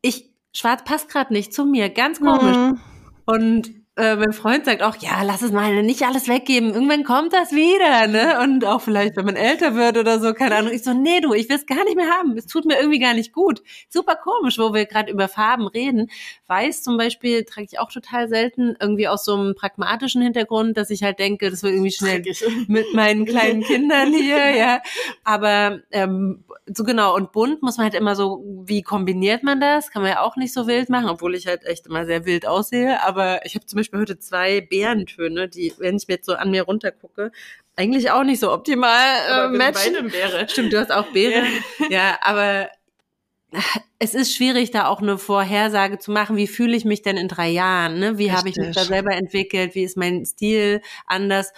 ich, 0.03 0.31
schwarz 0.53 0.85
passt 0.85 1.09
gerade 1.09 1.33
nicht 1.33 1.53
zu 1.53 1.65
mir. 1.65 1.91
Ganz 1.91 2.21
komisch. 2.21 2.57
Mhm. 2.57 2.81
Und 3.27 3.80
äh, 4.01 4.17
mein 4.17 4.33
Freund 4.33 4.65
sagt 4.65 4.83
auch, 4.83 4.97
ja, 4.97 5.23
lass 5.23 5.43
es 5.43 5.53
mal 5.53 5.83
nicht 5.83 6.03
alles 6.03 6.29
weggeben. 6.29 6.73
Irgendwann 6.73 7.05
kommt 7.05 7.33
das 7.33 7.53
wieder, 7.53 8.07
ne? 8.07 8.41
Und 8.43 8.65
auch 8.65 8.81
vielleicht, 8.81 9.17
wenn 9.17 9.27
man 9.27 9.37
älter 9.37 9.75
wird 9.75 9.99
oder 9.99 10.19
so, 10.21 10.33
keine 10.33 10.57
Ahnung. 10.57 10.73
Ich 10.73 10.83
so, 10.83 10.93
nee, 10.93 11.21
du, 11.21 11.35
ich 11.35 11.49
will 11.49 11.57
es 11.57 11.67
gar 11.67 11.85
nicht 11.85 11.97
mehr 11.97 12.11
haben. 12.11 12.37
Es 12.37 12.47
tut 12.47 12.65
mir 12.65 12.79
irgendwie 12.79 12.99
gar 12.99 13.15
nicht 13.15 13.33
gut. 13.33 13.63
Super 13.89 14.17
komisch, 14.17 14.59
wo 14.59 14.73
wir 14.73 14.87
gerade 14.87 15.13
über 15.13 15.29
Farben 15.29 15.67
reden. 15.67 16.11
Weiß 16.47 16.83
zum 16.83 16.97
Beispiel 16.97 17.45
trage 17.45 17.67
ich 17.71 17.79
auch 17.79 17.93
total 17.93 18.29
selten, 18.29 18.77
irgendwie 18.81 19.09
aus 19.09 19.25
so 19.25 19.35
einem 19.35 19.55
pragmatischen 19.55 20.23
Hintergrund, 20.23 20.77
dass 20.77 20.91
ich 20.91 21.03
halt 21.03 21.19
denke, 21.19 21.51
das 21.51 21.63
wird 21.63 21.75
irgendwie 21.75 21.93
schnell 21.93 22.23
mit 22.69 22.95
meinen 22.95 23.25
kleinen 23.25 23.63
Kindern 23.63 24.13
hier, 24.13 24.51
ja. 24.51 24.81
Aber 25.25 25.81
ähm, 25.91 26.45
so 26.67 26.85
genau, 26.85 27.17
und 27.17 27.33
bunt 27.33 27.63
muss 27.63 27.77
man 27.77 27.85
halt 27.85 27.95
immer 27.95 28.15
so, 28.15 28.45
wie 28.65 28.83
kombiniert 28.83 29.43
man 29.43 29.61
das? 29.61 29.91
Kann 29.91 30.03
man 30.03 30.13
ja 30.13 30.23
auch 30.23 30.37
nicht 30.37 30.53
so 30.53 30.67
wild 30.67 30.89
machen, 30.89 31.09
obwohl 31.09 31.35
ich 31.35 31.47
halt 31.47 31.65
echt 31.65 31.87
immer 31.87 32.07
sehr 32.07 32.25
wild 32.25 32.47
aussehe. 32.47 33.03
Aber 33.03 33.45
ich 33.45 33.55
habe 33.55 33.67
zum 33.67 33.77
Beispiel 33.79 33.90
Beispiel 33.91 34.01
heute 34.01 34.19
zwei 34.19 34.61
Bärentöne, 34.61 35.49
die, 35.49 35.73
wenn 35.79 35.97
ich 35.97 36.09
mir 36.09 36.15
jetzt 36.15 36.27
so 36.27 36.35
an 36.35 36.51
mir 36.51 36.63
runtergucke, 36.63 37.33
eigentlich 37.77 38.11
auch 38.11 38.25
nicht 38.25 38.41
so 38.41 38.53
optimal 38.53 39.07
äh, 39.29 39.49
matchen. 39.49 40.09
Beere. 40.09 40.49
Stimmt, 40.49 40.73
du 40.73 40.79
hast 40.79 40.93
auch 40.93 41.07
Beere. 41.13 41.45
ja, 41.79 41.91
ja 41.91 42.19
aber 42.23 42.69
es 43.99 44.15
ist 44.15 44.35
schwierig, 44.35 44.71
da 44.71 44.87
auch 44.87 45.03
eine 45.03 45.19
Vorhersage 45.19 45.99
zu 45.99 46.13
machen, 46.13 46.37
wie 46.37 46.47
fühle 46.47 46.77
ich 46.77 46.85
mich 46.85 47.03
denn 47.03 47.17
in 47.17 47.29
drei 47.29 47.49
Jahren, 47.49 47.99
ne? 47.99 48.17
Wie 48.17 48.31
habe 48.31 48.49
ich 48.49 48.57
mich 48.57 48.75
da 48.75 48.85
selber 48.85 49.13
entwickelt, 49.13 49.75
wie 49.75 49.83
ist 49.83 49.97
mein 49.97 50.25
Stil 50.25 50.83
anders? 51.07 51.53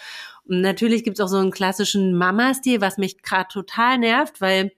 Und 0.49 0.62
natürlich 0.62 1.05
gibt 1.05 1.18
es 1.18 1.24
auch 1.24 1.28
so 1.28 1.37
einen 1.37 1.51
klassischen 1.51 2.16
Mama-Stil, 2.16 2.80
was 2.80 2.99
mich 2.99 3.22
gerade 3.22 3.49
total 3.53 3.99
nervt, 3.99 4.41
weil 4.41 4.72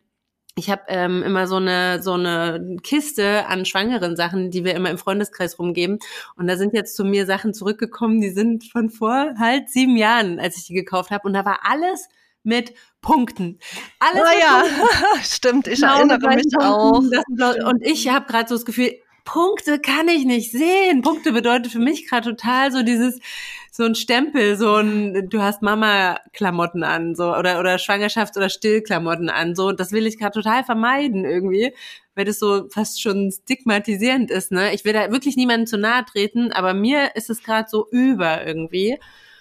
ich 0.57 0.71
habe 0.71 0.83
ähm, 0.89 1.23
immer 1.23 1.47
so 1.47 1.57
eine 1.57 2.03
so 2.03 2.13
eine 2.13 2.77
Kiste 2.83 3.47
an 3.47 3.65
schwangeren 3.65 4.17
Sachen, 4.17 4.51
die 4.51 4.65
wir 4.65 4.75
immer 4.75 4.91
im 4.91 4.99
Freundeskreis 4.99 5.59
rumgeben. 5.59 5.99
Und 6.37 6.47
da 6.47 6.57
sind 6.57 6.75
jetzt 6.75 6.95
zu 6.95 7.05
mir 7.05 7.27
Sachen 7.27 7.55
zurückgekommen, 7.55 8.21
die 8.21 8.31
sind 8.31 8.65
von 8.65 8.91
vor 8.91 9.35
halt 9.39 9.69
sieben 9.71 9.97
Jahren, 9.97 10.39
als 10.39 10.57
ich 10.57 10.67
die 10.67 10.75
gekauft 10.75 11.11
habe. 11.11 11.27
Und 11.27 11.35
da 11.35 11.45
war 11.45 11.61
alles 11.65 12.09
mit 12.45 12.73
Punkten. 13.01 13.59
Alles 13.99 14.23
oh, 14.23 14.41
ja, 14.41 14.63
Punkten. 14.63 15.23
stimmt. 15.25 15.67
Ich 15.67 15.81
genau, 15.81 15.99
erinnere 15.99 16.35
mich 16.35 16.53
auch. 16.59 16.99
und 16.99 17.83
ich 17.83 18.09
habe 18.09 18.27
gerade 18.27 18.49
so 18.49 18.55
das 18.55 18.65
Gefühl, 18.65 18.93
Punkte 19.25 19.81
kann 19.81 20.09
ich 20.09 20.25
nicht 20.25 20.53
sehen. 20.53 21.03
Punkte 21.03 21.33
bedeutet 21.33 21.73
für 21.73 21.79
mich 21.79 22.09
gerade 22.09 22.31
total 22.31 22.71
so 22.71 22.83
dieses 22.83 23.19
so 23.77 23.83
ein 23.83 23.97
Stempel, 23.97 24.57
so 24.57 24.77
ein, 24.77 25.29
du 25.29 25.43
hast 25.43 25.61
Mama-Klamotten 25.61 26.85
an, 26.85 27.17
so, 27.17 27.35
oder, 27.35 27.59
oder 27.59 27.75
Schwangerschafts- 27.75 28.37
oder 28.37 28.49
Stillklamotten 28.49 29.31
an, 29.31 29.57
so, 29.57 29.73
das 29.73 29.91
will 29.91 30.07
ich 30.07 30.17
gerade 30.17 30.31
total 30.31 30.63
vermeiden 30.63 31.25
irgendwie, 31.25 31.75
weil 32.15 32.25
das 32.25 32.39
so 32.39 32.69
fast 32.69 33.03
schon 33.03 33.33
stigmatisierend 33.33 34.31
ist, 34.31 34.53
ne? 34.53 34.73
Ich 34.75 34.85
will 34.85 34.93
da 34.93 35.11
wirklich 35.11 35.35
niemandem 35.35 35.67
zu 35.67 35.77
nahe 35.77 36.05
treten, 36.05 36.53
aber 36.53 36.73
mir 36.73 37.17
ist 37.17 37.31
es 37.31 37.43
gerade 37.43 37.69
so 37.69 37.89
über 37.91 38.47
irgendwie. 38.47 38.97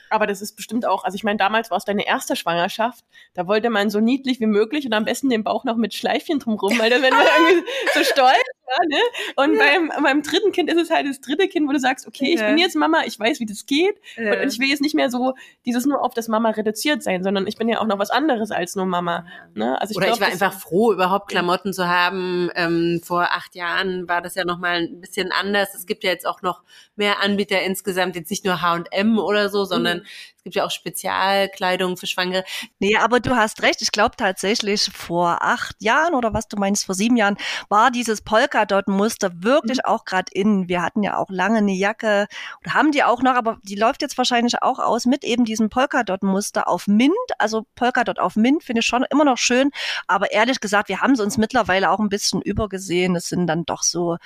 Aber 0.09 0.25
das 0.25 0.41
ist 0.41 0.55
bestimmt 0.55 0.87
auch, 0.87 1.03
also 1.03 1.13
ich 1.15 1.23
meine, 1.23 1.37
damals 1.37 1.69
war 1.69 1.77
es 1.77 1.85
deine 1.85 2.07
erste 2.07 2.35
Schwangerschaft, 2.35 3.05
da 3.35 3.45
wollte 3.45 3.69
man 3.69 3.91
so 3.91 3.99
niedlich 3.99 4.39
wie 4.39 4.47
möglich 4.47 4.87
und 4.87 4.93
am 4.93 5.05
besten 5.05 5.29
den 5.29 5.43
Bauch 5.43 5.63
noch 5.63 5.75
mit 5.75 5.93
Schleifchen 5.93 6.39
drumrum, 6.39 6.79
weil 6.79 6.89
dann 6.89 7.03
wenn 7.03 7.13
man 7.13 7.27
irgendwie 7.37 7.69
so 7.93 8.03
stolz 8.03 8.37
war, 8.65 8.85
ne? 8.87 8.97
Und 9.35 9.57
ja. 9.57 9.65
beim, 9.65 10.03
beim 10.03 10.21
dritten 10.21 10.51
Kind 10.51 10.71
ist 10.71 10.79
es 10.79 10.89
halt 10.89 11.07
das 11.07 11.21
dritte 11.21 11.47
Kind, 11.47 11.67
wo 11.67 11.73
du 11.73 11.79
sagst, 11.79 12.07
okay, 12.07 12.33
ich 12.33 12.41
bin 12.41 12.57
jetzt 12.57 12.75
Mama, 12.75 13.01
ich 13.05 13.19
weiß, 13.19 13.39
wie 13.39 13.45
das 13.45 13.65
geht 13.65 13.95
ja. 14.15 14.41
und 14.41 14.47
ich 14.51 14.59
will 14.59 14.67
jetzt 14.67 14.81
nicht 14.81 14.95
mehr 14.95 15.09
so 15.09 15.33
dieses 15.65 15.85
nur 15.85 16.03
auf 16.03 16.13
das 16.13 16.27
Mama 16.27 16.49
reduziert 16.51 17.03
sein, 17.03 17.23
sondern 17.23 17.47
ich 17.47 17.57
bin 17.57 17.69
ja 17.69 17.79
auch 17.79 17.85
noch 17.85 17.99
was 17.99 18.09
anderes 18.09 18.51
als 18.51 18.75
nur 18.75 18.85
Mama. 18.85 19.25
Ne? 19.53 19.79
Also 19.79 19.91
ich 19.91 19.97
Oder 19.97 20.07
glaub, 20.07 20.17
ich 20.17 20.21
war 20.21 20.31
einfach 20.31 20.59
froh, 20.59 20.93
überhaupt 20.93 21.29
Klamotten 21.29 21.73
zu 21.73 21.87
haben. 21.87 22.49
Ähm, 22.55 23.01
vor 23.03 23.23
acht 23.31 23.55
Jahren 23.55 24.07
war 24.07 24.21
das 24.21 24.35
ja 24.35 24.45
noch 24.45 24.57
mal 24.57 24.83
ein 24.83 25.01
bisschen 25.01 25.31
anders. 25.31 25.73
Es 25.75 25.85
gibt 25.85 26.03
ja 26.03 26.11
jetzt 26.11 26.27
auch 26.27 26.41
noch 26.41 26.63
mehr 26.95 27.21
Anbieter 27.21 27.61
insgesamt, 27.61 28.15
jetzt 28.15 28.29
nicht 28.29 28.45
nur 28.45 28.61
H&M 28.61 29.19
oder 29.19 29.49
so, 29.49 29.65
sondern 29.65 29.99
mhm. 29.99 30.05
Es 30.43 30.51
gibt 30.51 30.55
ja 30.57 30.65
auch 30.65 30.71
Spezialkleidung 30.71 31.95
für 31.95 32.05
Schwangere. 32.05 32.43
Nee, 32.77 32.97
aber 32.97 33.21
du 33.21 33.33
hast 33.33 33.61
recht. 33.61 33.81
Ich 33.81 33.93
glaube 33.93 34.17
tatsächlich 34.17 34.89
vor 34.93 35.37
acht 35.41 35.81
Jahren 35.81 36.15
oder 36.15 36.33
was 36.33 36.49
du 36.49 36.57
meinst, 36.57 36.85
vor 36.85 36.95
sieben 36.95 37.15
Jahren 37.15 37.37
war 37.69 37.91
dieses 37.91 38.21
Polkadot-Muster 38.21 39.31
wirklich 39.35 39.77
mhm. 39.77 39.85
auch 39.85 40.03
gerade 40.03 40.29
in. 40.33 40.67
Wir 40.67 40.81
hatten 40.81 41.01
ja 41.01 41.15
auch 41.15 41.29
lange 41.29 41.59
eine 41.59 41.71
Jacke 41.71 42.27
und 42.61 42.73
haben 42.73 42.91
die 42.91 43.05
auch 43.05 43.21
noch, 43.21 43.35
aber 43.35 43.57
die 43.63 43.75
läuft 43.75 44.01
jetzt 44.01 44.17
wahrscheinlich 44.17 44.61
auch 44.61 44.79
aus 44.79 45.05
mit 45.05 45.23
eben 45.23 45.45
diesem 45.45 45.69
Polkadot-Muster 45.69 46.67
auf 46.67 46.87
Mint. 46.87 47.13
Also 47.37 47.65
Polkadot 47.75 48.19
auf 48.19 48.35
Mint 48.35 48.65
finde 48.65 48.81
ich 48.81 48.85
schon 48.85 49.05
immer 49.09 49.23
noch 49.23 49.37
schön. 49.37 49.71
Aber 50.07 50.33
ehrlich 50.33 50.59
gesagt, 50.59 50.89
wir 50.89 50.99
haben 50.99 51.13
es 51.13 51.21
uns 51.21 51.37
mittlerweile 51.37 51.89
auch 51.89 51.99
ein 51.99 52.09
bisschen 52.09 52.41
übergesehen. 52.41 53.15
Es 53.15 53.29
sind 53.29 53.47
dann 53.47 53.63
doch 53.63 53.83
so 53.83 54.17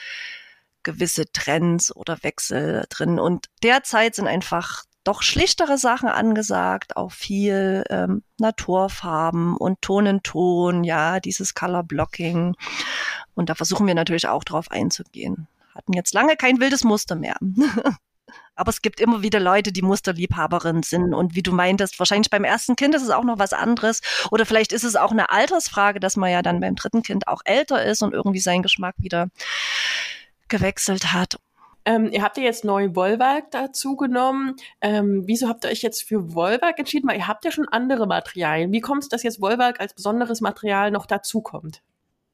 gewisse 0.81 1.31
Trends 1.31 1.95
oder 1.95 2.17
Wechsel 2.23 2.85
drin. 2.89 3.19
Und 3.19 3.49
derzeit 3.61 4.15
sind 4.15 4.25
einfach 4.25 4.86
doch 5.07 5.21
schlichtere 5.21 5.77
Sachen 5.77 6.09
angesagt, 6.09 6.97
auch 6.97 7.11
viel 7.11 7.83
ähm, 7.89 8.23
Naturfarben 8.39 9.55
und 9.55 9.81
Ton 9.81 10.05
in 10.05 10.23
Ton, 10.23 10.83
ja, 10.83 11.19
dieses 11.19 11.53
Color 11.55 11.83
Blocking. 11.83 12.55
Und 13.33 13.49
da 13.49 13.55
versuchen 13.55 13.87
wir 13.87 13.95
natürlich 13.95 14.27
auch 14.27 14.43
drauf 14.43 14.69
einzugehen. 14.69 15.47
Hatten 15.73 15.93
jetzt 15.93 16.13
lange 16.13 16.35
kein 16.35 16.59
wildes 16.59 16.83
Muster 16.83 17.15
mehr. 17.15 17.37
Aber 18.55 18.69
es 18.69 18.81
gibt 18.81 18.99
immer 18.99 19.21
wieder 19.21 19.39
Leute, 19.39 19.71
die 19.71 19.83
Musterliebhaberin 19.83 20.83
sind. 20.83 21.13
Und 21.13 21.35
wie 21.35 21.43
du 21.43 21.53
meintest, 21.53 21.99
wahrscheinlich 21.99 22.29
beim 22.29 22.43
ersten 22.43 22.75
Kind 22.75 22.95
ist 22.95 23.03
es 23.03 23.11
auch 23.11 23.23
noch 23.23 23.39
was 23.39 23.53
anderes. 23.53 24.01
Oder 24.31 24.45
vielleicht 24.45 24.73
ist 24.73 24.83
es 24.83 24.95
auch 24.95 25.11
eine 25.11 25.29
Altersfrage, 25.29 25.99
dass 25.99 26.17
man 26.17 26.31
ja 26.31 26.41
dann 26.41 26.59
beim 26.59 26.75
dritten 26.75 27.03
Kind 27.03 27.27
auch 27.27 27.41
älter 27.45 27.85
ist 27.85 28.01
und 28.01 28.13
irgendwie 28.13 28.39
seinen 28.39 28.63
Geschmack 28.63 28.95
wieder 28.97 29.27
gewechselt 30.47 31.13
hat. 31.13 31.37
Ähm, 31.87 32.09
ihr 32.11 32.21
habt 32.21 32.35
ja 32.35 32.43
jetzt 32.43 32.65
neu 32.65 32.95
Wollwerk 32.95 33.49
dazu 33.51 33.95
genommen. 33.95 34.57
Ähm, 34.81 35.23
wieso 35.25 35.47
habt 35.47 35.63
ihr 35.63 35.71
euch 35.71 35.83
jetzt 35.83 36.03
für 36.03 36.35
Wollwerk 36.35 36.77
entschieden? 36.77 37.07
Weil 37.07 37.17
ihr 37.17 37.29
habt 37.29 37.45
ja 37.45 37.51
schon 37.51 37.65
andere 37.69 38.05
Materialien. 38.07 38.73
Wie 38.73 38.81
kommt 38.81 39.03
es, 39.03 39.09
dass 39.09 39.23
jetzt 39.23 39.39
Wollwerk 39.39 39.79
als 39.79 39.93
besonderes 39.93 40.41
Material 40.41 40.91
noch 40.91 41.05
dazu 41.05 41.39
kommt? 41.39 41.81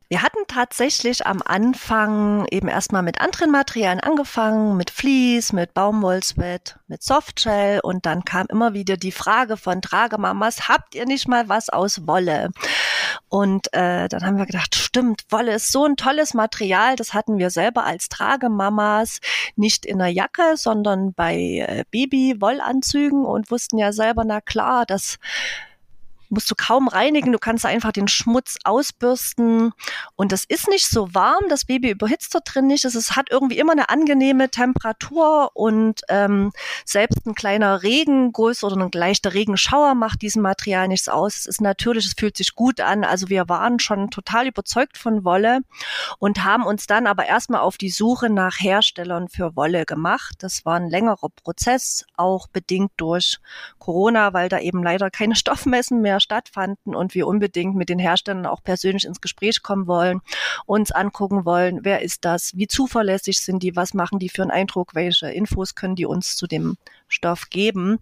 Wir 0.09 0.23
hatten 0.23 0.43
tatsächlich 0.47 1.25
am 1.27 1.41
Anfang 1.45 2.45
eben 2.51 2.67
erstmal 2.67 3.03
mit 3.03 3.21
anderen 3.21 3.51
Materialien 3.51 3.99
angefangen, 3.99 4.75
mit 4.75 4.91
Vlies, 4.91 5.53
mit 5.53 5.73
Baumwollsweat, 5.73 6.77
mit 6.87 7.01
Softshell 7.03 7.79
und 7.81 8.05
dann 8.05 8.25
kam 8.25 8.47
immer 8.49 8.73
wieder 8.73 8.97
die 8.97 9.11
Frage 9.11 9.55
von 9.55 9.81
Tragemamas, 9.81 10.67
habt 10.67 10.93
ihr 10.93 11.05
nicht 11.05 11.27
mal 11.27 11.47
was 11.49 11.69
aus 11.69 12.05
Wolle? 12.05 12.49
Und 13.33 13.73
äh, 13.73 14.07
dann 14.09 14.23
haben 14.23 14.37
wir 14.37 14.45
gedacht, 14.45 14.75
stimmt, 14.75 15.23
Wolle 15.31 15.55
ist 15.55 15.71
so 15.71 15.85
ein 15.85 15.95
tolles 15.95 16.35
Material, 16.35 16.95
das 16.95 17.15
hatten 17.15 17.39
wir 17.39 17.49
selber 17.49 17.83
als 17.83 18.07
Tragemamas 18.07 19.21
nicht 19.55 19.87
in 19.87 19.97
der 19.97 20.09
Jacke, 20.09 20.55
sondern 20.55 21.15
bei 21.15 21.65
äh, 21.67 21.83
Baby-Wollanzügen 21.89 23.25
und 23.25 23.49
wussten 23.49 23.79
ja 23.79 23.91
selber, 23.91 24.23
na 24.23 24.39
klar, 24.39 24.85
dass 24.85 25.17
musst 26.33 26.49
du 26.51 26.55
kaum 26.55 26.87
reinigen, 26.87 27.31
du 27.31 27.39
kannst 27.39 27.65
einfach 27.65 27.91
den 27.91 28.07
Schmutz 28.07 28.57
ausbürsten 28.63 29.71
und 30.15 30.31
das 30.31 30.43
ist 30.43 30.67
nicht 30.67 30.87
so 30.87 31.13
warm, 31.13 31.43
das 31.49 31.65
Baby 31.65 31.91
überhitzt 31.91 32.33
dort 32.35 32.53
drin 32.53 32.67
nicht, 32.67 32.85
es 32.85 32.95
ist, 32.95 33.15
hat 33.15 33.29
irgendwie 33.31 33.57
immer 33.57 33.71
eine 33.71 33.89
angenehme 33.89 34.49
Temperatur 34.49 35.51
und 35.53 36.01
ähm, 36.09 36.51
selbst 36.85 37.25
ein 37.25 37.35
kleiner 37.35 37.83
Regenguss 37.83 38.63
oder 38.63 38.77
ein 38.77 38.89
leichter 38.93 39.33
Regenschauer 39.33 39.95
macht 39.95 40.21
diesem 40.21 40.41
Material 40.41 40.87
nichts 40.87 41.07
aus. 41.07 41.37
Es 41.37 41.45
ist 41.45 41.61
natürlich, 41.61 42.05
es 42.05 42.13
fühlt 42.17 42.37
sich 42.37 42.55
gut 42.55 42.81
an, 42.81 43.03
also 43.03 43.29
wir 43.29 43.47
waren 43.49 43.79
schon 43.79 44.09
total 44.09 44.47
überzeugt 44.47 44.97
von 44.97 45.23
Wolle 45.23 45.59
und 46.19 46.43
haben 46.43 46.65
uns 46.65 46.87
dann 46.87 47.07
aber 47.07 47.25
erstmal 47.25 47.61
auf 47.61 47.77
die 47.77 47.89
Suche 47.89 48.29
nach 48.29 48.59
Herstellern 48.59 49.29
für 49.29 49.55
Wolle 49.55 49.85
gemacht. 49.85 50.35
Das 50.39 50.65
war 50.65 50.75
ein 50.75 50.89
längerer 50.89 51.29
Prozess, 51.43 52.05
auch 52.15 52.47
bedingt 52.47 52.91
durch 52.97 53.39
Corona, 53.83 54.31
weil 54.31 54.47
da 54.47 54.59
eben 54.59 54.81
leider 54.81 55.11
keine 55.11 55.35
Stoffmessen 55.43 56.01
mehr 56.01 56.21
stattfanden 56.21 56.95
und 56.95 57.15
wir 57.15 57.27
unbedingt 57.27 57.75
mit 57.75 57.89
den 57.89 57.99
Herstellern 57.99 58.45
auch 58.45 58.63
persönlich 58.63 59.03
ins 59.03 59.19
Gespräch 59.19 59.61
kommen 59.61 59.87
wollen, 59.87 60.21
uns 60.65 60.91
angucken 60.91 61.43
wollen, 61.43 61.79
wer 61.83 62.01
ist 62.01 62.23
das, 62.23 62.55
wie 62.55 62.67
zuverlässig 62.67 63.39
sind 63.39 63.61
die, 63.61 63.75
was 63.75 63.93
machen 63.93 64.19
die 64.19 64.29
für 64.29 64.41
einen 64.41 64.51
Eindruck, 64.51 64.95
welche 64.95 65.29
Infos 65.29 65.75
können 65.75 65.95
die 65.95 66.05
uns 66.05 66.37
zu 66.37 66.47
dem 66.47 66.77
Stoff 67.09 67.49
geben. 67.49 67.99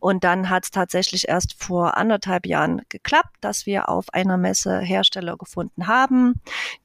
Und 0.00 0.22
dann 0.22 0.50
hat 0.50 0.64
es 0.64 0.70
tatsächlich 0.70 1.28
erst 1.28 1.54
vor 1.62 1.96
anderthalb 1.96 2.46
Jahren 2.46 2.82
geklappt, 2.90 3.34
dass 3.40 3.64
wir 3.64 3.88
auf 3.88 4.12
einer 4.12 4.36
Messe 4.36 4.80
Hersteller 4.80 5.38
gefunden 5.38 5.86
haben, 5.86 6.42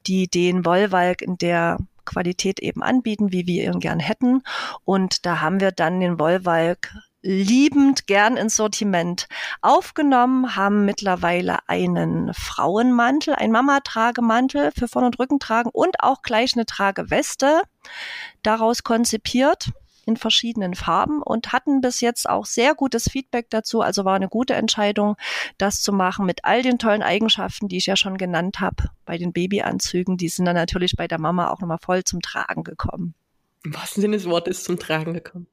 die 0.07 0.27
den 0.27 0.65
Wollwalk 0.65 1.21
in 1.21 1.37
der 1.37 1.79
Qualität 2.05 2.59
eben 2.61 2.81
anbieten, 2.81 3.33
wie 3.33 3.45
wir 3.45 3.65
ihn 3.65 3.81
gern 3.81 3.99
hätten. 3.99 4.41
Und 4.85 5.25
da 5.25 5.41
haben 5.41 5.59
wir 5.59 5.71
dann 5.71 5.99
den 5.99 6.17
Wollwalk 6.17 6.93
liebend 7.21 8.07
gern 8.07 8.37
ins 8.37 8.55
Sortiment 8.55 9.27
aufgenommen, 9.61 10.55
haben 10.55 10.85
mittlerweile 10.85 11.67
einen 11.67 12.33
Frauenmantel, 12.33 13.35
einen 13.35 13.51
Mama-Tragemantel 13.51 14.71
für 14.71 14.87
Vorn- 14.87 15.05
und 15.05 15.19
Rückentragen 15.19 15.71
und 15.73 16.01
auch 16.01 16.21
gleich 16.21 16.53
eine 16.55 16.65
Trageweste 16.65 17.61
daraus 18.43 18.83
konzipiert 18.83 19.71
in 20.05 20.15
verschiedenen 20.15 20.73
Farben 20.73 21.21
und 21.21 21.51
hatten 21.51 21.81
bis 21.81 21.99
jetzt 21.99 22.29
auch 22.29 22.45
sehr 22.45 22.73
gutes 22.75 23.09
Feedback 23.11 23.49
dazu. 23.49 23.81
Also 23.81 24.05
war 24.05 24.15
eine 24.15 24.29
gute 24.29 24.53
Entscheidung, 24.53 25.17
das 25.57 25.81
zu 25.81 25.91
machen 25.91 26.25
mit 26.25 26.45
all 26.45 26.61
den 26.61 26.79
tollen 26.79 27.03
Eigenschaften, 27.03 27.67
die 27.67 27.77
ich 27.77 27.87
ja 27.87 27.97
schon 27.97 28.17
genannt 28.17 28.61
habe 28.61 28.89
bei 29.05 29.17
den 29.17 29.33
Babyanzügen. 29.33 30.15
Die 30.15 30.29
sind 30.29 30.45
dann 30.45 30.55
natürlich 30.55 30.93
bei 30.95 31.09
der 31.09 31.19
Mama 31.19 31.49
auch 31.49 31.59
nochmal 31.59 31.79
voll 31.81 32.05
zum 32.05 32.21
Tragen 32.21 32.63
gekommen. 32.63 33.15
Im 33.65 33.75
wahrsten 33.75 34.01
Sinne 34.01 34.15
des 34.15 34.29
Wortes 34.29 34.63
zum 34.63 34.79
Tragen 34.79 35.13
gekommen. 35.13 35.47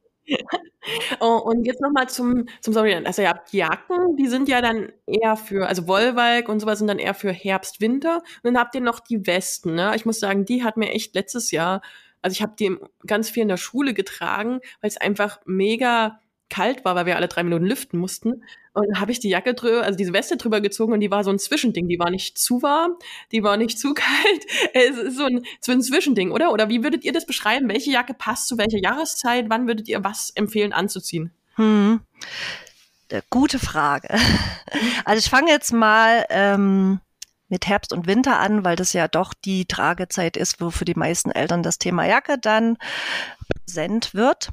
Oh, 1.21 1.39
und 1.39 1.65
jetzt 1.65 1.81
nochmal 1.81 2.11
zum, 2.11 2.47
zum 2.61 2.75
Sorry, 2.75 2.95
also 2.95 3.23
ihr 3.23 3.31
habt 3.31 3.53
Jacken, 3.55 4.17
die 4.17 4.27
sind 4.29 4.49
ja 4.51 4.61
dann 4.61 4.93
eher 5.07 5.37
für, 5.37 5.67
also 5.67 5.87
Wollwalk 5.87 6.49
und 6.49 6.61
sowas 6.61 6.79
sind 6.79 6.89
dann 6.89 6.99
eher 6.99 7.15
für 7.15 7.33
Herbst, 7.33 7.81
Winter. 7.81 8.17
Und 8.43 8.45
dann 8.45 8.59
habt 8.59 8.75
ihr 8.75 8.83
noch 8.83 9.01
die 9.01 9.27
Westen, 9.27 9.75
ne? 9.75 9.93
Ich 9.97 10.05
muss 10.05 10.21
sagen, 10.21 10.45
die 10.45 10.63
hat 10.63 10.77
mir 10.77 10.91
echt 10.91 11.15
letztes 11.15 11.51
Jahr 11.51 11.81
also 12.25 12.33
ich 12.37 12.43
habe 12.43 12.55
die 12.59 12.75
ganz 13.07 13.29
viel 13.29 13.43
in 13.43 13.51
der 13.51 13.59
Schule 13.59 13.93
getragen, 13.93 14.61
weil 14.81 14.89
es 14.89 14.97
einfach 14.97 15.41
mega 15.45 16.21
kalt 16.51 16.85
war, 16.85 16.95
weil 16.95 17.07
wir 17.07 17.17
alle 17.17 17.29
drei 17.29 17.43
Minuten 17.43 17.65
lüften 17.65 17.99
mussten. 17.99 18.45
Und 18.73 18.99
habe 18.99 19.13
ich 19.13 19.21
die 19.21 19.29
Jacke 19.29 19.55
drüber, 19.55 19.83
also 19.83 19.97
diese 19.97 20.13
Weste 20.13 20.37
drüber 20.37 20.61
gezogen 20.61 20.93
und 20.93 21.01
die 21.01 21.11
war 21.11 21.23
so 21.23 21.31
ein 21.31 21.39
Zwischending. 21.39 21.89
Die 21.89 21.99
war 21.99 22.11
nicht 22.11 22.39
zu 22.39 22.63
warm, 22.63 22.97
die 23.31 23.43
war 23.43 23.57
nicht 23.57 23.79
zu 23.79 23.95
kalt. 23.95 24.47
Es 24.73 24.97
ist 24.97 25.17
so 25.17 25.25
ein, 25.25 25.45
so 25.61 25.73
ein 25.73 25.83
Zwischending, 25.83 26.33
oder? 26.33 26.53
Oder 26.53 26.69
wie 26.69 26.83
würdet 26.83 27.05
ihr 27.05 27.13
das 27.13 27.27
beschreiben? 27.27 27.69
Welche 27.69 27.93
Jacke 27.93 28.15
passt 28.15 28.49
zu 28.49 28.59
welcher 28.59 28.79
Jahreszeit? 28.79 29.47
Wann 29.49 29.67
würdet 29.67 29.89
ihr 29.89 30.03
was 30.03 30.31
empfehlen 30.31 30.73
anzuziehen? 30.73 31.31
Hm. 31.55 32.01
Äh, 33.09 33.23
gute 33.31 33.59
Frage. 33.59 34.09
Also 35.05 35.21
ich 35.21 35.31
fange 35.31 35.53
jetzt 35.53 35.73
mal 35.73 36.25
ähm, 36.31 36.99
mit 37.49 37.69
Herbst 37.69 37.93
und 37.93 38.09
Winter 38.09 38.41
an, 38.41 38.65
weil 38.65 38.75
das 38.75 38.93
ja 38.93 39.07
doch 39.07 39.35
die 39.35 39.67
Tragezeit 39.67 40.37
ist, 40.37 40.61
wo 40.61 40.71
für 40.71 40.85
die 40.85 40.97
meisten 40.97 41.31
Eltern 41.31 41.63
das 41.63 41.79
Thema 41.79 42.05
Jacke 42.07 42.39
dann 42.39 42.77
präsent 43.65 44.15
wird. 44.15 44.49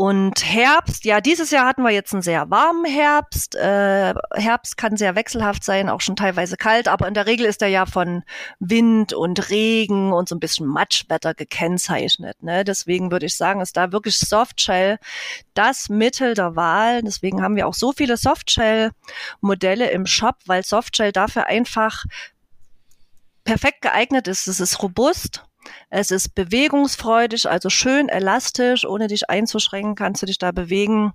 Und 0.00 0.42
Herbst, 0.42 1.04
ja, 1.04 1.20
dieses 1.20 1.50
Jahr 1.50 1.66
hatten 1.66 1.82
wir 1.82 1.90
jetzt 1.90 2.14
einen 2.14 2.22
sehr 2.22 2.48
warmen 2.48 2.86
Herbst. 2.86 3.54
Äh, 3.54 4.14
Herbst 4.32 4.78
kann 4.78 4.96
sehr 4.96 5.14
wechselhaft 5.14 5.62
sein, 5.62 5.90
auch 5.90 6.00
schon 6.00 6.16
teilweise 6.16 6.56
kalt, 6.56 6.88
aber 6.88 7.06
in 7.06 7.12
der 7.12 7.26
Regel 7.26 7.44
ist 7.44 7.60
er 7.60 7.68
ja 7.68 7.84
von 7.84 8.22
Wind 8.60 9.12
und 9.12 9.50
Regen 9.50 10.14
und 10.14 10.26
so 10.26 10.36
ein 10.36 10.40
bisschen 10.40 10.66
Matschwetter 10.66 11.34
gekennzeichnet. 11.34 12.42
Ne? 12.42 12.64
Deswegen 12.64 13.10
würde 13.10 13.26
ich 13.26 13.36
sagen, 13.36 13.60
ist 13.60 13.76
da 13.76 13.92
wirklich 13.92 14.18
Softshell 14.18 14.98
das 15.52 15.90
Mittel 15.90 16.32
der 16.32 16.56
Wahl. 16.56 17.02
Deswegen 17.02 17.42
haben 17.42 17.56
wir 17.56 17.68
auch 17.68 17.74
so 17.74 17.92
viele 17.92 18.16
Softshell-Modelle 18.16 19.90
im 19.90 20.06
Shop, 20.06 20.36
weil 20.46 20.64
Softshell 20.64 21.12
dafür 21.12 21.44
einfach 21.44 22.06
perfekt 23.44 23.82
geeignet 23.82 24.28
ist. 24.28 24.46
Es 24.46 24.60
ist 24.60 24.82
robust, 24.82 25.44
es 25.90 26.12
ist 26.12 26.36
bewegungsfreudig, 26.36 27.50
also 27.50 27.68
schön 27.68 28.08
elastisch, 28.08 28.86
ohne 28.86 29.08
dich 29.08 29.28
einzuschränken, 29.28 29.96
kannst 29.96 30.22
du 30.22 30.26
dich 30.26 30.38
da 30.38 30.52
bewegen. 30.52 31.12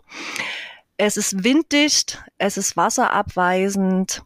Es 0.97 1.15
ist 1.15 1.43
winddicht, 1.43 2.23
es 2.37 2.57
ist 2.57 2.75
wasserabweisend, 2.75 4.23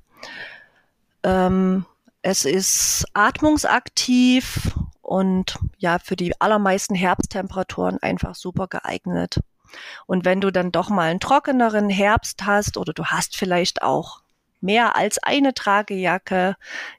ähm, 1.24 1.86
es 2.24 2.45
ist 2.45 3.06
atmungsaktiv 3.14 4.72
und 5.02 5.58
ja, 5.78 6.00
für 6.00 6.16
die 6.16 6.39
allermeisten 6.41 6.95
Herbsttemperaturen 6.95 8.00
einfach 8.02 8.36
super 8.36 8.68
geeignet. 8.68 9.39
Und 10.08 10.26
wenn 10.26 10.41
du 10.41 10.52
dann 10.52 10.72
doch 10.72 10.89
mal 10.89 11.12
einen 11.12 11.20
trockeneren 11.20 11.89
Herbst 11.89 12.45
hast 12.45 12.76
oder 12.76 12.93
du 12.93 13.06
hast 13.06 13.38
vielleicht 13.38 13.84
auch 13.84 14.22
mehr 14.62 14.95
als 14.95 15.18
eine 15.20 15.53
Tragejacke. 15.53 16.55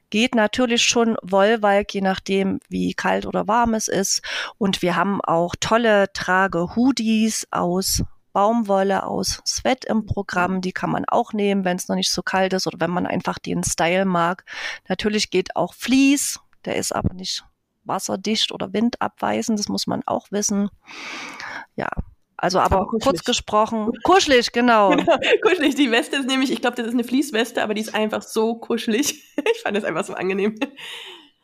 Geht 0.09 0.35
natürlich 0.35 0.83
schon 0.83 1.15
Wollwalk, 1.21 1.93
je 1.93 2.01
nachdem, 2.01 2.59
wie 2.69 2.93
kalt 2.93 3.25
oder 3.25 3.47
warm 3.47 3.73
es 3.73 3.87
ist. 3.87 4.21
Und 4.57 4.81
wir 4.81 4.95
haben 4.95 5.21
auch 5.21 5.55
tolle 5.59 6.11
Trage-Hoodies 6.13 7.47
aus 7.51 8.03
Baumwolle, 8.33 9.05
aus 9.05 9.41
Sweat 9.45 9.85
im 9.85 10.05
Programm. 10.05 10.61
Die 10.61 10.71
kann 10.71 10.89
man 10.89 11.05
auch 11.05 11.33
nehmen, 11.33 11.65
wenn 11.65 11.77
es 11.77 11.87
noch 11.87 11.95
nicht 11.95 12.11
so 12.11 12.21
kalt 12.21 12.53
ist 12.53 12.67
oder 12.67 12.79
wenn 12.79 12.91
man 12.91 13.05
einfach 13.05 13.39
den 13.39 13.63
Style 13.63 14.05
mag. 14.05 14.45
Natürlich 14.87 15.29
geht 15.29 15.55
auch 15.55 15.73
Vlies. 15.73 16.39
Der 16.65 16.75
ist 16.75 16.93
aber 16.93 17.13
nicht 17.13 17.43
wasserdicht 17.83 18.51
oder 18.51 18.73
windabweisend. 18.73 19.59
Das 19.59 19.67
muss 19.67 19.87
man 19.87 20.01
auch 20.05 20.31
wissen. 20.31 20.69
Ja, 21.75 21.89
also 22.41 22.59
aber, 22.59 22.77
aber 22.77 22.87
kurz 22.99 23.23
gesprochen, 23.23 23.91
kuschelig, 24.03 24.51
genau. 24.51 24.89
genau. 24.89 25.19
Kuschelig. 25.43 25.75
Die 25.75 25.91
Weste 25.91 26.15
ist 26.15 26.27
nämlich, 26.27 26.51
ich 26.51 26.59
glaube, 26.59 26.75
das 26.75 26.87
ist 26.87 26.93
eine 26.93 27.03
Fließweste, 27.03 27.61
aber 27.61 27.75
die 27.75 27.81
ist 27.81 27.93
einfach 27.93 28.23
so 28.23 28.55
kuschelig. 28.55 29.23
ich 29.53 29.61
fand 29.61 29.77
das 29.77 29.83
einfach 29.83 30.03
so 30.03 30.15
angenehm. 30.15 30.55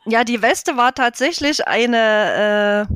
Ja, 0.06 0.24
die 0.24 0.42
Weste 0.42 0.76
war 0.76 0.96
tatsächlich 0.96 1.68
eine 1.68 2.88
äh, 2.90 2.96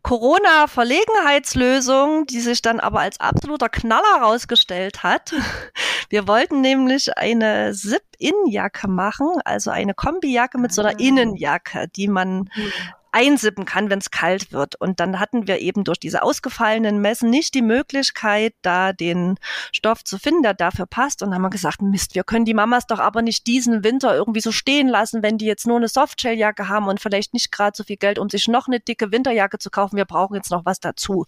Corona-Verlegenheitslösung, 0.00 2.24
die 2.24 2.40
sich 2.40 2.62
dann 2.62 2.80
aber 2.80 3.00
als 3.00 3.20
absoluter 3.20 3.68
Knaller 3.68 4.20
herausgestellt 4.20 5.02
hat. 5.02 5.34
Wir 6.08 6.26
wollten 6.26 6.62
nämlich 6.62 7.18
eine 7.18 7.74
Zip-In-Jacke 7.74 8.88
machen, 8.88 9.28
also 9.44 9.70
eine 9.70 9.92
Kombijacke 9.92 10.56
mit 10.56 10.72
so 10.72 10.80
einer 10.80 10.94
ah. 10.94 10.98
Innenjacke, 10.98 11.88
die 11.94 12.08
man 12.08 12.48
mhm 12.54 12.72
einsippen 13.14 13.64
kann, 13.64 13.90
wenn 13.90 14.00
es 14.00 14.10
kalt 14.10 14.52
wird. 14.52 14.74
Und 14.74 14.98
dann 14.98 15.20
hatten 15.20 15.46
wir 15.46 15.60
eben 15.60 15.84
durch 15.84 16.00
diese 16.00 16.22
ausgefallenen 16.22 17.00
Messen 17.00 17.30
nicht 17.30 17.54
die 17.54 17.62
Möglichkeit, 17.62 18.54
da 18.62 18.92
den 18.92 19.38
Stoff 19.72 20.02
zu 20.02 20.18
finden, 20.18 20.42
der 20.42 20.52
dafür 20.52 20.86
passt. 20.86 21.22
Und 21.22 21.28
dann 21.30 21.36
haben 21.36 21.42
wir 21.42 21.50
gesagt, 21.50 21.80
Mist, 21.80 22.16
wir 22.16 22.24
können 22.24 22.44
die 22.44 22.54
Mamas 22.54 22.86
doch 22.86 22.98
aber 22.98 23.22
nicht 23.22 23.46
diesen 23.46 23.84
Winter 23.84 24.14
irgendwie 24.14 24.40
so 24.40 24.50
stehen 24.50 24.88
lassen, 24.88 25.22
wenn 25.22 25.38
die 25.38 25.46
jetzt 25.46 25.66
nur 25.66 25.76
eine 25.76 25.86
Softshelljacke 25.86 26.68
haben 26.68 26.88
und 26.88 27.00
vielleicht 27.00 27.34
nicht 27.34 27.52
gerade 27.52 27.76
so 27.76 27.84
viel 27.84 27.96
Geld, 27.96 28.18
um 28.18 28.28
sich 28.28 28.48
noch 28.48 28.66
eine 28.66 28.80
dicke 28.80 29.12
Winterjacke 29.12 29.58
zu 29.58 29.70
kaufen. 29.70 29.96
Wir 29.96 30.06
brauchen 30.06 30.34
jetzt 30.34 30.50
noch 30.50 30.64
was 30.64 30.80
dazu. 30.80 31.24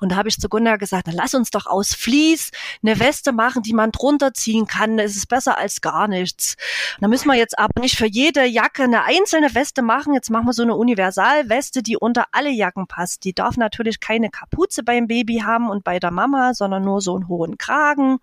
Und 0.00 0.12
da 0.12 0.16
habe 0.16 0.28
ich 0.28 0.38
zu 0.38 0.50
Gunnar 0.50 0.76
gesagt, 0.76 1.08
dann 1.08 1.14
lass 1.14 1.32
uns 1.32 1.50
doch 1.50 1.64
aus 1.64 1.94
Vlies 1.94 2.50
eine 2.82 3.00
Weste 3.00 3.32
machen, 3.32 3.62
die 3.62 3.72
man 3.72 3.92
drunter 3.92 4.34
ziehen 4.34 4.66
kann. 4.66 4.98
Es 4.98 5.16
ist 5.16 5.28
besser 5.28 5.56
als 5.56 5.80
gar 5.80 6.06
nichts. 6.06 6.56
Da 7.00 7.08
müssen 7.08 7.28
wir 7.28 7.36
jetzt 7.36 7.58
aber 7.58 7.80
nicht 7.80 7.96
für 7.96 8.06
jede 8.06 8.44
Jacke 8.44 8.82
eine 8.82 9.04
einzelne 9.04 9.54
Weste 9.54 9.80
machen. 9.80 10.12
Jetzt 10.12 10.28
machen 10.28 10.46
wir 10.46 10.52
so 10.52 10.62
eine 10.62 10.74
Universal 10.74 11.13
Universalweste, 11.14 11.82
die 11.82 11.96
unter 11.96 12.26
alle 12.32 12.50
Jacken 12.50 12.86
passt. 12.86 13.24
Die 13.24 13.32
darf 13.32 13.56
natürlich 13.56 14.00
keine 14.00 14.30
Kapuze 14.30 14.82
beim 14.82 15.06
Baby 15.06 15.42
haben 15.44 15.70
und 15.70 15.84
bei 15.84 15.98
der 15.98 16.10
Mama, 16.10 16.54
sondern 16.54 16.84
nur 16.84 17.00
so 17.00 17.14
einen 17.14 17.28
hohen 17.28 17.58
Kragen. 17.58 18.14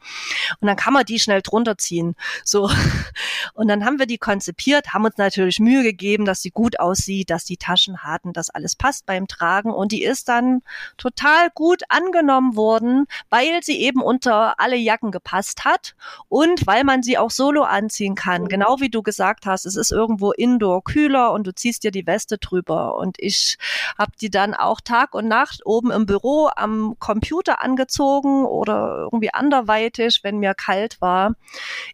Und 0.59 0.67
dann 0.67 0.75
kann 0.75 0.93
man 0.93 1.05
die 1.05 1.19
schnell 1.19 1.41
drunter 1.41 1.77
ziehen. 1.77 2.15
So. 2.43 2.69
Und 3.53 3.67
dann 3.67 3.85
haben 3.85 3.99
wir 3.99 4.05
die 4.05 4.17
konzipiert, 4.17 4.93
haben 4.93 5.05
uns 5.05 5.17
natürlich 5.17 5.59
Mühe 5.59 5.83
gegeben, 5.83 6.25
dass 6.25 6.41
sie 6.41 6.51
gut 6.51 6.79
aussieht, 6.79 7.29
dass 7.29 7.43
die 7.43 7.57
Taschen 7.57 8.03
hatten, 8.03 8.33
dass 8.33 8.49
alles 8.49 8.75
passt 8.75 9.05
beim 9.05 9.27
Tragen. 9.27 9.71
Und 9.71 9.91
die 9.91 10.03
ist 10.03 10.29
dann 10.29 10.61
total 10.97 11.49
gut 11.53 11.83
angenommen 11.89 12.55
worden, 12.55 13.07
weil 13.29 13.61
sie 13.61 13.81
eben 13.81 14.01
unter 14.01 14.59
alle 14.59 14.77
Jacken 14.77 15.11
gepasst 15.11 15.65
hat 15.65 15.95
und 16.29 16.65
weil 16.65 16.83
man 16.83 17.03
sie 17.03 17.17
auch 17.17 17.31
solo 17.31 17.63
anziehen 17.63 18.15
kann. 18.15 18.47
Genau 18.47 18.79
wie 18.79 18.89
du 18.89 19.01
gesagt 19.01 19.45
hast, 19.45 19.65
es 19.65 19.75
ist 19.75 19.91
irgendwo 19.91 20.31
indoor 20.31 20.83
kühler 20.83 21.31
und 21.33 21.45
du 21.45 21.53
ziehst 21.53 21.83
dir 21.83 21.91
die 21.91 22.07
Weste 22.07 22.37
drüber 22.37 22.80
Und 22.89 23.17
ich 23.19 23.57
habe 23.97 24.11
die 24.19 24.29
dann 24.29 24.53
auch 24.53 24.81
Tag 24.81 25.13
und 25.13 25.27
Nacht 25.27 25.61
oben 25.65 25.91
im 25.91 26.05
Büro 26.05 26.49
am 26.55 26.95
Computer 26.99 27.61
angezogen 27.61 28.45
oder 28.45 28.99
irgendwie 29.01 29.33
anderweitig, 29.33 30.21
wenn 30.23 30.39
mir 30.39 30.53
kalt 30.53 30.99
war, 31.01 31.35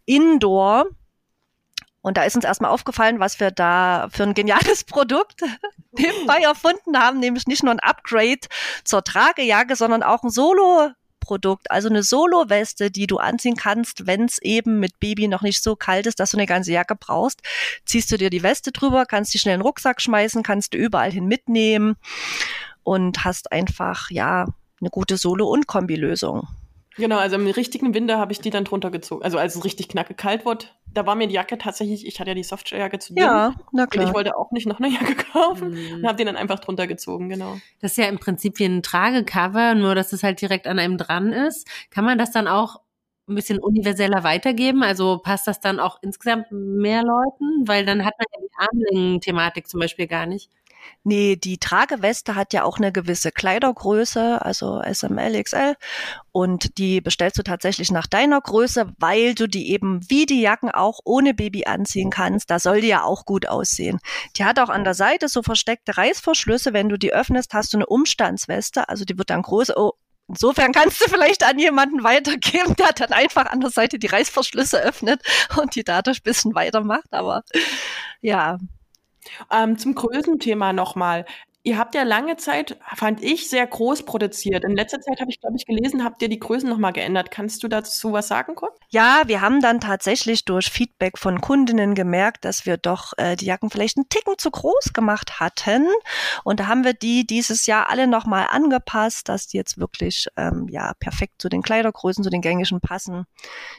indoor. 0.06 0.86
Und 2.02 2.18
da 2.18 2.24
ist 2.24 2.36
uns 2.36 2.46
erstmal 2.46 2.72
aufgefallen, 2.72 3.20
was 3.20 3.40
wir 3.40 3.52
da 3.52 4.08
für 4.12 4.24
ein 4.24 4.34
geniales 4.34 4.84
Produkt 4.86 5.42
nebenbei 5.92 6.40
erfunden 6.40 6.98
haben, 6.98 7.20
nämlich 7.20 7.48
nicht 7.48 7.64
nur 7.64 7.74
ein 7.74 7.80
Upgrade 7.80 8.48
zur 8.84 9.04
Tragejacke, 9.04 9.76
sondern 9.76 10.04
auch 10.04 10.24
ein 10.24 10.30
Solo 10.30 10.92
Produkt, 11.28 11.70
also 11.70 11.90
eine 11.90 12.04
Solo-Weste, 12.04 12.90
die 12.90 13.06
du 13.06 13.18
anziehen 13.18 13.56
kannst, 13.56 14.08
wenn 14.08 14.24
es 14.24 14.38
eben 14.42 14.80
mit 14.80 15.00
Baby 15.02 15.28
noch 15.28 15.42
nicht 15.42 15.62
so 15.62 15.76
kalt 15.76 16.08
ist, 16.08 16.22
dass 16.22 16.32
du 16.32 16.38
eine 16.38 16.46
ganze 16.46 16.72
Jacke 16.72 16.96
brauchst. 16.96 17.42
Ziehst 17.86 18.10
du 18.12 18.18
dir 18.18 18.30
die 18.30 18.44
Weste 18.44 18.72
drüber, 18.72 19.06
kannst 19.06 19.34
die 19.34 19.40
schnell 19.40 19.56
in 19.56 19.60
den 19.60 19.66
Rucksack 19.66 20.02
schmeißen, 20.02 20.42
kannst 20.42 20.74
du 20.74 20.78
überall 20.78 21.12
hin 21.12 21.26
mitnehmen 21.26 21.98
und 22.84 23.26
hast 23.26 23.52
einfach, 23.52 24.10
ja, 24.10 24.46
eine 24.80 24.90
gute 24.90 25.18
Solo- 25.18 25.50
und 25.50 25.68
Kombilösung. 25.68 26.48
Genau, 26.96 27.18
also 27.18 27.36
im 27.36 27.48
richtigen 27.48 27.94
Winter 27.94 28.18
habe 28.18 28.32
ich 28.32 28.40
die 28.40 28.50
dann 28.50 28.64
drunter 28.64 28.90
gezogen. 28.90 29.24
Also 29.24 29.38
als 29.38 29.56
es 29.56 29.66
richtig 29.66 29.90
knacke 29.90 30.14
kalt 30.14 30.46
wurde, 30.46 30.68
da 30.98 31.06
war 31.06 31.16
mir 31.16 31.28
die 31.28 31.36
Jacke 31.36 31.60
tatsächlich, 31.60 32.08
ich 32.08 32.20
hatte 32.20 32.32
ja 32.32 32.36
die 32.36 32.44
Softshell-Jacke 32.44 32.98
zu 32.98 33.14
dir. 33.14 33.24
Ja, 33.24 33.56
na 33.72 33.86
klar. 33.86 34.04
Und 34.04 34.10
ich 34.10 34.16
wollte 34.16 34.36
auch 34.36 34.52
nicht 34.52 34.66
noch 34.66 34.80
eine 34.80 34.90
Jacke 34.90 35.16
kaufen 35.32 35.72
mm. 35.72 35.94
und 35.96 36.08
habe 36.08 36.18
die 36.18 36.26
dann 36.26 36.36
einfach 36.36 36.60
drunter 36.60 36.88
gezogen, 36.88 37.30
genau. 37.30 37.58
Das 37.80 37.92
ist 37.92 37.98
ja 37.98 38.06
im 38.06 38.18
Prinzip 38.18 38.58
wie 38.58 38.66
ein 38.66 38.82
Tragecover, 38.82 39.76
nur 39.76 39.94
dass 39.94 40.12
es 40.12 40.24
halt 40.24 40.42
direkt 40.42 40.66
an 40.66 40.80
einem 40.80 40.98
dran 40.98 41.32
ist. 41.32 41.68
Kann 41.92 42.04
man 42.04 42.18
das 42.18 42.32
dann 42.32 42.48
auch 42.48 42.82
ein 43.28 43.36
bisschen 43.36 43.60
universeller 43.60 44.24
weitergeben? 44.24 44.82
Also 44.82 45.20
passt 45.20 45.48
das 45.48 45.60
dann 45.60 45.80
auch 45.80 46.00
insgesamt 46.02 46.48
mehr 46.52 47.04
Leuten? 47.04 47.68
Weil 47.68 47.86
dann 47.86 48.04
hat 48.04 48.16
man 48.18 48.26
ja 48.34 48.48
die 48.48 48.92
Armlängen-Thematik 48.96 49.68
zum 49.68 49.80
Beispiel 49.80 50.08
gar 50.08 50.26
nicht. 50.26 50.50
Nee, 51.04 51.36
die 51.36 51.58
Trageweste 51.58 52.36
hat 52.36 52.54
ja 52.54 52.64
auch 52.64 52.78
eine 52.78 52.92
gewisse 52.92 53.32
Kleidergröße, 53.32 54.44
also 54.44 54.82
SML, 54.82 55.42
XL. 55.42 55.76
Und 56.32 56.78
die 56.78 57.02
bestellst 57.02 57.38
du 57.38 57.44
tatsächlich 57.44 57.92
nach 57.92 58.08
deiner 58.08 58.42
Größe, 58.42 58.94
weil 59.00 59.34
du 59.34 59.48
die 59.48 59.72
eben 59.72 60.02
wie 60.10 60.26
die 60.26 60.42
Jacken 60.42 60.70
auch 60.70 61.00
ohne 61.06 61.34
Baby 61.34 61.66
anziehen 61.66 62.10
kannst. 62.10 62.50
Da 62.52 62.60
soll 62.60 62.82
die 62.82 62.88
ja 62.88 63.04
auch 63.04 63.26
gut 63.26 63.48
aussehen. 63.48 64.00
Die 64.36 64.44
hat 64.44 64.60
auch 64.60 64.70
an 64.70 64.84
der 64.84 64.94
Seite 64.94 65.30
so 65.30 65.44
versteckte 65.44 65.98
Reißverschlüsse. 65.98 66.74
Wenn 66.74 66.90
du 66.90 66.98
die 66.98 67.14
öffnest, 67.14 67.54
hast 67.54 67.74
du 67.74 67.78
eine 67.78 67.86
Umstandsweste. 67.86 68.90
Also 68.90 69.06
die 69.06 69.18
wird 69.18 69.30
dann 69.30 69.44
groß. 69.44 69.76
Oh, 69.78 69.94
Insofern 70.30 70.74
kannst 70.74 71.00
du 71.02 71.10
vielleicht 71.10 71.44
an 71.46 71.58
jemanden 71.58 72.04
weitergeben, 72.04 72.76
der 72.76 72.92
dann 72.92 73.14
einfach 73.14 73.46
an 73.46 73.62
der 73.62 73.70
Seite 73.70 73.98
die 73.98 74.08
Reißverschlüsse 74.08 74.82
öffnet 74.82 75.22
und 75.62 75.76
die 75.76 75.86
dadurch 75.86 76.22
bisschen 76.22 76.54
weitermacht. 76.54 77.08
Aber 77.12 77.44
ja, 78.22 78.58
ähm, 79.52 79.78
zum 79.78 79.96
Größenthema 79.96 80.74
nochmal. 80.74 81.26
Ihr 81.68 81.78
habt 81.78 81.96
ja 81.96 82.04
lange 82.04 82.38
Zeit, 82.38 82.80
fand 82.96 83.22
ich, 83.22 83.50
sehr 83.50 83.68
groß 83.68 84.04
produziert. 84.04 84.64
In 84.64 84.74
letzter 84.74 85.02
Zeit 85.02 85.20
habe 85.20 85.30
ich, 85.30 85.42
glaube 85.42 85.58
ich, 85.58 85.66
gelesen, 85.66 86.02
habt 86.06 86.22
ihr 86.22 86.30
die 86.30 86.40
Größen 86.40 86.70
nochmal 86.70 86.94
geändert. 86.94 87.30
Kannst 87.30 87.62
du 87.62 87.68
dazu 87.68 88.14
was 88.14 88.30
sagen, 88.30 88.56
Kurt? 88.56 88.72
Ja, 88.88 89.24
wir 89.26 89.42
haben 89.42 89.60
dann 89.60 89.82
tatsächlich 89.82 90.46
durch 90.46 90.68
Feedback 90.72 91.18
von 91.18 91.42
Kundinnen 91.42 91.94
gemerkt, 91.94 92.46
dass 92.46 92.66
wir 92.66 92.78
doch 92.78 93.12
äh, 93.18 93.36
die 93.36 93.48
Jacken 93.48 93.70
vielleicht 93.70 93.98
einen 93.98 94.08
Ticken 94.08 94.36
zu 94.38 94.50
groß 94.50 94.94
gemacht 94.94 95.42
hatten. 95.42 95.88
Und 96.46 96.62
da 96.62 96.68
haben 96.68 96.86
wir 96.86 96.94
die 96.94 97.28
dieses 97.28 97.66
Jahr 97.66 97.90
alle 97.90 98.08
nochmal 98.08 98.48
angepasst, 98.50 99.28
dass 99.28 99.48
die 99.48 99.58
jetzt 99.58 99.78
wirklich 99.78 100.28
ähm, 100.38 100.68
ja 100.70 100.94
perfekt 101.02 101.42
zu 101.42 101.50
den 101.50 101.64
Kleidergrößen, 101.64 102.24
zu 102.24 102.30
den 102.30 102.40
gängigen 102.40 102.80
passen. 102.80 103.26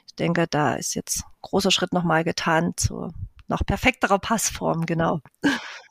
Ich 0.07 0.15
denke, 0.17 0.47
da 0.47 0.75
ist 0.75 0.95
jetzt 0.95 1.25
großer 1.41 1.71
Schritt 1.71 1.95
nochmal 1.95 2.23
getan 2.23 2.75
zur 2.77 3.15
noch 3.49 3.65
perfekterer 3.65 4.19
Passform, 4.19 4.87
genau. 4.87 5.21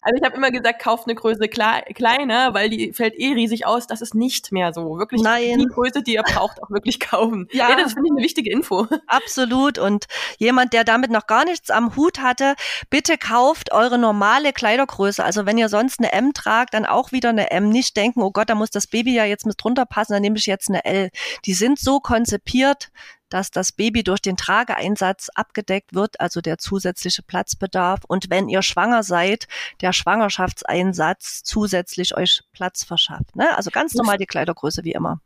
Also 0.07 0.21
ich 0.21 0.23
habe 0.23 0.37
immer 0.37 0.51
gesagt, 0.51 0.81
kauft 0.81 1.05
eine 1.05 1.15
Größe 1.15 1.49
kleiner, 1.49 2.53
weil 2.53 2.69
die 2.69 2.93
fällt 2.93 3.15
eh 3.19 3.33
riesig 3.33 3.65
aus. 3.65 3.87
Das 3.87 4.01
ist 4.01 4.15
nicht 4.15 4.51
mehr 4.53 4.71
so. 4.73 4.97
Wirklich 4.97 5.21
Nein. 5.21 5.59
die 5.59 5.65
Größe, 5.65 6.01
die 6.01 6.13
ihr 6.13 6.23
braucht, 6.23 6.63
auch 6.63 6.69
wirklich 6.69 6.99
kaufen. 6.99 7.47
Ja, 7.51 7.69
ja 7.69 7.75
das 7.75 7.93
finde 7.93 8.07
ich 8.07 8.11
eine 8.15 8.23
wichtige 8.23 8.51
Info. 8.51 8.87
Absolut. 9.07 9.79
Und 9.79 10.05
jemand, 10.37 10.71
der 10.71 10.83
damit 10.83 11.11
noch 11.11 11.27
gar 11.27 11.43
nichts 11.43 11.69
am 11.71 11.95
Hut 11.95 12.19
hatte, 12.19 12.55
bitte 12.89 13.17
kauft 13.17 13.73
eure 13.73 13.97
normale 13.97 14.53
Kleidergröße. 14.53 15.23
Also 15.23 15.45
wenn 15.45 15.57
ihr 15.57 15.67
sonst 15.67 15.99
eine 15.99 16.13
M 16.13 16.33
tragt, 16.33 16.73
dann 16.73 16.85
auch 16.85 17.11
wieder 17.11 17.29
eine 17.29 17.51
M. 17.51 17.67
Nicht 17.67 17.97
denken, 17.97 18.21
oh 18.21 18.31
Gott, 18.31 18.49
da 18.49 18.55
muss 18.55 18.69
das 18.69 18.87
Baby 18.87 19.13
ja 19.13 19.25
jetzt 19.25 19.45
mit 19.45 19.61
drunter 19.61 19.85
passen, 19.85 20.13
dann 20.13 20.21
nehme 20.21 20.37
ich 20.37 20.45
jetzt 20.45 20.69
eine 20.69 20.85
L. 20.85 21.09
Die 21.45 21.53
sind 21.53 21.79
so 21.79 21.99
konzipiert, 21.99 22.91
dass 23.29 23.51
das 23.51 23.71
Baby 23.71 24.03
durch 24.03 24.21
den 24.21 24.37
Trageeinsatz 24.37 25.29
abgedeckt 25.35 25.93
wird, 25.93 26.19
also 26.19 26.41
der 26.41 26.57
zusätzliche 26.57 27.23
Platzbedarf. 27.23 28.01
Und 28.07 28.29
wenn 28.29 28.49
ihr 28.49 28.61
schwanger 28.61 29.03
seid, 29.03 29.47
der 29.81 29.93
Schwangerschaftseinsatz 29.93 31.43
zusätzlich 31.43 32.15
euch 32.15 32.43
Platz 32.53 32.83
verschafft. 32.83 33.35
Ne? 33.35 33.55
Also 33.55 33.71
ganz 33.71 33.93
normal 33.93 34.17
die 34.17 34.25
Kleidergröße 34.25 34.83
wie 34.83 34.93
immer. 34.93 35.19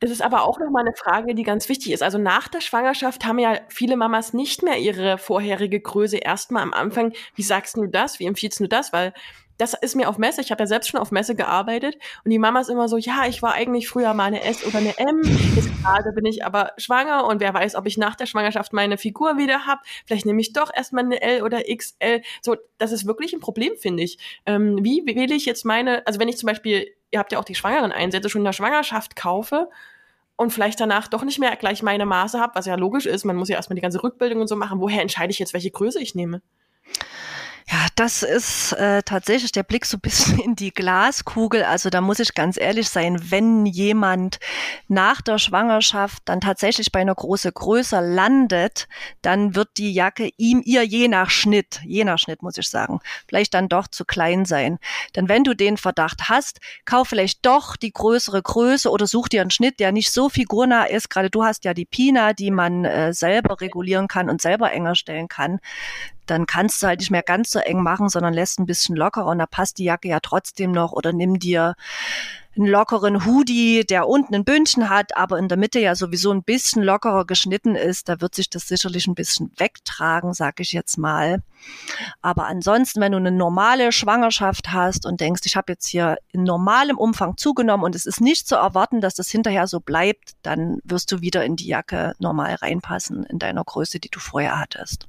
Das 0.00 0.10
ist 0.10 0.22
aber 0.22 0.44
auch 0.44 0.58
nochmal 0.58 0.82
eine 0.86 0.94
Frage, 0.94 1.34
die 1.34 1.42
ganz 1.42 1.68
wichtig 1.68 1.92
ist. 1.92 2.02
Also 2.02 2.18
nach 2.18 2.48
der 2.48 2.60
Schwangerschaft 2.60 3.24
haben 3.24 3.38
ja 3.38 3.58
viele 3.68 3.96
Mamas 3.96 4.32
nicht 4.32 4.62
mehr 4.62 4.78
ihre 4.78 5.18
vorherige 5.18 5.80
Größe 5.80 6.16
erstmal 6.18 6.62
am 6.62 6.72
Anfang. 6.72 7.12
Wie 7.34 7.42
sagst 7.42 7.76
du 7.76 7.86
das? 7.86 8.18
Wie 8.18 8.26
empfiehlst 8.26 8.60
du 8.60 8.68
das? 8.68 8.92
Weil 8.92 9.12
das 9.58 9.74
ist 9.74 9.94
mir 9.94 10.08
auf 10.08 10.18
Messe, 10.18 10.40
ich 10.40 10.50
habe 10.50 10.62
ja 10.62 10.66
selbst 10.66 10.88
schon 10.88 11.00
auf 11.00 11.10
Messe 11.10 11.34
gearbeitet 11.34 11.96
und 12.24 12.30
die 12.30 12.38
Mama 12.38 12.60
ist 12.60 12.70
immer 12.70 12.88
so, 12.88 12.96
ja, 12.96 13.26
ich 13.28 13.42
war 13.42 13.54
eigentlich 13.54 13.88
früher 13.88 14.14
mal 14.14 14.24
eine 14.24 14.42
S 14.42 14.64
oder 14.66 14.78
eine 14.78 14.98
M, 14.98 15.22
jetzt 15.54 15.70
gerade 15.82 16.12
bin 16.12 16.26
ich 16.26 16.44
aber 16.44 16.72
schwanger 16.76 17.26
und 17.26 17.40
wer 17.40 17.54
weiß, 17.54 17.74
ob 17.76 17.86
ich 17.86 17.96
nach 17.96 18.16
der 18.16 18.26
Schwangerschaft 18.26 18.72
meine 18.72 18.98
Figur 18.98 19.38
wieder 19.38 19.66
habe, 19.66 19.80
vielleicht 20.06 20.26
nehme 20.26 20.40
ich 20.40 20.52
doch 20.52 20.70
erstmal 20.74 21.04
eine 21.04 21.20
L 21.20 21.42
oder 21.42 21.62
XL. 21.62 22.22
So, 22.42 22.56
das 22.78 22.92
ist 22.92 23.06
wirklich 23.06 23.32
ein 23.32 23.40
Problem, 23.40 23.76
finde 23.76 24.02
ich. 24.02 24.18
Ähm, 24.46 24.78
wie 24.82 25.02
wähle 25.06 25.34
ich 25.34 25.46
jetzt 25.46 25.64
meine, 25.64 26.06
also 26.06 26.18
wenn 26.20 26.28
ich 26.28 26.36
zum 26.36 26.48
Beispiel, 26.48 26.86
ihr 27.10 27.18
habt 27.18 27.32
ja 27.32 27.38
auch 27.38 27.44
die 27.44 27.54
schwangeren 27.54 27.92
Einsätze, 27.92 28.28
schon 28.28 28.40
in 28.40 28.46
der 28.46 28.52
Schwangerschaft 28.52 29.16
kaufe 29.16 29.68
und 30.36 30.52
vielleicht 30.52 30.80
danach 30.80 31.08
doch 31.08 31.22
nicht 31.22 31.38
mehr 31.38 31.54
gleich 31.56 31.82
meine 31.82 32.06
Maße 32.06 32.40
habe, 32.40 32.54
was 32.56 32.66
ja 32.66 32.74
logisch 32.74 33.06
ist, 33.06 33.24
man 33.24 33.36
muss 33.36 33.48
ja 33.48 33.56
erstmal 33.56 33.76
die 33.76 33.82
ganze 33.82 34.02
Rückbildung 34.02 34.40
und 34.40 34.48
so 34.48 34.56
machen, 34.56 34.80
woher 34.80 35.02
entscheide 35.02 35.30
ich 35.30 35.38
jetzt, 35.38 35.54
welche 35.54 35.70
Größe 35.70 36.00
ich 36.00 36.14
nehme? 36.14 36.42
Das 37.94 38.24
ist 38.24 38.72
äh, 38.72 39.04
tatsächlich 39.04 39.52
der 39.52 39.62
Blick 39.62 39.86
so 39.86 39.96
ein 39.96 40.00
bisschen 40.00 40.38
in 40.44 40.56
die 40.56 40.72
Glaskugel. 40.72 41.62
Also 41.62 41.90
da 41.90 42.00
muss 42.00 42.18
ich 42.18 42.34
ganz 42.34 42.58
ehrlich 42.58 42.88
sein, 42.88 43.30
wenn 43.30 43.66
jemand 43.66 44.40
nach 44.88 45.20
der 45.20 45.38
Schwangerschaft 45.38 46.22
dann 46.24 46.40
tatsächlich 46.40 46.90
bei 46.90 47.00
einer 47.00 47.14
große 47.14 47.52
Größe 47.52 48.00
landet, 48.00 48.88
dann 49.22 49.54
wird 49.54 49.68
die 49.76 49.92
Jacke 49.92 50.30
ihm, 50.36 50.60
ihr 50.64 50.82
je 50.82 51.06
nach 51.06 51.30
Schnitt, 51.30 51.82
je 51.84 52.02
nach 52.04 52.18
Schnitt 52.18 52.42
muss 52.42 52.58
ich 52.58 52.68
sagen, 52.68 52.98
vielleicht 53.28 53.54
dann 53.54 53.68
doch 53.68 53.86
zu 53.86 54.04
klein 54.04 54.44
sein. 54.44 54.78
Denn 55.14 55.28
wenn 55.28 55.44
du 55.44 55.54
den 55.54 55.76
Verdacht 55.76 56.28
hast, 56.28 56.58
kauf 56.84 57.08
vielleicht 57.08 57.46
doch 57.46 57.76
die 57.76 57.92
größere 57.92 58.42
Größe 58.42 58.90
oder 58.90 59.06
such 59.06 59.28
dir 59.28 59.40
einen 59.40 59.52
Schnitt, 59.52 59.78
der 59.78 59.92
nicht 59.92 60.10
so 60.10 60.28
figurnah 60.28 60.84
ist. 60.84 61.10
Gerade 61.10 61.30
du 61.30 61.44
hast 61.44 61.64
ja 61.64 61.74
die 61.74 61.86
Pina, 61.86 62.32
die 62.32 62.50
man 62.50 62.84
äh, 62.84 63.12
selber 63.12 63.60
regulieren 63.60 64.08
kann 64.08 64.28
und 64.28 64.42
selber 64.42 64.72
enger 64.72 64.96
stellen 64.96 65.28
kann 65.28 65.60
dann 66.26 66.46
kannst 66.46 66.82
du 66.82 66.86
halt 66.86 67.00
nicht 67.00 67.10
mehr 67.10 67.22
ganz 67.22 67.50
so 67.50 67.58
eng 67.58 67.82
machen, 67.82 68.08
sondern 68.08 68.34
lässt 68.34 68.58
ein 68.58 68.66
bisschen 68.66 68.96
lockerer 68.96 69.26
und 69.26 69.38
da 69.38 69.46
passt 69.46 69.78
die 69.78 69.84
Jacke 69.84 70.08
ja 70.08 70.20
trotzdem 70.20 70.72
noch 70.72 70.92
oder 70.92 71.12
nimm 71.12 71.38
dir 71.38 71.74
einen 72.56 72.66
lockeren 72.66 73.24
Hoodie, 73.24 73.84
der 73.84 74.08
unten 74.08 74.34
ein 74.34 74.44
Bündchen 74.44 74.88
hat, 74.88 75.16
aber 75.16 75.38
in 75.38 75.48
der 75.48 75.58
Mitte 75.58 75.80
ja 75.80 75.94
sowieso 75.94 76.30
ein 76.30 76.42
bisschen 76.42 76.82
lockerer 76.82 77.24
geschnitten 77.24 77.74
ist. 77.74 78.08
Da 78.08 78.20
wird 78.20 78.34
sich 78.34 78.48
das 78.48 78.68
sicherlich 78.68 79.06
ein 79.06 79.14
bisschen 79.14 79.52
wegtragen, 79.56 80.34
sag 80.34 80.60
ich 80.60 80.72
jetzt 80.72 80.96
mal. 80.96 81.42
Aber 82.22 82.46
ansonsten, 82.46 83.00
wenn 83.00 83.12
du 83.12 83.18
eine 83.18 83.32
normale 83.32 83.90
Schwangerschaft 83.90 84.72
hast 84.72 85.06
und 85.06 85.20
denkst, 85.20 85.42
ich 85.44 85.56
habe 85.56 85.72
jetzt 85.72 85.86
hier 85.86 86.16
in 86.32 86.44
normalem 86.44 86.98
Umfang 86.98 87.36
zugenommen 87.36 87.84
und 87.84 87.94
es 87.94 88.06
ist 88.06 88.20
nicht 88.20 88.46
zu 88.46 88.54
erwarten, 88.54 89.00
dass 89.00 89.14
das 89.14 89.30
hinterher 89.30 89.66
so 89.66 89.80
bleibt, 89.80 90.32
dann 90.42 90.78
wirst 90.84 91.10
du 91.10 91.20
wieder 91.20 91.44
in 91.44 91.56
die 91.56 91.66
Jacke 91.66 92.14
normal 92.18 92.54
reinpassen 92.54 93.24
in 93.24 93.38
deiner 93.38 93.64
Größe, 93.64 93.98
die 93.98 94.10
du 94.10 94.20
vorher 94.20 94.60
hattest. 94.60 95.08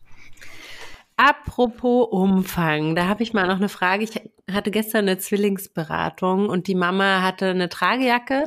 Apropos 1.17 2.09
Umfang, 2.11 2.93
da 2.95 3.07
habe 3.07 3.23
ich 3.23 3.33
mal 3.33 3.47
noch 3.47 3.55
eine 3.55 3.69
Frage. 3.69 4.03
Ich 4.03 4.21
hatte 4.53 4.69
gestern 4.69 5.07
eine 5.07 5.17
Zwillingsberatung 5.17 6.49
und 6.49 6.67
die 6.67 6.75
Mama 6.75 7.21
hatte 7.21 7.47
eine 7.47 7.69
Tragejacke, 7.69 8.43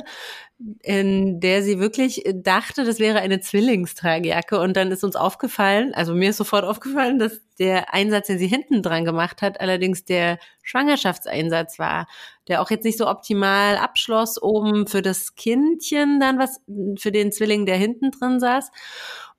in 0.83 1.39
der 1.39 1.63
sie 1.63 1.79
wirklich 1.79 2.23
dachte, 2.31 2.83
das 2.83 2.99
wäre 2.99 3.21
eine 3.21 3.39
Zwillingstragejacke. 3.39 4.59
Und 4.59 4.77
dann 4.77 4.91
ist 4.91 5.03
uns 5.03 5.15
aufgefallen, 5.15 5.95
also 5.95 6.13
mir 6.13 6.29
ist 6.29 6.37
sofort 6.37 6.63
aufgefallen, 6.63 7.17
dass 7.17 7.41
der 7.57 7.91
Einsatz, 7.93 8.27
den 8.27 8.37
sie 8.37 8.47
hinten 8.47 8.83
dran 8.83 9.03
gemacht 9.03 9.41
hat, 9.41 9.59
allerdings 9.61 10.05
der 10.05 10.37
Schwangerschaftseinsatz 10.61 11.79
war, 11.79 12.07
der 12.47 12.61
auch 12.61 12.69
jetzt 12.69 12.83
nicht 12.83 12.99
so 12.99 13.07
optimal 13.07 13.77
abschloss 13.77 14.39
oben 14.39 14.85
für 14.85 15.01
das 15.01 15.35
Kindchen 15.35 16.19
dann 16.19 16.37
was, 16.37 16.61
für 16.99 17.11
den 17.11 17.31
Zwilling, 17.31 17.65
der 17.65 17.77
hinten 17.77 18.11
drin 18.11 18.39
saß. 18.39 18.69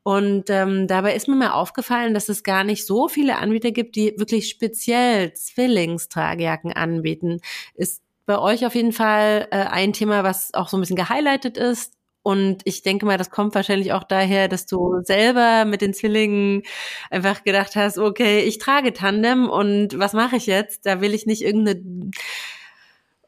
Und 0.03 0.48
ähm, 0.51 0.86
dabei 0.86 1.14
ist 1.14 1.28
mir 1.28 1.36
mal 1.36 1.51
aufgefallen, 1.51 2.14
dass 2.14 2.28
es 2.28 2.42
gar 2.42 2.64
nicht 2.64 2.86
so 2.86 3.09
viele 3.09 3.36
Anbieter 3.38 3.70
gibt, 3.70 3.96
die 3.96 4.14
wirklich 4.16 4.48
speziell 4.48 5.34
Zwillingstragejacken 5.34 6.72
anbieten. 6.72 7.40
Ist 7.74 8.03
bei 8.26 8.38
euch 8.38 8.64
auf 8.64 8.74
jeden 8.74 8.92
Fall 8.92 9.48
äh, 9.51 9.57
ein 9.59 9.92
Thema, 9.92 10.24
was 10.24 10.55
auch 10.55 10.68
so 10.68 10.76
ein 10.76 10.80
bisschen 10.80 10.96
gehighlightet 10.96 11.59
ist 11.59 11.94
Und 12.22 12.61
ich 12.64 12.82
denke 12.82 13.07
mal, 13.07 13.16
das 13.16 13.30
kommt 13.30 13.55
wahrscheinlich 13.55 13.92
auch 13.94 14.05
daher, 14.05 14.46
dass 14.48 14.66
du 14.66 15.01
selber 15.03 15.64
mit 15.64 15.80
den 15.80 15.94
Zwillingen 15.94 16.62
einfach 17.11 17.44
gedacht 17.44 17.76
hast, 17.76 17.96
okay, 17.98 18.40
ich 18.40 18.59
trage 18.59 18.92
Tandem 18.92 19.48
und 19.48 19.98
was 19.98 20.12
mache 20.12 20.36
ich 20.36 20.44
jetzt? 20.46 20.84
Da 20.84 21.01
will 21.01 21.14
ich 21.14 21.24
nicht 21.24 21.42
irgendeine 21.42 21.80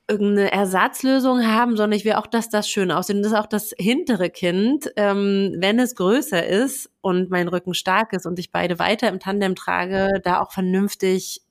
irgendeine 0.09 0.53
Ersatzlösung 0.53 1.47
haben, 1.47 1.77
sondern 1.77 1.97
ich 1.97 2.05
will 2.05 2.15
auch, 2.15 2.27
dass 2.27 2.49
das 2.49 2.69
schön 2.69 2.91
aussieht. 2.91 3.17
Und 3.17 3.23
das 3.23 3.33
ist 3.33 3.39
auch 3.39 3.47
das 3.47 3.73
hintere 3.79 4.31
Kind, 4.31 4.91
ähm, 4.97 5.55
wenn 5.59 5.79
es 5.79 5.95
größer 5.95 6.45
ist 6.45 6.91
und 7.01 7.31
mein 7.31 7.49
Rücken 7.49 7.75
stark 7.75 8.13
ist 8.13 8.27
und 8.27 8.39
ich 8.39 8.51
beide 8.51 8.79
weiter 8.79 9.09
im 9.09 9.21
Tandem 9.21 9.55
trage, 9.55 10.21
da 10.23 10.41
auch 10.41 10.53
vernünftig 10.53 11.43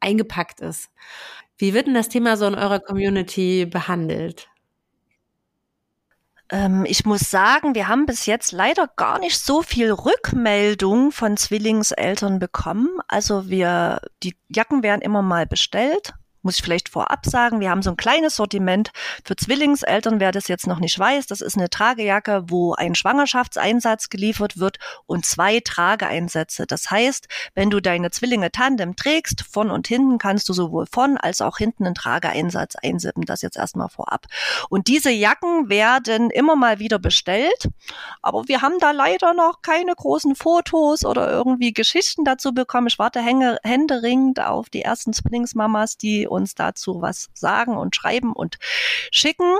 eingepackt 0.00 0.60
ist. 0.60 0.90
Wie 1.56 1.74
wird 1.74 1.86
denn 1.86 1.94
das 1.94 2.08
Thema 2.08 2.36
so 2.36 2.46
in 2.46 2.54
eurer 2.54 2.80
Community 2.80 3.66
behandelt? 3.66 4.48
Ähm, 6.50 6.84
ich 6.86 7.06
muss 7.06 7.30
sagen, 7.30 7.74
wir 7.76 7.86
haben 7.86 8.04
bis 8.04 8.26
jetzt 8.26 8.50
leider 8.50 8.88
gar 8.96 9.20
nicht 9.20 9.38
so 9.38 9.62
viel 9.62 9.92
Rückmeldung 9.92 11.12
von 11.12 11.36
Zwillingseltern 11.36 12.40
bekommen. 12.40 12.88
Also 13.06 13.48
wir, 13.48 14.00
die 14.24 14.36
Jacken 14.48 14.82
werden 14.82 15.02
immer 15.02 15.22
mal 15.22 15.46
bestellt 15.46 16.14
muss 16.42 16.56
ich 16.56 16.62
vielleicht 16.62 16.88
vorab 16.88 17.26
sagen, 17.26 17.60
wir 17.60 17.70
haben 17.70 17.82
so 17.82 17.90
ein 17.90 17.96
kleines 17.96 18.36
Sortiment 18.36 18.90
für 19.24 19.36
Zwillingseltern, 19.36 20.20
wer 20.20 20.32
das 20.32 20.48
jetzt 20.48 20.66
noch 20.66 20.80
nicht 20.80 20.98
weiß. 20.98 21.26
Das 21.26 21.40
ist 21.40 21.56
eine 21.56 21.70
Tragejacke, 21.70 22.44
wo 22.48 22.74
ein 22.74 22.94
Schwangerschaftseinsatz 22.94 24.08
geliefert 24.08 24.58
wird 24.58 24.78
und 25.06 25.26
zwei 25.26 25.60
Trageeinsätze. 25.60 26.66
Das 26.66 26.90
heißt, 26.90 27.28
wenn 27.54 27.70
du 27.70 27.80
deine 27.80 28.10
Zwillinge 28.10 28.50
Tandem 28.50 28.96
trägst, 28.96 29.42
von 29.42 29.70
und 29.70 29.86
hinten 29.86 30.18
kannst 30.18 30.48
du 30.48 30.52
sowohl 30.52 30.86
von 30.86 31.16
als 31.16 31.40
auch 31.40 31.58
hinten 31.58 31.86
einen 31.86 31.94
Trageeinsatz 31.94 32.76
einsippen. 32.76 33.24
Das 33.24 33.42
jetzt 33.42 33.56
erstmal 33.56 33.88
vorab. 33.88 34.26
Und 34.68 34.88
diese 34.88 35.10
Jacken 35.10 35.68
werden 35.68 36.30
immer 36.30 36.56
mal 36.56 36.78
wieder 36.78 36.98
bestellt, 36.98 37.68
aber 38.22 38.48
wir 38.48 38.62
haben 38.62 38.78
da 38.80 38.90
leider 38.90 39.34
noch 39.34 39.62
keine 39.62 39.94
großen 39.94 40.34
Fotos 40.34 41.04
oder 41.04 41.30
irgendwie 41.30 41.72
Geschichten 41.72 42.24
dazu 42.24 42.52
bekommen. 42.52 42.86
Ich 42.86 42.98
warte 42.98 43.20
händeringend 43.20 44.40
auf 44.40 44.70
die 44.70 44.82
ersten 44.82 45.12
Zwillingsmamas, 45.12 45.96
die 45.96 46.26
uns 46.32 46.54
dazu 46.54 47.02
was 47.02 47.30
sagen 47.34 47.76
und 47.76 47.94
schreiben 47.94 48.32
und 48.32 48.58
schicken. 49.10 49.58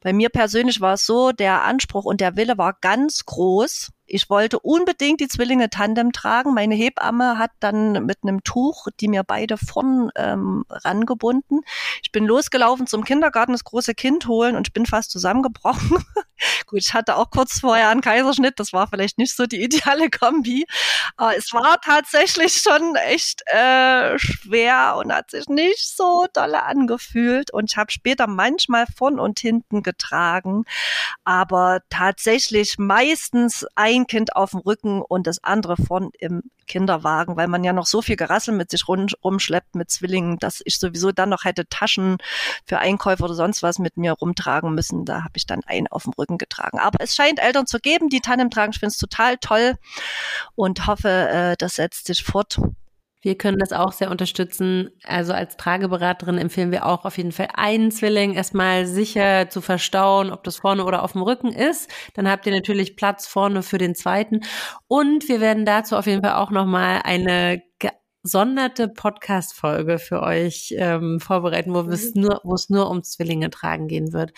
Bei 0.00 0.12
mir 0.12 0.28
persönlich 0.28 0.80
war 0.80 0.94
es 0.94 1.06
so, 1.06 1.32
der 1.32 1.62
Anspruch 1.62 2.04
und 2.04 2.20
der 2.20 2.36
Wille 2.36 2.58
war 2.58 2.76
ganz 2.80 3.24
groß, 3.24 3.90
ich 4.06 4.28
wollte 4.28 4.58
unbedingt 4.58 5.20
die 5.20 5.28
Zwillinge 5.28 5.70
Tandem 5.70 6.12
tragen. 6.12 6.54
Meine 6.54 6.74
Hebamme 6.74 7.38
hat 7.38 7.50
dann 7.60 8.04
mit 8.04 8.18
einem 8.22 8.44
Tuch 8.44 8.88
die 9.00 9.08
mir 9.08 9.24
beide 9.24 9.56
vorn 9.56 10.10
ähm, 10.16 10.64
rangebunden. 10.68 11.62
Ich 12.02 12.12
bin 12.12 12.26
losgelaufen 12.26 12.86
zum 12.86 13.04
Kindergarten, 13.04 13.52
das 13.52 13.64
große 13.64 13.94
Kind 13.94 14.26
holen 14.26 14.56
und 14.56 14.68
ich 14.68 14.72
bin 14.72 14.86
fast 14.86 15.10
zusammengebrochen. 15.10 16.04
Gut, 16.66 16.80
ich 16.80 16.92
hatte 16.92 17.16
auch 17.16 17.30
kurz 17.30 17.60
vorher 17.60 17.88
einen 17.88 18.00
Kaiserschnitt. 18.00 18.58
Das 18.58 18.72
war 18.72 18.88
vielleicht 18.88 19.18
nicht 19.18 19.34
so 19.34 19.46
die 19.46 19.62
ideale 19.62 20.10
Kombi. 20.10 20.66
Aber 21.16 21.36
es 21.36 21.52
war 21.52 21.80
tatsächlich 21.80 22.54
schon 22.54 22.96
echt 22.96 23.42
äh, 23.46 24.18
schwer 24.18 24.96
und 24.98 25.12
hat 25.12 25.30
sich 25.30 25.48
nicht 25.48 25.96
so 25.96 26.26
dolle 26.32 26.64
angefühlt. 26.64 27.52
Und 27.52 27.70
ich 27.70 27.76
habe 27.76 27.90
später 27.90 28.26
manchmal 28.26 28.86
von 28.96 29.18
und 29.18 29.38
hinten 29.38 29.82
getragen. 29.82 30.64
Aber 31.24 31.80
tatsächlich 31.88 32.78
meistens 32.78 33.66
ein 33.74 33.93
ein 33.94 34.06
Kind 34.06 34.36
auf 34.36 34.50
dem 34.50 34.60
Rücken 34.60 35.02
und 35.02 35.26
das 35.26 35.42
andere 35.42 35.76
vorn 35.76 36.10
im 36.18 36.42
Kinderwagen, 36.66 37.36
weil 37.36 37.48
man 37.48 37.64
ja 37.64 37.72
noch 37.72 37.86
so 37.86 38.02
viel 38.02 38.16
Gerassel 38.16 38.54
mit 38.54 38.70
sich 38.70 38.88
rumschleppt 38.88 39.74
mit 39.74 39.90
Zwillingen, 39.90 40.38
dass 40.38 40.62
ich 40.64 40.78
sowieso 40.78 41.12
dann 41.12 41.28
noch 41.28 41.44
hätte 41.44 41.68
Taschen 41.68 42.18
für 42.66 42.78
Einkäufe 42.78 43.22
oder 43.22 43.34
sonst 43.34 43.62
was 43.62 43.78
mit 43.78 43.96
mir 43.96 44.12
rumtragen 44.12 44.74
müssen. 44.74 45.04
Da 45.04 45.24
habe 45.24 45.34
ich 45.36 45.46
dann 45.46 45.60
einen 45.66 45.86
auf 45.88 46.04
dem 46.04 46.12
Rücken 46.12 46.38
getragen. 46.38 46.78
Aber 46.78 46.98
es 47.00 47.14
scheint 47.14 47.40
Eltern 47.40 47.66
zu 47.66 47.78
geben, 47.78 48.08
die 48.08 48.20
Tandem 48.20 48.50
tragen. 48.50 48.72
Ich 48.72 48.78
finde 48.78 48.92
es 48.92 48.98
total 48.98 49.36
toll 49.38 49.74
und 50.54 50.86
hoffe, 50.86 51.08
äh, 51.08 51.56
das 51.58 51.76
setzt 51.76 52.06
sich 52.06 52.24
fort. 52.24 52.58
Wir 53.24 53.38
können 53.38 53.58
das 53.58 53.72
auch 53.72 53.92
sehr 53.92 54.10
unterstützen. 54.10 54.90
Also 55.02 55.32
als 55.32 55.56
Trageberaterin 55.56 56.36
empfehlen 56.36 56.72
wir 56.72 56.84
auch 56.84 57.06
auf 57.06 57.16
jeden 57.16 57.32
Fall 57.32 57.48
einen 57.54 57.90
Zwilling 57.90 58.34
erstmal 58.34 58.84
sicher 58.84 59.48
zu 59.48 59.62
verstauen, 59.62 60.30
ob 60.30 60.44
das 60.44 60.58
vorne 60.58 60.84
oder 60.84 61.02
auf 61.02 61.12
dem 61.12 61.22
Rücken 61.22 61.50
ist. 61.50 61.90
Dann 62.12 62.28
habt 62.28 62.44
ihr 62.44 62.52
natürlich 62.52 62.96
Platz 62.96 63.26
vorne 63.26 63.62
für 63.62 63.78
den 63.78 63.94
zweiten. 63.94 64.42
Und 64.88 65.26
wir 65.26 65.40
werden 65.40 65.64
dazu 65.64 65.96
auf 65.96 66.06
jeden 66.06 66.22
Fall 66.22 66.34
auch 66.34 66.50
nochmal 66.50 67.00
eine 67.02 67.62
gesonderte 67.78 68.88
Podcast-Folge 68.88 69.98
für 69.98 70.22
euch 70.22 70.74
ähm, 70.76 71.18
vorbereiten, 71.18 71.72
wo 71.72 71.80
es 71.80 72.14
mhm. 72.14 72.22
nur, 72.22 72.40
wo 72.44 72.52
es 72.52 72.68
nur 72.68 72.90
ums 72.90 73.12
Zwillinge 73.12 73.48
tragen 73.48 73.88
gehen 73.88 74.12
wird. 74.12 74.32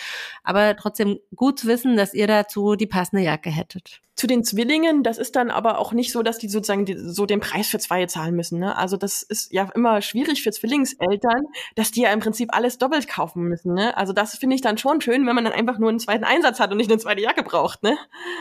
Aber 0.45 0.77
trotzdem 0.77 1.19
gut 1.35 1.59
zu 1.59 1.67
wissen, 1.67 1.97
dass 1.97 2.15
ihr 2.15 2.29
dazu 2.29 2.77
die 2.77 2.87
passende 2.87 3.25
Jacke 3.25 3.51
hättet 3.51 4.01
zu 4.17 4.27
den 4.27 4.45
Zwillingen, 4.45 5.03
das 5.03 5.19
ist 5.19 5.37
dann 5.37 5.51
aber 5.51 5.79
auch 5.79 5.93
nicht 5.93 6.11
so, 6.11 6.23
dass 6.23 6.39
die 6.39 6.49
sozusagen 6.49 6.87
die, 6.87 6.97
so 6.97 7.27
den 7.27 7.41
Preis 7.41 7.69
für 7.69 7.79
zwei 7.79 8.07
zahlen 8.07 8.35
müssen. 8.35 8.59
Ne? 8.59 8.75
Also 8.75 8.97
das 8.97 9.23
ist 9.23 9.53
ja 9.53 9.69
immer 9.75 10.01
schwierig 10.01 10.43
für 10.43 10.51
Zwillingseltern, 10.51 11.45
dass 11.75 11.91
die 11.91 12.01
ja 12.01 12.13
im 12.13 12.21
Prinzip 12.21 12.57
alles 12.57 12.79
doppelt 12.79 13.09
kaufen 13.09 13.43
müssen. 13.43 13.75
Ne? 13.75 13.95
Also 13.95 14.15
das 14.15 14.39
finde 14.39 14.57
ich 14.57 14.63
dann 14.63 14.79
schon 14.79 15.03
schön, 15.03 15.27
wenn 15.27 15.35
man 15.35 15.45
dann 15.45 15.53
einfach 15.53 15.79
nur 15.79 15.91
einen 15.91 16.01
zweiten 16.01 16.25
Einsatz 16.25 16.61
hat 16.61 16.71
und 16.71 16.79
nicht 16.79 16.91
eine 16.91 16.99
zweite 16.99 17.21
Jacke 17.21 17.43
braucht. 17.43 17.83
Ne? 17.83 17.99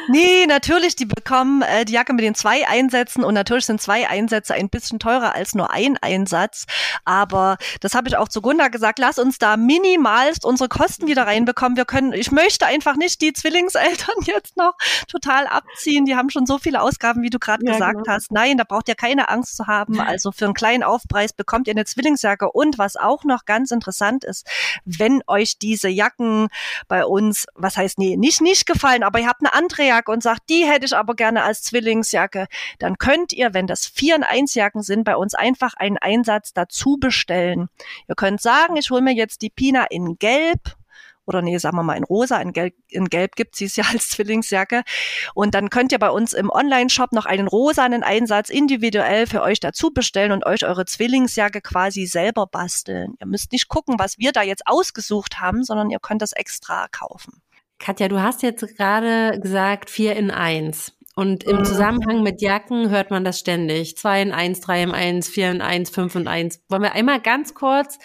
Nee, 0.08 0.46
natürlich, 0.48 0.96
die 0.96 1.06
bekommen 1.06 1.62
äh, 1.62 1.84
die 1.84 1.94
Jacke 1.94 2.14
mit 2.14 2.24
den 2.24 2.36
zwei 2.36 2.66
Einsätzen 2.66 3.26
und 3.26 3.34
natürlich 3.34 3.66
sind 3.66 3.82
zwei 3.82 4.08
Einsätze 4.08 4.54
ein 4.54 4.70
bisschen 4.70 5.00
teurer 5.00 5.36
als 5.36 5.56
nur 5.56 5.72
ein 5.72 5.98
Einsatz. 5.98 6.68
Aber 7.04 7.58
das 7.82 7.96
habe 7.96 8.08
ich 8.08 8.16
auch 8.16 8.30
zu 8.30 8.42
Gunda 8.42 8.70
gesagt, 8.70 8.98
lass 8.98 9.20
uns 9.20 9.40
da 9.40 9.58
minimalst 9.58 10.46
unsere 10.46 10.70
Kosten 10.70 11.08
wieder 11.08 11.28
reinbekommen. 11.28 11.76
Wir 11.76 11.86
können, 11.86 12.14
ich 12.14 12.32
möchte 12.32 12.66
einfach 12.66 12.96
nicht 12.96 13.22
die 13.22 13.34
Zwillingseltern 13.34 14.16
jetzt 14.24 14.56
noch 14.56 14.76
total 15.10 15.48
ab 15.48 15.65
abziehen, 15.70 16.06
die 16.06 16.16
haben 16.16 16.30
schon 16.30 16.46
so 16.46 16.58
viele 16.58 16.82
Ausgaben, 16.82 17.22
wie 17.22 17.30
du 17.30 17.40
gerade 17.40 17.66
ja, 17.66 17.74
gesagt 17.74 18.04
genau. 18.04 18.14
hast. 18.14 18.32
Nein, 18.32 18.58
da 18.58 18.64
braucht 18.64 18.88
ihr 18.88 18.96
keine 18.96 19.30
Angst 19.30 19.58
zu 19.58 19.68
haben. 19.68 20.00
Also 20.00 20.32
für 20.32 20.46
einen 20.46 20.54
kleinen 20.54 20.84
Aufpreis 20.84 21.34
bekommt 21.34 21.68
ihr 21.68 21.72
eine 21.72 21.86
Zwillingsjacke. 21.86 22.52
Und 22.52 22.78
was 22.78 22.96
auch 22.96 23.24
noch 23.24 23.46
ganz 23.46 23.72
interessant 23.72 24.24
ist, 24.24 24.48
wenn 24.86 25.22
euch 25.28 25.58
diese 25.58 25.90
Jacken 25.90 26.48
bei 26.88 27.06
uns, 27.06 27.46
was 27.56 27.78
heißt 27.78 27.98
nee, 28.00 28.18
nicht 28.18 28.42
nicht 28.42 28.66
gefallen, 28.66 29.04
aber 29.04 29.20
ihr 29.20 29.28
habt 29.28 29.42
eine 29.42 29.54
andere 29.54 29.84
Jacke 29.84 30.12
und 30.12 30.24
sagt, 30.24 30.50
die 30.50 30.66
hätte 30.66 30.86
ich 30.86 30.96
aber 30.96 31.16
gerne 31.16 31.44
als 31.44 31.64
Zwillingsjacke, 31.64 32.48
dann 32.80 32.98
könnt 32.98 33.34
ihr, 33.34 33.54
wenn 33.54 33.68
das 33.68 33.86
vier 33.86 34.16
in 34.16 34.24
eins 34.24 34.54
Jacken 34.54 34.82
sind, 34.82 35.04
bei 35.04 35.16
uns 35.16 35.34
einfach 35.34 35.74
einen 35.76 35.98
Einsatz 35.98 36.54
dazu 36.54 36.98
bestellen. 36.98 37.70
Ihr 38.08 38.16
könnt 38.16 38.42
sagen, 38.42 38.78
ich 38.78 38.90
hole 38.90 39.02
mir 39.02 39.14
jetzt 39.14 39.42
die 39.42 39.50
Pina 39.50 39.86
in 39.86 40.18
Gelb 40.18 40.76
oder 41.26 41.42
nee, 41.42 41.58
sagen 41.58 41.78
wir 41.78 41.84
mal 41.84 41.98
in 41.98 42.04
rosa, 42.04 42.38
in 42.38 42.54
gelb, 42.54 42.76
in 42.90 43.10
gelb 43.10 43.36
gibt 43.36 43.56
sie 43.56 43.66
es 43.66 43.76
ja 43.76 43.84
als 43.92 44.10
Zwillingsjacke. 44.10 44.84
Und 45.34 45.56
dann 45.56 45.70
könnt 45.70 45.92
ihr 45.92 46.00
bei 46.00 46.10
uns 46.10 46.34
im 46.34 46.50
Online-Shop 46.50 47.12
noch 47.12 47.26
einen 47.26 47.48
rosanen 47.48 48.04
Einsatz 48.04 48.50
individuell 48.50 49.28
für 49.28 49.42
euch 49.42 49.60
dazu 49.60 49.92
bestellen 49.92 50.32
und 50.32 50.46
euch 50.46 50.66
eure 50.66 50.86
Zwillingsjacke 50.86 51.62
quasi 51.62 52.06
selber 52.06 52.48
basteln. 52.48 53.16
Ihr 53.20 53.28
müsst 53.28 53.52
nicht 53.52 53.68
gucken, 53.68 53.96
was 53.98 54.18
wir 54.18 54.32
da 54.32 54.42
jetzt 54.42 54.68
ausgesucht 54.68 55.40
haben, 55.40 55.64
sondern 55.64 55.90
ihr 55.90 56.00
könnt 56.00 56.22
das 56.22 56.34
extra 56.34 56.88
kaufen. 56.90 57.42
Katja, 57.80 58.08
du 58.08 58.22
hast 58.22 58.42
jetzt 58.42 58.78
gerade 58.78 59.40
gesagt, 59.40 59.90
vier 59.90 60.16
in 60.16 60.32
eins. 60.32 60.94
Und 61.16 61.46
im 61.46 61.60
mhm. 61.60 61.66
Zusammenhang 61.66 62.24
mit 62.24 62.42
Jacken 62.42 62.90
hört 62.90 63.10
man 63.10 63.24
das 63.24 63.40
ständig. 63.40 63.98
Zwei 63.98 64.22
in 64.22 64.34
eins, 64.34 64.60
drei 64.60 64.84
in 64.84 64.92
eins, 64.92 65.30
vier 65.30 65.50
in 65.50 65.62
eins, 65.62 65.90
fünf 65.90 66.16
in 66.16 66.28
eins. 66.28 66.62
Wollen 66.68 66.82
wir 66.82 66.94
einmal 66.94 67.22
ganz 67.22 67.54
kurz 67.54 67.98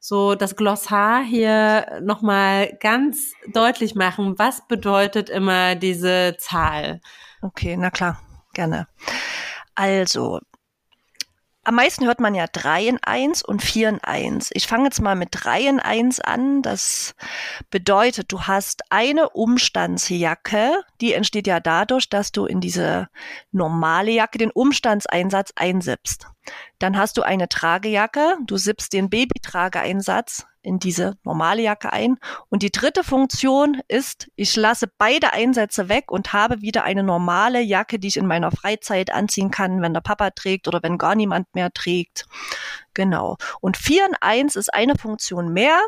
so 0.00 0.34
das 0.34 0.56
Glossar 0.56 1.22
hier 1.22 2.00
nochmal 2.02 2.76
ganz 2.80 3.32
deutlich 3.52 3.94
machen. 3.94 4.38
Was 4.38 4.66
bedeutet 4.66 5.28
immer 5.28 5.74
diese 5.74 6.36
Zahl? 6.38 7.00
Okay, 7.42 7.76
na 7.76 7.90
klar, 7.90 8.20
gerne. 8.54 8.88
Also, 9.74 10.40
am 11.68 11.74
meisten 11.74 12.06
hört 12.06 12.18
man 12.18 12.34
ja 12.34 12.46
3 12.50 12.88
in 12.88 12.98
1 13.02 13.42
und 13.42 13.62
4 13.62 13.90
in 13.90 13.98
1. 14.02 14.52
Ich 14.54 14.66
fange 14.66 14.84
jetzt 14.84 15.02
mal 15.02 15.14
mit 15.14 15.28
3 15.32 15.60
in 15.68 15.80
1 15.80 16.18
an. 16.20 16.62
Das 16.62 17.14
bedeutet, 17.68 18.32
du 18.32 18.44
hast 18.44 18.84
eine 18.88 19.28
Umstandsjacke, 19.28 20.80
die 21.02 21.12
entsteht 21.12 21.46
ja 21.46 21.60
dadurch, 21.60 22.08
dass 22.08 22.32
du 22.32 22.46
in 22.46 22.62
diese 22.62 23.08
normale 23.52 24.12
Jacke 24.12 24.38
den 24.38 24.50
Umstandseinsatz 24.50 25.52
einsippst. 25.56 26.26
Dann 26.78 26.96
hast 26.96 27.18
du 27.18 27.22
eine 27.22 27.50
Tragejacke, 27.50 28.38
du 28.46 28.56
sippst 28.56 28.94
den 28.94 29.10
Babytrageeinsatz 29.10 30.46
in 30.68 30.78
diese 30.78 31.16
normale 31.24 31.62
Jacke 31.62 31.92
ein. 31.92 32.18
Und 32.50 32.62
die 32.62 32.70
dritte 32.70 33.02
Funktion 33.02 33.80
ist, 33.88 34.30
ich 34.36 34.54
lasse 34.54 34.86
beide 34.98 35.32
Einsätze 35.32 35.88
weg 35.88 36.12
und 36.12 36.32
habe 36.32 36.60
wieder 36.60 36.84
eine 36.84 37.02
normale 37.02 37.60
Jacke, 37.60 37.98
die 37.98 38.08
ich 38.08 38.18
in 38.18 38.26
meiner 38.26 38.52
Freizeit 38.52 39.12
anziehen 39.12 39.50
kann, 39.50 39.82
wenn 39.82 39.94
der 39.94 40.02
Papa 40.02 40.30
trägt 40.30 40.68
oder 40.68 40.82
wenn 40.82 40.98
gar 40.98 41.14
niemand 41.14 41.52
mehr 41.54 41.72
trägt. 41.72 42.26
Genau. 42.94 43.36
Und 43.60 43.76
4 43.76 44.06
in 44.06 44.14
1 44.20 44.56
ist 44.56 44.72
eine 44.74 44.96
Funktion 44.96 45.52
mehr, 45.52 45.80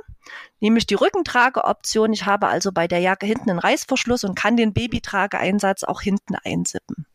nämlich 0.61 0.87
die 0.87 0.95
Rückentrageoption. 0.95 2.13
Ich 2.13 2.25
habe 2.25 2.49
also 2.49 2.73
bei 2.73 2.89
der 2.89 3.01
Jacke 3.01 3.27
hinten 3.27 3.51
einen 3.51 3.59
Reißverschluss 3.59 4.25
und 4.25 4.35
kann 4.35 4.57
den 4.57 4.73
Babytrageeinsatz 4.73 5.85
auch 5.85 6.01
hinten 6.01 6.37
einsippen. 6.45 7.07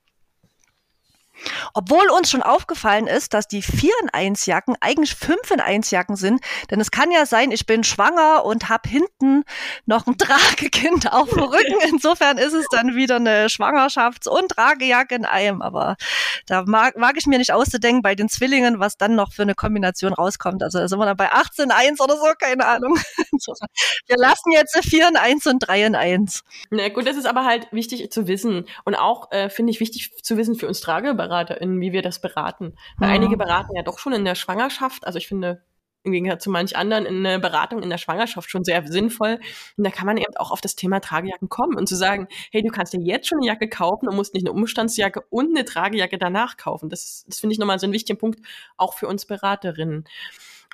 Obwohl 1.73 2.09
uns 2.09 2.31
schon 2.31 2.41
aufgefallen 2.41 3.07
ist, 3.07 3.33
dass 3.33 3.47
die 3.47 3.61
4 3.61 3.91
in 4.03 4.09
1 4.09 4.45
Jacken 4.45 4.75
eigentlich 4.79 5.15
5 5.15 5.51
in 5.51 5.59
1 5.59 5.91
Jacken 5.91 6.15
sind. 6.15 6.41
Denn 6.71 6.79
es 6.79 6.91
kann 6.91 7.11
ja 7.11 7.25
sein, 7.25 7.51
ich 7.51 7.65
bin 7.65 7.83
schwanger 7.83 8.45
und 8.45 8.69
habe 8.69 8.87
hinten 8.87 9.43
noch 9.85 10.07
ein 10.07 10.17
Tragekind 10.17 11.11
auf 11.11 11.29
dem 11.29 11.43
Rücken. 11.43 11.75
Insofern 11.89 12.37
ist 12.37 12.53
es 12.53 12.67
dann 12.71 12.95
wieder 12.95 13.17
eine 13.17 13.47
Schwangerschafts- 13.47 14.29
und 14.29 14.49
Tragejacke 14.49 15.15
in 15.15 15.25
einem. 15.25 15.61
Aber 15.61 15.97
da 16.47 16.63
mag, 16.65 16.97
mag 16.97 17.15
ich 17.17 17.25
mir 17.25 17.37
nicht 17.37 17.51
auszudenken 17.51 18.01
bei 18.01 18.15
den 18.15 18.29
Zwillingen, 18.29 18.79
was 18.79 18.97
dann 18.97 19.15
noch 19.15 19.33
für 19.33 19.41
eine 19.41 19.55
Kombination 19.55 20.13
rauskommt. 20.13 20.63
Also 20.63 20.85
sind 20.87 20.99
wir 20.99 21.05
dann 21.05 21.17
bei 21.17 21.31
18 21.31 21.65
in 21.65 21.71
1 21.71 21.99
oder 21.99 22.15
so, 22.15 22.25
keine 22.39 22.65
Ahnung. 22.65 22.97
Wir 24.07 24.17
lassen 24.17 24.51
jetzt 24.51 24.77
4 24.77 25.09
in 25.09 25.17
1 25.17 25.45
und 25.47 25.59
3 25.59 25.85
in 25.85 25.95
1. 25.95 26.43
Na 26.69 26.89
gut, 26.89 27.07
das 27.07 27.17
ist 27.17 27.25
aber 27.25 27.45
halt 27.45 27.67
wichtig 27.71 28.11
zu 28.11 28.27
wissen. 28.27 28.65
Und 28.83 28.95
auch 28.95 29.31
äh, 29.31 29.49
finde 29.49 29.71
ich 29.71 29.79
wichtig 29.79 30.11
zu 30.23 30.37
wissen 30.37 30.55
für 30.55 30.67
uns 30.67 30.79
TrageberaterInnen, 31.25 31.81
wie 31.81 31.91
wir 31.91 32.01
das 32.01 32.19
beraten. 32.19 32.73
Weil 32.97 33.09
mhm. 33.09 33.15
einige 33.15 33.37
beraten 33.37 33.75
ja 33.75 33.83
doch 33.83 33.99
schon 33.99 34.13
in 34.13 34.25
der 34.25 34.35
Schwangerschaft. 34.35 35.05
Also 35.05 35.17
ich 35.17 35.27
finde, 35.27 35.63
im 36.03 36.11
Gegensatz 36.11 36.43
zu 36.43 36.51
manch 36.51 36.77
anderen 36.77 37.05
in 37.05 37.25
eine 37.25 37.39
Beratung 37.39 37.81
in 37.81 37.89
der 37.89 37.97
Schwangerschaft 37.97 38.49
schon 38.49 38.63
sehr 38.63 38.85
sinnvoll. 38.87 39.39
Und 39.77 39.83
da 39.83 39.89
kann 39.89 40.05
man 40.05 40.17
eben 40.17 40.37
auch 40.37 40.51
auf 40.51 40.61
das 40.61 40.75
Thema 40.75 40.99
Tragejacken 40.99 41.49
kommen 41.49 41.75
und 41.75 41.87
zu 41.87 41.95
sagen, 41.95 42.27
hey, 42.51 42.61
du 42.61 42.71
kannst 42.71 42.93
dir 42.93 43.01
jetzt 43.01 43.27
schon 43.27 43.39
eine 43.39 43.47
Jacke 43.47 43.67
kaufen 43.67 44.07
und 44.07 44.15
musst 44.15 44.33
nicht 44.33 44.45
eine 44.45 44.53
Umstandsjacke 44.53 45.21
und 45.29 45.55
eine 45.55 45.65
Tragejacke 45.65 46.17
danach 46.17 46.57
kaufen. 46.57 46.89
Das, 46.89 47.25
das 47.27 47.39
finde 47.39 47.53
ich 47.53 47.59
nochmal 47.59 47.79
so 47.79 47.87
einen 47.87 47.93
wichtigen 47.93 48.19
Punkt, 48.19 48.39
auch 48.77 48.93
für 48.93 49.07
uns 49.07 49.25
Beraterinnen. 49.25 50.05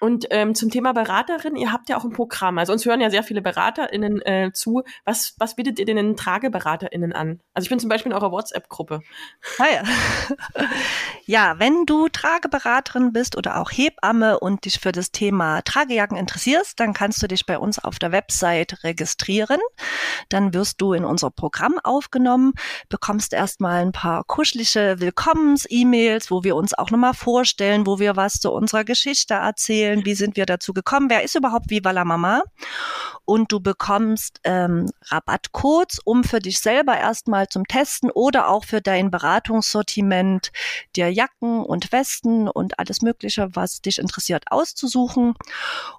Und 0.01 0.25
ähm, 0.31 0.55
zum 0.55 0.71
Thema 0.71 0.93
Beraterin, 0.93 1.55
ihr 1.55 1.71
habt 1.71 1.87
ja 1.87 1.95
auch 1.95 2.03
ein 2.03 2.11
Programm. 2.11 2.57
Also 2.57 2.73
uns 2.73 2.83
hören 2.87 3.01
ja 3.01 3.11
sehr 3.11 3.21
viele 3.21 3.43
BeraterInnen 3.43 4.19
äh, 4.23 4.51
zu. 4.51 4.81
Was, 5.05 5.35
was 5.37 5.55
bietet 5.55 5.77
ihr 5.77 5.85
den 5.85 6.17
TrageberaterInnen 6.17 7.13
an? 7.13 7.39
Also 7.53 7.65
ich 7.65 7.69
bin 7.69 7.79
zum 7.79 7.87
Beispiel 7.87 8.11
in 8.11 8.17
eurer 8.17 8.31
WhatsApp-Gruppe. 8.31 9.01
Ah 9.59 9.65
ja. 9.71 9.83
ja, 11.25 11.59
wenn 11.59 11.85
du 11.85 12.09
Trageberaterin 12.09 13.13
bist 13.13 13.37
oder 13.37 13.61
auch 13.61 13.69
Hebamme 13.69 14.39
und 14.39 14.65
dich 14.65 14.79
für 14.79 14.91
das 14.91 15.11
Thema 15.11 15.61
Tragejacken 15.61 16.17
interessierst, 16.17 16.79
dann 16.79 16.93
kannst 16.93 17.21
du 17.21 17.27
dich 17.27 17.45
bei 17.45 17.59
uns 17.59 17.77
auf 17.77 17.99
der 17.99 18.11
Website 18.11 18.83
registrieren. 18.83 19.59
Dann 20.29 20.55
wirst 20.55 20.81
du 20.81 20.93
in 20.93 21.05
unser 21.05 21.29
Programm 21.29 21.77
aufgenommen, 21.83 22.53
bekommst 22.89 23.33
erstmal 23.33 23.83
ein 23.83 23.91
paar 23.91 24.23
kuschelige 24.23 24.95
Willkommens-E-Mails, 24.97 26.31
wo 26.31 26.43
wir 26.43 26.55
uns 26.55 26.73
auch 26.73 26.89
nochmal 26.89 27.13
vorstellen, 27.13 27.85
wo 27.85 27.99
wir 27.99 28.15
was 28.15 28.39
zu 28.39 28.51
unserer 28.51 28.83
Geschichte 28.83 29.35
erzählen 29.35 29.90
erzählen, 29.91 30.05
wie 30.05 30.15
sind 30.15 30.35
wir 30.35 30.45
dazu 30.45 30.73
gekommen, 30.73 31.09
wer 31.09 31.23
ist 31.23 31.35
überhaupt 31.35 31.69
Viva 31.69 31.91
la 31.91 32.05
Mama 32.05 32.43
und 33.25 33.51
du 33.51 33.59
bekommst 33.59 34.39
ähm, 34.43 34.89
Rabattcodes, 35.03 35.99
um 36.03 36.23
für 36.23 36.39
dich 36.39 36.59
selber 36.59 36.97
erstmal 36.97 37.47
zum 37.47 37.65
Testen 37.65 38.09
oder 38.11 38.49
auch 38.49 38.65
für 38.65 38.81
dein 38.81 39.11
Beratungssortiment 39.11 40.51
dir 40.95 41.11
Jacken 41.11 41.63
und 41.63 41.91
Westen 41.91 42.47
und 42.47 42.79
alles 42.79 43.01
Mögliche, 43.01 43.49
was 43.53 43.81
dich 43.81 43.99
interessiert, 43.99 44.45
auszusuchen. 44.47 45.35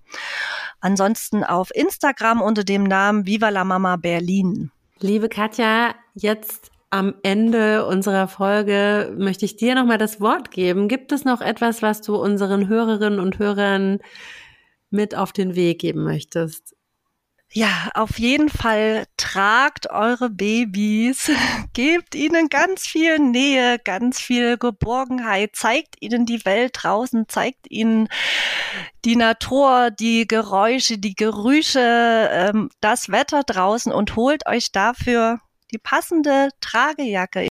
Ansonsten 0.82 1.46
auf 1.46 1.74
Instagram 1.74 2.42
unter 2.42 2.66
dem 2.66 2.84
Namen 2.84 3.26
Viva 3.26 3.48
la 3.48 3.64
Mama 3.64 3.96
Berlin. 3.96 4.72
Liebe 5.00 5.30
Katja, 5.30 5.96
jetzt 6.14 6.72
am 6.90 7.16
Ende 7.24 7.86
unserer 7.86 8.28
Folge 8.28 9.14
möchte 9.18 9.46
ich 9.46 9.58
dir 9.58 9.76
nochmal 9.76 9.98
das 9.98 10.20
Wort 10.20 10.52
geben. 10.52 10.88
Gibt 10.88 11.12
es 11.12 11.24
noch 11.24 11.42
etwas, 11.42 11.82
was 11.82 12.02
du 12.02 12.16
unseren 12.16 12.68
Hörerinnen 12.68 13.20
und 13.20 13.40
Hörern 13.40 14.00
mit 14.90 15.16
auf 15.16 15.32
den 15.32 15.56
Weg 15.56 15.80
geben 15.80 16.04
möchtest? 16.04 16.76
Ja, 17.52 17.90
auf 17.96 18.20
jeden 18.20 18.50
Fall 18.50 19.06
tragt 19.18 19.90
eure 19.90 20.30
Babys, 20.30 21.32
gebt 21.74 22.14
ihnen 22.14 22.48
ganz 22.48 22.86
viel 22.86 23.18
Nähe, 23.18 23.80
ganz 23.80 24.20
viel 24.22 24.58
Geborgenheit, 24.58 25.56
zeigt 25.56 25.96
ihnen 26.00 26.28
die 26.28 26.46
Welt 26.46 26.74
draußen, 26.76 27.28
zeigt 27.28 27.70
ihnen 27.72 28.08
die 29.04 29.16
Natur, 29.16 29.90
die 29.90 30.28
Geräusche, 30.28 31.00
die 31.00 31.16
Gerüche, 31.16 32.30
ähm, 32.32 32.70
das 32.82 33.10
Wetter 33.10 33.42
draußen 33.44 33.92
und 33.92 34.16
holt 34.16 34.46
euch 34.46 34.72
dafür 34.72 35.40
die 35.72 35.78
passende 35.78 36.50
Tragejacke. 36.62 37.48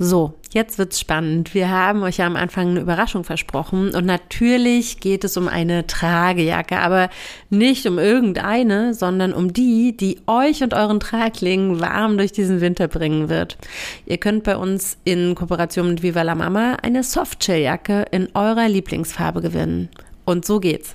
So, 0.00 0.34
jetzt 0.52 0.78
wird's 0.78 1.00
spannend. 1.00 1.54
Wir 1.54 1.70
haben 1.70 2.04
euch 2.04 2.18
ja 2.18 2.26
am 2.26 2.36
Anfang 2.36 2.68
eine 2.68 2.80
Überraschung 2.80 3.24
versprochen 3.24 3.96
und 3.96 4.06
natürlich 4.06 5.00
geht 5.00 5.24
es 5.24 5.36
um 5.36 5.48
eine 5.48 5.88
Tragejacke, 5.88 6.78
aber 6.78 7.10
nicht 7.50 7.84
um 7.84 7.98
irgendeine, 7.98 8.94
sondern 8.94 9.32
um 9.32 9.52
die, 9.52 9.96
die 9.96 10.20
euch 10.28 10.62
und 10.62 10.72
euren 10.72 11.00
Traglingen 11.00 11.80
warm 11.80 12.16
durch 12.16 12.30
diesen 12.30 12.60
Winter 12.60 12.86
bringen 12.86 13.28
wird. 13.28 13.58
Ihr 14.06 14.18
könnt 14.18 14.44
bei 14.44 14.56
uns 14.56 14.98
in 15.02 15.34
Kooperation 15.34 15.88
mit 15.88 16.02
Viva 16.04 16.22
la 16.22 16.36
Mama 16.36 16.76
eine 16.80 17.02
Softshelljacke 17.02 18.04
in 18.12 18.28
eurer 18.34 18.68
Lieblingsfarbe 18.68 19.40
gewinnen. 19.40 19.88
Und 20.24 20.44
so 20.44 20.60
geht's. 20.60 20.94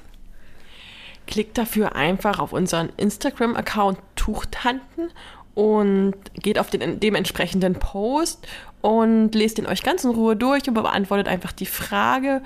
Klickt 1.28 1.58
dafür 1.58 1.96
einfach 1.96 2.40
auf 2.40 2.54
unseren 2.54 2.90
Instagram-Account 2.96 3.98
Tuchtanten 4.16 5.10
und 5.56 6.16
geht 6.34 6.60
auf 6.60 6.70
den 6.70 7.00
dementsprechenden 7.00 7.76
Post 7.76 8.48
und 8.82 9.34
lest 9.34 9.58
den 9.58 9.68
euch 9.68 9.84
ganz 9.84 10.04
in 10.04 10.12
Ruhe 10.12 10.36
durch 10.36 10.68
und 10.68 10.74
beantwortet 10.74 11.28
einfach 11.28 11.52
die 11.52 11.66
Frage. 11.66 12.42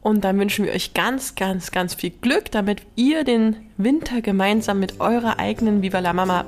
Und 0.00 0.24
dann 0.24 0.38
wünschen 0.38 0.64
wir 0.64 0.72
euch 0.72 0.94
ganz, 0.94 1.34
ganz, 1.36 1.70
ganz 1.70 1.94
viel 1.94 2.10
Glück, 2.10 2.50
damit 2.50 2.82
ihr 2.96 3.24
den 3.24 3.56
Winter 3.76 4.20
gemeinsam 4.20 4.80
mit 4.80 5.00
eurer 5.00 5.38
eigenen 5.38 5.82
Viva 5.82 6.00
la 6.00 6.12
Mama 6.12 6.44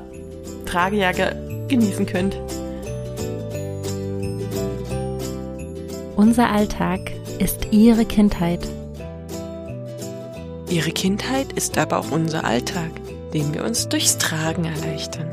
Tragejacke 0.66 1.66
genießen 1.68 2.06
könnt. 2.06 2.36
Unser 6.16 6.50
Alltag 6.50 7.00
ist 7.38 7.68
ihre 7.72 8.04
Kindheit. 8.04 8.66
Ihre 10.68 10.90
Kindheit 10.90 11.52
ist 11.52 11.78
aber 11.78 11.98
auch 11.98 12.10
unser 12.10 12.44
Alltag, 12.44 12.90
den 13.32 13.52
wir 13.54 13.64
uns 13.64 13.88
durchs 13.88 14.18
Tragen 14.18 14.64
erleichtern. 14.64 15.28